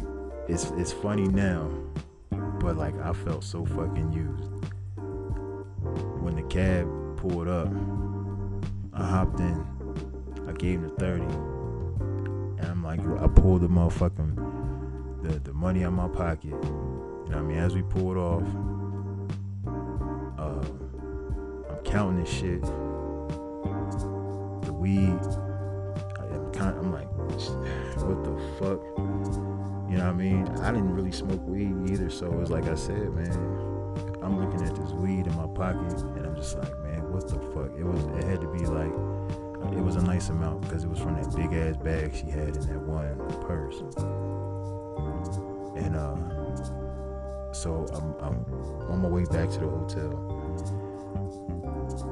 it's 0.49 0.71
it's 0.79 0.91
funny 0.91 1.29
now, 1.29 1.69
but 2.61 2.77
like 2.77 2.99
I 3.03 3.13
felt 3.13 3.45
so 3.45 3.67
fucking 3.67 4.11
used. 4.13 4.51
When 6.23 6.37
the 6.37 6.45
cab 6.45 6.89
pulled 7.19 7.47
up, 7.47 7.69
I 8.95 9.05
hopped 9.05 9.39
in. 9.39 9.67
I 10.49 10.53
gave 10.53 10.81
him 10.81 10.89
the 10.89 10.95
30. 10.95 11.25
And 11.25 12.65
I'm 12.65 12.83
like, 12.83 13.01
I 13.21 13.27
pulled 13.27 13.61
the 13.63 13.69
motherfucking 13.69 15.23
the, 15.23 15.39
the 15.41 15.53
money 15.53 15.85
out 15.85 15.93
my 15.93 16.09
pocket. 16.09 16.45
You 16.45 16.53
know 16.53 17.27
what 17.29 17.37
I 17.37 17.43
mean? 17.43 17.59
As 17.59 17.75
we 17.75 17.83
pulled 17.83 18.17
off, 18.17 18.43
uh, 20.39 20.65
I'm 21.71 21.85
counting 21.85 22.25
this 22.25 22.33
shit. 22.33 22.65
Weed. 24.87 25.19
I, 26.21 26.27
am 26.33 26.53
kind 26.53 26.79
I'm 26.79 26.93
like, 26.93 27.11
what 27.19 28.23
the 28.23 28.31
fuck? 28.57 28.81
You 29.91 29.97
know 29.99 30.05
what 30.05 30.11
I 30.11 30.13
mean? 30.13 30.47
I 30.63 30.71
didn't 30.71 30.95
really 30.95 31.11
smoke 31.11 31.45
weed 31.45 31.91
either, 31.91 32.09
so 32.09 32.27
it 32.27 32.39
was 32.39 32.51
like 32.51 32.69
I 32.69 32.77
said, 32.77 33.13
man. 33.13 33.33
I'm 34.23 34.39
looking 34.39 34.65
at 34.65 34.77
this 34.77 34.93
weed 34.93 35.27
in 35.27 35.35
my 35.35 35.49
pocket, 35.49 35.93
and 36.15 36.25
I'm 36.25 36.37
just 36.37 36.57
like, 36.57 36.79
man, 36.85 37.13
what 37.13 37.27
the 37.27 37.41
fuck? 37.51 37.77
It 37.77 37.83
was. 37.83 38.05
It 38.19 38.29
had 38.31 38.41
to 38.43 38.47
be 38.47 38.65
like 38.65 38.93
it 39.77 39.83
was 39.83 39.97
a 39.97 40.03
nice 40.03 40.29
amount 40.29 40.61
because 40.61 40.85
it 40.85 40.89
was 40.89 41.01
from 41.01 41.21
that 41.21 41.35
big 41.35 41.53
ass 41.53 41.77
bag 41.79 42.15
she 42.15 42.31
had 42.31 42.55
in 42.55 42.67
that 42.69 42.81
one 42.81 43.19
purse. 43.43 43.81
And 45.75 45.97
uh, 45.97 46.15
so 47.53 47.87
I'm, 47.93 48.15
I'm 48.23 48.47
on 48.89 49.03
my 49.03 49.09
way 49.09 49.25
back 49.25 49.51
to 49.51 49.59
the 49.59 49.67
hotel, 49.67 50.13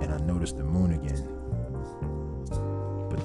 and 0.03 0.13
I 0.13 0.19
noticed 0.27 0.57
the 0.57 0.65
moon 0.65 0.91
again. 0.91 1.34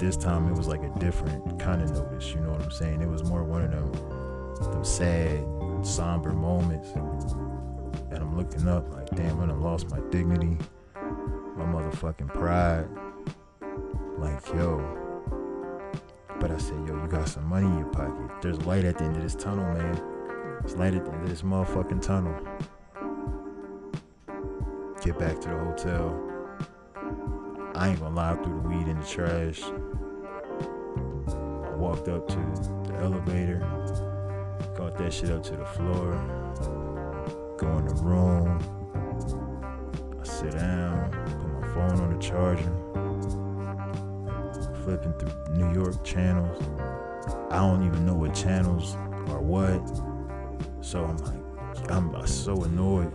This 0.00 0.16
time 0.16 0.48
it 0.48 0.56
was 0.56 0.66
like 0.66 0.82
a 0.82 0.88
different 0.98 1.60
kind 1.60 1.82
of 1.82 1.90
notice. 1.90 2.32
You 2.32 2.40
know 2.40 2.52
what 2.52 2.62
I'm 2.62 2.70
saying? 2.70 3.02
It 3.02 3.08
was 3.08 3.22
more 3.22 3.44
one 3.44 3.62
of 3.62 3.70
them, 3.70 4.72
them 4.72 4.82
sad, 4.82 5.44
somber 5.82 6.32
moments. 6.32 6.88
And 6.92 8.16
I'm 8.16 8.34
looking 8.34 8.66
up 8.66 8.90
like, 8.94 9.10
damn, 9.10 9.38
I 9.38 9.52
lost 9.52 9.90
my 9.90 10.00
dignity, 10.08 10.56
my 11.54 11.66
motherfucking 11.66 12.28
pride 12.28 12.88
like, 14.16 14.46
yo. 14.48 14.78
But 16.38 16.50
I 16.50 16.56
said, 16.56 16.78
yo, 16.88 16.94
you 17.02 17.06
got 17.06 17.28
some 17.28 17.44
money 17.44 17.66
in 17.66 17.78
your 17.80 17.88
pocket. 17.88 18.40
There's 18.40 18.58
light 18.62 18.86
at 18.86 18.96
the 18.96 19.04
end 19.04 19.16
of 19.16 19.22
this 19.22 19.34
tunnel, 19.34 19.66
man. 19.74 20.00
There's 20.60 20.76
light 20.76 20.94
at 20.94 21.04
the 21.04 21.12
end 21.12 21.24
of 21.24 21.28
this 21.28 21.42
motherfucking 21.42 22.00
tunnel. 22.00 22.34
Get 25.04 25.18
back 25.18 25.40
to 25.42 25.48
the 25.48 25.58
hotel. 25.58 26.18
I 27.74 27.88
ain't 27.88 28.00
gonna 28.00 28.14
lie, 28.14 28.32
I 28.32 28.34
threw 28.36 28.62
the 28.62 28.68
weed 28.68 28.88
in 28.88 28.98
the 28.98 29.06
trash. 29.06 29.62
I 31.80 31.82
walked 31.82 32.08
up 32.08 32.28
to 32.28 32.36
the 32.92 32.98
elevator, 32.98 33.60
got 34.76 34.98
that 34.98 35.14
shit 35.14 35.30
up 35.30 35.42
to 35.44 35.56
the 35.56 35.64
floor, 35.64 36.12
go 37.56 37.78
in 37.78 37.86
the 37.86 37.94
room. 38.02 38.58
I 40.20 40.24
sit 40.26 40.52
down, 40.52 41.10
put 41.10 41.48
my 41.58 41.66
phone 41.72 42.00
on 42.00 42.12
the 42.12 42.22
charger 42.22 42.70
flipping 44.84 45.14
through 45.14 45.54
New 45.54 45.72
York 45.72 46.04
channels. 46.04 46.62
I 47.50 47.56
don't 47.56 47.86
even 47.86 48.04
know 48.04 48.12
what 48.12 48.34
channels 48.34 48.94
or 49.30 49.40
what. 49.40 49.80
So 50.84 51.02
I'm 51.02 51.16
like, 51.16 51.90
I'm 51.90 52.26
so 52.26 52.62
annoyed. 52.62 53.10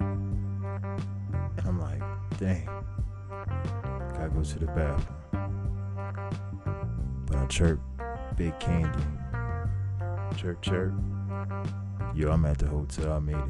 And 0.00 1.62
I'm 1.64 1.78
like, 1.78 2.02
dang, 2.40 2.68
gotta 4.12 4.28
go 4.34 4.42
to 4.42 4.58
the 4.58 4.66
bathroom. 4.66 5.14
But 7.26 7.36
I 7.36 7.46
chirp 7.46 7.80
Big 8.38 8.56
Candy. 8.60 8.88
Chirp, 10.36 10.62
chirp. 10.62 10.94
Yo, 12.14 12.30
I'm 12.30 12.44
at 12.44 12.58
the 12.58 12.68
hotel. 12.68 13.14
I 13.14 13.18
made 13.18 13.34
it. 13.34 13.42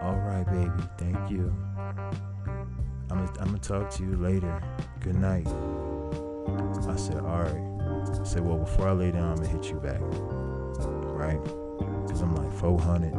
All 0.00 0.14
right, 0.14 0.44
baby. 0.46 0.70
Thank 0.96 1.30
you. 1.30 1.54
I'm 3.10 3.28
I'm 3.28 3.28
gonna 3.28 3.58
talk 3.58 3.90
to 3.90 4.04
you 4.04 4.16
later. 4.16 4.58
Good 5.00 5.16
night. 5.16 5.46
I 6.88 6.96
said, 6.96 7.18
all 7.18 7.42
right. 7.42 8.18
I 8.18 8.24
said, 8.24 8.42
well, 8.42 8.56
before 8.56 8.88
I 8.88 8.92
lay 8.92 9.10
down, 9.10 9.32
I'm 9.32 9.36
gonna 9.36 9.48
hit 9.48 9.68
you 9.68 9.76
back, 9.76 10.00
right? 10.00 11.38
Cause 12.08 12.22
I'm 12.22 12.34
like 12.34 12.50
400, 12.58 13.12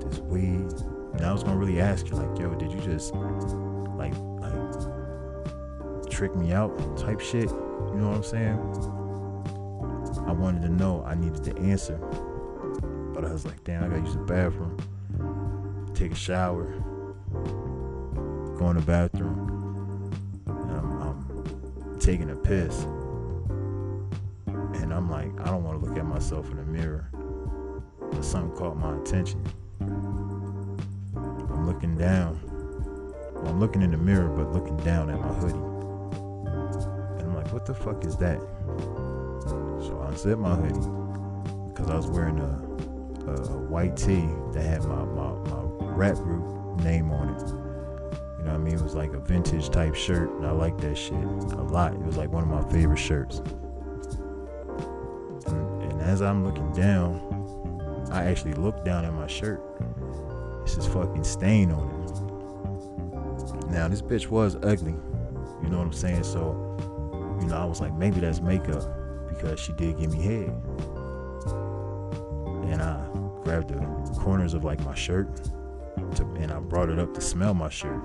this 0.00 0.18
weed. 0.20 0.72
And 1.12 1.20
I 1.20 1.30
was 1.30 1.42
gonna 1.44 1.58
really 1.58 1.78
ask 1.78 2.08
you, 2.08 2.16
like, 2.16 2.38
yo, 2.38 2.54
did 2.54 2.72
you 2.72 2.80
just 2.80 3.12
like, 3.12 4.14
like, 4.40 6.10
trick 6.10 6.34
me 6.34 6.52
out, 6.52 6.96
type 6.96 7.20
shit? 7.20 7.50
You 7.50 7.98
know 7.98 8.08
what 8.08 8.16
I'm 8.16 8.22
saying? 8.22 9.01
I 10.26 10.32
wanted 10.32 10.62
to 10.62 10.68
know. 10.68 11.04
I 11.06 11.14
needed 11.14 11.44
the 11.44 11.56
answer, 11.58 11.96
but 13.14 13.24
I 13.24 13.32
was 13.32 13.44
like, 13.44 13.62
damn, 13.64 13.84
I 13.84 13.88
gotta 13.88 14.00
use 14.02 14.14
the 14.14 14.20
bathroom, 14.20 14.76
take 15.94 16.12
a 16.12 16.16
shower, 16.16 16.64
go 18.58 18.70
in 18.70 18.76
the 18.76 18.82
bathroom 18.82 19.52
I'm, 20.46 21.02
I'm 21.02 21.98
taking 21.98 22.30
a 22.30 22.36
piss. 22.36 22.84
and 24.46 24.92
I'm 24.92 25.10
like, 25.10 25.30
I 25.40 25.44
don't 25.46 25.64
want 25.64 25.80
to 25.80 25.86
look 25.86 25.98
at 25.98 26.04
myself 26.06 26.50
in 26.50 26.56
the 26.56 26.64
mirror. 26.64 27.08
But 28.10 28.24
something 28.24 28.56
caught 28.56 28.76
my 28.76 28.96
attention. 28.96 29.42
I'm 29.80 31.66
looking 31.66 31.96
down. 31.96 32.40
Well, 33.34 33.48
I'm 33.48 33.60
looking 33.60 33.82
in 33.82 33.90
the 33.90 33.96
mirror, 33.96 34.28
but 34.28 34.52
looking 34.52 34.76
down 34.78 35.10
at 35.10 35.18
my 35.20 35.28
hoodie. 35.28 35.54
And 35.54 37.22
I'm 37.22 37.34
like, 37.34 37.52
what 37.52 37.66
the 37.66 37.74
fuck 37.74 38.04
is 38.04 38.16
that? 38.18 38.40
I 40.12 40.14
unzipped 40.14 40.42
my 40.42 40.54
hoodie 40.54 41.72
because 41.72 41.88
I 41.88 41.96
was 41.96 42.06
wearing 42.06 42.38
a, 42.38 43.30
a, 43.30 43.56
white 43.68 43.96
tee 43.96 44.28
that 44.52 44.62
had 44.62 44.84
my, 44.84 45.04
my, 45.04 45.32
my 45.32 45.86
rap 45.94 46.16
group 46.16 46.78
name 46.82 47.10
on 47.10 47.30
it. 47.30 47.40
You 47.40 48.44
know 48.44 48.50
what 48.50 48.54
I 48.54 48.58
mean? 48.58 48.74
It 48.74 48.82
was 48.82 48.94
like 48.94 49.14
a 49.14 49.18
vintage 49.18 49.70
type 49.70 49.94
shirt, 49.94 50.28
and 50.32 50.46
I 50.46 50.50
like 50.50 50.76
that 50.82 50.98
shit 50.98 51.14
a 51.14 51.62
lot. 51.62 51.94
It 51.94 52.00
was 52.00 52.18
like 52.18 52.30
one 52.30 52.42
of 52.42 52.50
my 52.50 52.62
favorite 52.70 52.98
shirts. 52.98 53.38
And, 55.46 55.82
and 55.82 56.02
as 56.02 56.20
I'm 56.20 56.44
looking 56.44 56.70
down, 56.74 58.08
I 58.12 58.24
actually 58.24 58.52
looked 58.52 58.84
down 58.84 59.06
at 59.06 59.14
my 59.14 59.28
shirt. 59.28 59.62
This 60.66 60.76
is 60.76 60.86
fucking 60.88 61.24
stain 61.24 61.72
on 61.72 61.88
it. 63.62 63.70
Now 63.70 63.88
this 63.88 64.02
bitch 64.02 64.26
was 64.28 64.56
ugly. 64.56 64.94
You 65.62 65.70
know 65.70 65.78
what 65.78 65.86
I'm 65.86 65.92
saying? 65.94 66.24
So, 66.24 66.76
you 67.40 67.46
know, 67.46 67.56
I 67.56 67.64
was 67.64 67.80
like, 67.80 67.94
maybe 67.94 68.20
that's 68.20 68.42
makeup 68.42 68.98
because 69.42 69.58
she 69.58 69.72
did 69.72 69.98
give 69.98 70.12
me 70.12 70.22
head. 70.22 70.54
And 72.70 72.80
I 72.80 73.04
grabbed 73.42 73.70
the 73.70 73.80
corners 74.20 74.54
of 74.54 74.62
like 74.64 74.78
my 74.84 74.94
shirt 74.94 75.34
to, 76.14 76.22
and 76.38 76.52
I 76.52 76.60
brought 76.60 76.88
it 76.88 77.00
up 77.00 77.12
to 77.14 77.20
smell 77.20 77.52
my 77.52 77.68
shirt. 77.68 78.00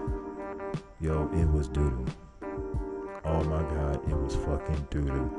Yo, 0.99 1.29
it 1.33 1.47
was 1.51 1.67
doo 1.67 1.91
doo. 1.91 2.05
Oh 3.23 3.43
my 3.43 3.61
god, 3.61 3.97
it 4.09 4.15
was 4.15 4.35
fucking 4.35 4.87
doo 4.89 5.05
doo. 5.05 5.31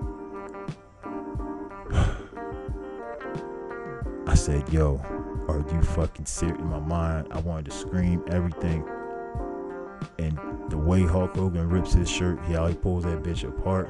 I 4.26 4.34
said, 4.34 4.72
yo, 4.72 5.00
are 5.48 5.64
you 5.72 5.82
fucking 5.82 6.26
serious? 6.26 6.58
In 6.58 6.68
my 6.68 6.78
mind, 6.78 7.26
I 7.32 7.40
wanted 7.40 7.64
to 7.66 7.72
scream 7.72 8.22
everything. 8.28 8.88
And 10.18 10.38
the 10.68 10.78
way 10.78 11.02
Hulk 11.02 11.34
Hogan 11.34 11.68
rips 11.68 11.92
his 11.94 12.08
shirt, 12.08 12.38
he 12.44 12.54
pulls 12.74 13.02
that 13.04 13.22
bitch 13.22 13.48
apart, 13.48 13.88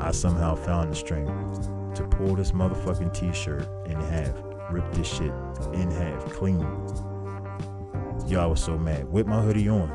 I 0.00 0.10
somehow 0.12 0.54
found 0.54 0.92
the 0.92 0.96
strength 0.96 1.66
to 1.96 2.04
pull 2.04 2.36
this 2.36 2.52
motherfucking 2.52 3.14
t-shirt 3.14 3.66
in 3.86 4.00
half, 4.00 4.32
rip 4.70 4.90
this 4.92 5.06
shit 5.06 5.32
in 5.72 5.90
half, 5.90 6.24
clean. 6.32 6.62
I 8.34 8.44
was 8.44 8.62
so 8.62 8.76
mad. 8.76 9.10
With 9.10 9.26
my 9.26 9.40
hoodie 9.40 9.68
on. 9.68 9.88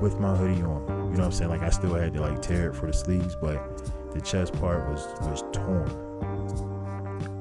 With 0.00 0.18
my 0.18 0.34
hoodie 0.34 0.62
on. 0.62 0.86
You 0.88 0.96
know 0.96 1.10
what 1.10 1.20
I'm 1.20 1.32
saying? 1.32 1.50
Like 1.50 1.62
I 1.62 1.70
still 1.70 1.94
had 1.94 2.14
to 2.14 2.20
like 2.20 2.40
tear 2.40 2.70
it 2.70 2.74
for 2.74 2.86
the 2.86 2.92
sleeves, 2.92 3.36
but 3.40 4.12
the 4.14 4.20
chest 4.20 4.52
part 4.54 4.88
was 4.88 5.06
was 5.22 5.44
torn. 5.52 5.88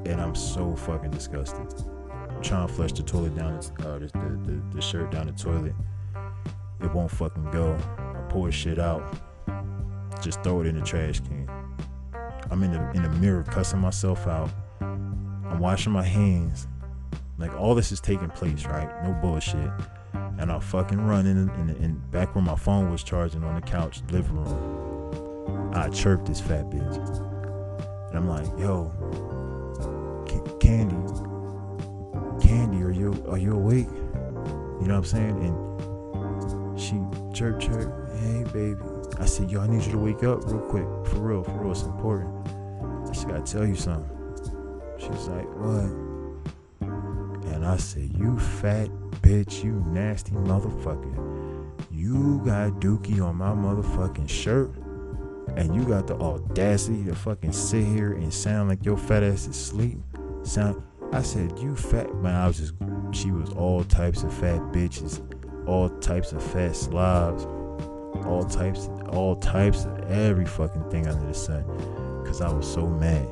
And 0.06 0.22
I'm 0.22 0.36
so 0.36 0.76
fucking 0.76 1.12
disgusted. 1.12 1.66
I'm 2.12 2.42
trying 2.42 2.68
to 2.68 2.74
flush 2.74 2.92
the 2.94 3.04
toilet 3.04 3.36
down, 3.36 3.56
uh, 3.56 4.00
the, 4.00 4.10
the, 4.46 4.62
the 4.76 4.82
shirt 4.82 5.12
down 5.12 5.28
the 5.28 5.34
toilet. 5.34 5.74
It 6.82 6.94
won't 6.94 7.12
fucking 7.12 7.52
go. 7.52 7.78
I 7.98 8.22
pull 8.30 8.44
the 8.44 8.52
shit 8.52 8.80
out, 8.80 9.04
just 10.22 10.44
throw 10.44 10.62
it 10.62 10.68
in 10.68 10.80
the 10.80 10.86
trash 10.86 11.20
can. 11.20 11.50
I'm 12.52 12.64
in 12.64 12.72
the 12.72 12.92
in 12.92 13.04
the 13.04 13.10
mirror 13.10 13.44
cussing 13.44 13.80
myself 13.80 14.28
out. 14.28 14.50
I'm 14.82 15.60
washing 15.60 15.94
my 15.94 16.04
hands. 16.04 16.68
Like 17.38 17.54
all 17.56 17.76
this 17.76 17.92
is 17.92 18.02
taking 18.02 18.30
place, 18.30 18.66
right? 18.66 19.04
No 19.04 19.14
bullshit. 19.22 19.72
And 20.14 20.52
I 20.52 20.60
fucking 20.60 21.00
run 21.00 21.26
in, 21.26 21.50
in, 21.50 21.70
in 21.84 22.02
back 22.12 22.34
where 22.34 22.44
my 22.44 22.56
phone 22.56 22.90
was 22.92 23.04
charging 23.04 23.44
on 23.44 23.56
the 23.56 23.62
couch, 23.62 24.02
living 24.10 24.36
room. 24.36 25.72
I 25.74 25.90
chirped 25.90 26.26
this 26.26 26.40
fat 26.40 26.66
bitch, 26.70 26.98
and 28.10 28.18
I'm 28.18 28.28
like, 28.28 28.48
"Yo, 28.58 28.92
C- 30.28 30.58
Candy, 30.60 30.96
Candy, 32.46 32.82
are 32.84 32.92
you 32.92 33.24
are 33.30 33.38
you 33.38 33.54
awake?" 33.54 33.88
You 33.90 34.88
know 34.88 35.00
what 35.00 35.00
I'm 35.00 35.06
saying? 35.06 35.38
And 35.44 36.80
she 36.80 37.00
chirp 37.34 37.60
chirp, 37.60 38.10
"Hey 38.18 38.44
baby." 38.52 38.99
I 39.20 39.26
said, 39.26 39.52
"Yo, 39.52 39.62
I 39.62 39.68
need 39.68 39.84
you 39.84 39.92
to 39.92 39.98
wake 39.98 40.24
up 40.24 40.46
real 40.46 40.62
quick, 40.62 40.88
for 41.06 41.20
real, 41.20 41.44
for 41.44 41.52
real. 41.52 41.72
It's 41.72 41.84
important. 41.84 42.48
I 43.06 43.12
just 43.12 43.28
gotta 43.28 43.44
tell 43.44 43.66
you 43.66 43.76
something." 43.76 44.10
She's 44.98 45.28
like, 45.28 45.48
"What?" 45.56 46.10
And 47.60 47.68
I 47.68 47.76
said, 47.76 48.18
You 48.18 48.40
fat 48.40 48.90
bitch, 49.22 49.66
you 49.66 49.84
nasty 49.88 50.32
motherfucker. 50.32 51.14
You 51.92 52.42
got 52.46 52.80
dookie 52.80 53.22
on 53.22 53.36
my 53.36 53.50
motherfucking 53.50 54.30
shirt. 54.30 54.72
And 55.58 55.76
you 55.76 55.84
got 55.84 56.08
the 56.08 56.16
audacity 56.16 57.04
to 57.04 57.16
fucking 57.16 57.52
sit 57.52 57.86
here 57.86 58.14
and 58.14 58.34
sound 58.34 58.70
like 58.70 58.86
your 58.86 58.96
fat 58.96 59.24
ass 59.24 59.42
is 59.42 59.48
asleep. 59.48 59.98
Sound 60.44 60.82
I 61.12 61.22
said, 61.22 61.60
You 61.60 61.76
fat 61.76 62.16
man, 62.16 62.36
I 62.36 62.48
was 62.48 62.60
just 62.60 62.74
she 63.12 63.32
was 63.32 63.50
all 63.50 63.84
types 63.84 64.24
of 64.24 64.32
fat 64.34 64.62
bitches, 64.72 65.20
all 65.68 65.90
types 66.00 66.32
of 66.32 66.42
fat 66.42 66.78
slobs, 66.78 67.46
all 68.26 68.44
types 68.44 68.90
all 69.10 69.36
types 69.36 69.86
of 69.86 70.12
every 70.12 70.46
fucking 70.46 70.90
thing 70.90 71.08
under 71.08 71.26
the 71.26 71.34
sun. 71.34 71.64
Cause 72.26 72.42
I 72.42 72.52
was 72.52 72.72
so 72.72 72.86
mad. 72.88 73.28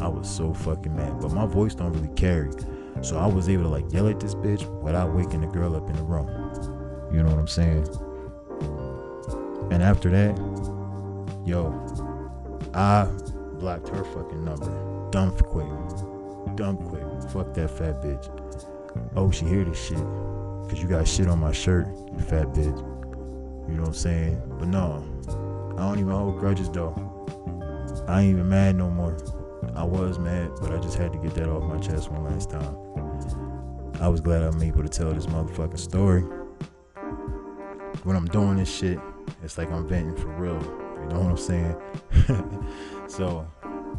I 0.00 0.08
was 0.08 0.28
so 0.28 0.52
fucking 0.52 0.94
mad. 0.94 1.20
But 1.20 1.32
my 1.32 1.46
voice 1.46 1.74
don't 1.74 1.92
really 1.92 2.14
carry. 2.14 2.50
So 3.02 3.18
I 3.18 3.26
was 3.26 3.48
able 3.48 3.64
to 3.64 3.68
like 3.68 3.90
yell 3.92 4.08
at 4.08 4.20
this 4.20 4.34
bitch 4.34 4.66
without 4.82 5.14
waking 5.14 5.40
the 5.40 5.46
girl 5.46 5.74
up 5.76 5.88
in 5.88 5.96
the 5.96 6.02
room. 6.02 6.28
You 7.12 7.22
know 7.22 7.30
what 7.30 7.38
I'm 7.38 7.48
saying? 7.48 7.86
And 9.70 9.82
after 9.82 10.10
that, 10.10 10.36
yo, 11.46 11.72
I 12.74 13.06
blocked 13.58 13.88
her 13.88 14.04
fucking 14.04 14.44
number. 14.44 15.10
Dumb 15.10 15.36
quick. 15.36 15.68
Dumb 16.56 16.76
quick. 16.76 17.02
Fuck 17.30 17.54
that 17.54 17.70
fat 17.70 18.02
bitch. 18.02 18.28
Oh, 19.16 19.30
she 19.30 19.46
hear 19.46 19.64
this 19.64 19.82
shit. 19.82 19.98
Cause 20.68 20.80
you 20.80 20.88
got 20.88 21.06
shit 21.06 21.28
on 21.28 21.38
my 21.38 21.52
shirt, 21.52 21.86
you 22.12 22.20
fat 22.20 22.48
bitch. 22.48 22.93
You 23.68 23.74
know 23.74 23.82
what 23.82 23.88
I'm 23.88 23.94
saying? 23.94 24.42
But 24.58 24.68
no, 24.68 25.04
I 25.76 25.86
don't 25.86 25.98
even 25.98 26.12
hold 26.12 26.38
grudges 26.38 26.70
though. 26.70 26.94
I 28.06 28.22
ain't 28.22 28.32
even 28.32 28.48
mad 28.48 28.76
no 28.76 28.90
more. 28.90 29.16
I 29.74 29.82
was 29.82 30.18
mad, 30.18 30.50
but 30.60 30.72
I 30.72 30.78
just 30.78 30.96
had 30.96 31.12
to 31.12 31.18
get 31.18 31.34
that 31.34 31.48
off 31.48 31.62
my 31.64 31.78
chest 31.78 32.10
one 32.10 32.24
last 32.24 32.50
time. 32.50 32.76
I 34.00 34.08
was 34.08 34.20
glad 34.20 34.42
I'm 34.42 34.62
able 34.62 34.82
to 34.82 34.88
tell 34.88 35.12
this 35.12 35.26
motherfucking 35.26 35.78
story. 35.78 36.22
When 38.02 38.16
I'm 38.16 38.26
doing 38.26 38.56
this 38.56 38.72
shit, 38.72 38.98
it's 39.42 39.56
like 39.56 39.70
I'm 39.70 39.88
venting 39.88 40.16
for 40.16 40.28
real. 40.28 40.60
You 41.00 41.08
know 41.10 41.20
what 41.20 41.30
I'm 41.30 41.36
saying? 41.36 41.76
so, 43.08 43.46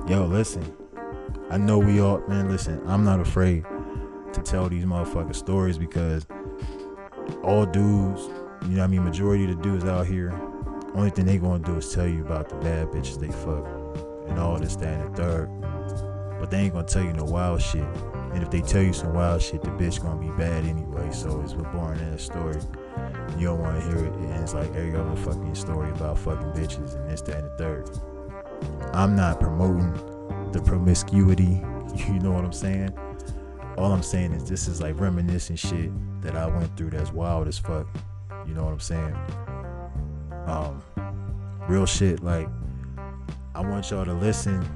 yo, 0.07 0.25
listen. 0.25 0.75
I 1.49 1.57
know 1.57 1.77
we 1.77 1.99
all, 2.01 2.19
man, 2.27 2.49
listen, 2.49 2.81
I'm 2.87 3.03
not 3.03 3.19
afraid 3.19 3.65
to 4.33 4.41
tell 4.41 4.67
these 4.67 4.83
motherfucking 4.83 5.35
stories 5.35 5.77
because 5.77 6.25
all 7.43 7.65
dudes, 7.65 8.29
you 8.67 8.75
know 8.75 8.81
what 8.81 8.85
I 8.85 8.87
mean, 8.87 9.03
majority 9.03 9.43
of 9.45 9.57
the 9.57 9.63
dudes 9.63 9.85
out 9.85 10.07
here, 10.07 10.33
only 10.95 11.09
thing 11.09 11.25
they 11.25 11.37
gonna 11.37 11.63
do 11.63 11.75
is 11.75 11.93
tell 11.93 12.07
you 12.07 12.25
about 12.25 12.49
the 12.49 12.55
bad 12.55 12.87
bitches 12.87 13.19
they 13.19 13.27
fuck 13.27 13.65
and 14.27 14.39
all 14.39 14.57
this, 14.57 14.75
that, 14.77 15.01
and 15.01 15.15
the 15.15 15.21
third. 15.21 15.49
But 16.39 16.49
they 16.49 16.59
ain't 16.59 16.73
gonna 16.73 16.87
tell 16.87 17.03
you 17.03 17.13
no 17.13 17.25
wild 17.25 17.61
shit. 17.61 17.85
And 18.33 18.41
if 18.41 18.49
they 18.49 18.61
tell 18.61 18.81
you 18.81 18.91
some 18.91 19.13
wild 19.13 19.41
shit, 19.41 19.61
the 19.61 19.69
bitch 19.69 20.01
gonna 20.01 20.19
be 20.19 20.29
bad 20.37 20.65
anyway. 20.65 21.11
So 21.11 21.41
it's 21.41 21.53
a 21.53 21.57
boring 21.57 21.99
in 21.99 22.07
a 22.07 22.19
story. 22.19 22.59
You 23.37 23.47
don't 23.47 23.59
wanna 23.59 23.81
hear 23.81 24.05
it. 24.05 24.13
And 24.13 24.43
it's 24.43 24.53
like 24.53 24.73
every 24.75 24.95
other 24.95 25.15
fucking 25.15 25.55
story 25.55 25.89
about 25.91 26.17
fucking 26.17 26.51
bitches 26.51 26.95
and 26.95 27.09
this, 27.09 27.21
that, 27.21 27.37
and 27.37 27.51
the 27.51 27.57
third. 27.57 27.89
I'm 28.93 29.15
not 29.15 29.39
promoting 29.39 29.93
the 30.51 30.61
promiscuity. 30.61 31.61
You 32.09 32.19
know 32.19 32.31
what 32.31 32.43
I'm 32.43 32.51
saying? 32.51 32.93
All 33.77 33.93
I'm 33.93 34.03
saying 34.03 34.33
is 34.33 34.49
this 34.49 34.67
is 34.67 34.81
like 34.81 34.99
reminiscing 34.99 35.55
shit 35.55 35.91
that 36.21 36.35
I 36.35 36.47
went 36.47 36.75
through 36.75 36.89
that's 36.89 37.13
wild 37.13 37.47
as 37.47 37.57
fuck. 37.57 37.87
You 38.47 38.53
know 38.53 38.63
what 38.63 38.73
I'm 38.73 38.79
saying? 38.79 39.15
Um, 40.47 40.83
real 41.67 41.85
shit. 41.85 42.23
Like 42.23 42.47
I 43.53 43.61
want 43.61 43.89
y'all 43.89 44.05
to 44.05 44.13
listen. 44.13 44.67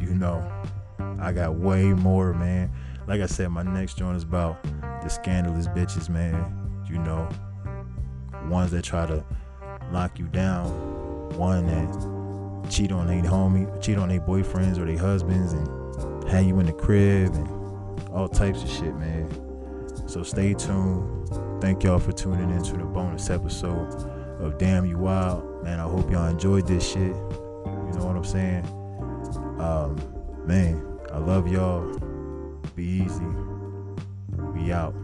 You 0.00 0.14
know, 0.14 0.50
I 1.20 1.32
got 1.32 1.54
way 1.54 1.84
more, 1.92 2.32
man. 2.34 2.70
Like 3.06 3.20
I 3.20 3.26
said, 3.26 3.48
my 3.50 3.62
next 3.62 3.98
joint 3.98 4.16
is 4.16 4.22
about 4.22 4.62
the 5.02 5.08
scandalous 5.08 5.68
bitches, 5.68 6.08
man. 6.08 6.82
You 6.88 6.98
know, 6.98 7.28
ones 8.48 8.70
that 8.72 8.82
try 8.82 9.06
to 9.06 9.24
lock 9.92 10.18
you 10.18 10.26
down, 10.26 10.68
one 11.36 11.66
that 11.66 12.70
cheat 12.70 12.92
on 12.92 13.06
their 13.06 13.22
homie, 13.22 13.82
cheat 13.82 13.98
on 13.98 14.08
their 14.08 14.20
boyfriends 14.20 14.78
or 14.78 14.86
their 14.86 14.98
husbands, 14.98 15.52
and 15.52 16.24
hang 16.28 16.48
you 16.48 16.58
in 16.60 16.66
the 16.66 16.72
crib 16.72 17.34
and 17.34 17.48
all 18.10 18.28
types 18.28 18.62
of 18.62 18.70
shit, 18.70 18.94
man. 18.96 19.28
So 20.08 20.22
stay 20.22 20.54
tuned. 20.54 21.30
Thank 21.64 21.82
y'all 21.82 21.98
for 21.98 22.12
tuning 22.12 22.50
in 22.50 22.62
to 22.62 22.76
the 22.76 22.84
bonus 22.84 23.30
episode 23.30 23.94
of 24.38 24.58
Damn 24.58 24.84
You 24.84 24.98
Wild. 24.98 25.64
Man, 25.64 25.80
I 25.80 25.84
hope 25.84 26.10
y'all 26.10 26.28
enjoyed 26.28 26.66
this 26.66 26.86
shit. 26.86 27.16
You 27.16 27.92
know 27.94 28.04
what 28.04 28.16
I'm 28.16 28.22
saying? 28.22 28.66
Um, 29.58 29.96
man, 30.46 31.00
I 31.10 31.16
love 31.16 31.48
y'all. 31.48 31.90
Be 32.76 32.84
easy. 32.84 33.24
Be 34.52 34.74
out. 34.74 34.94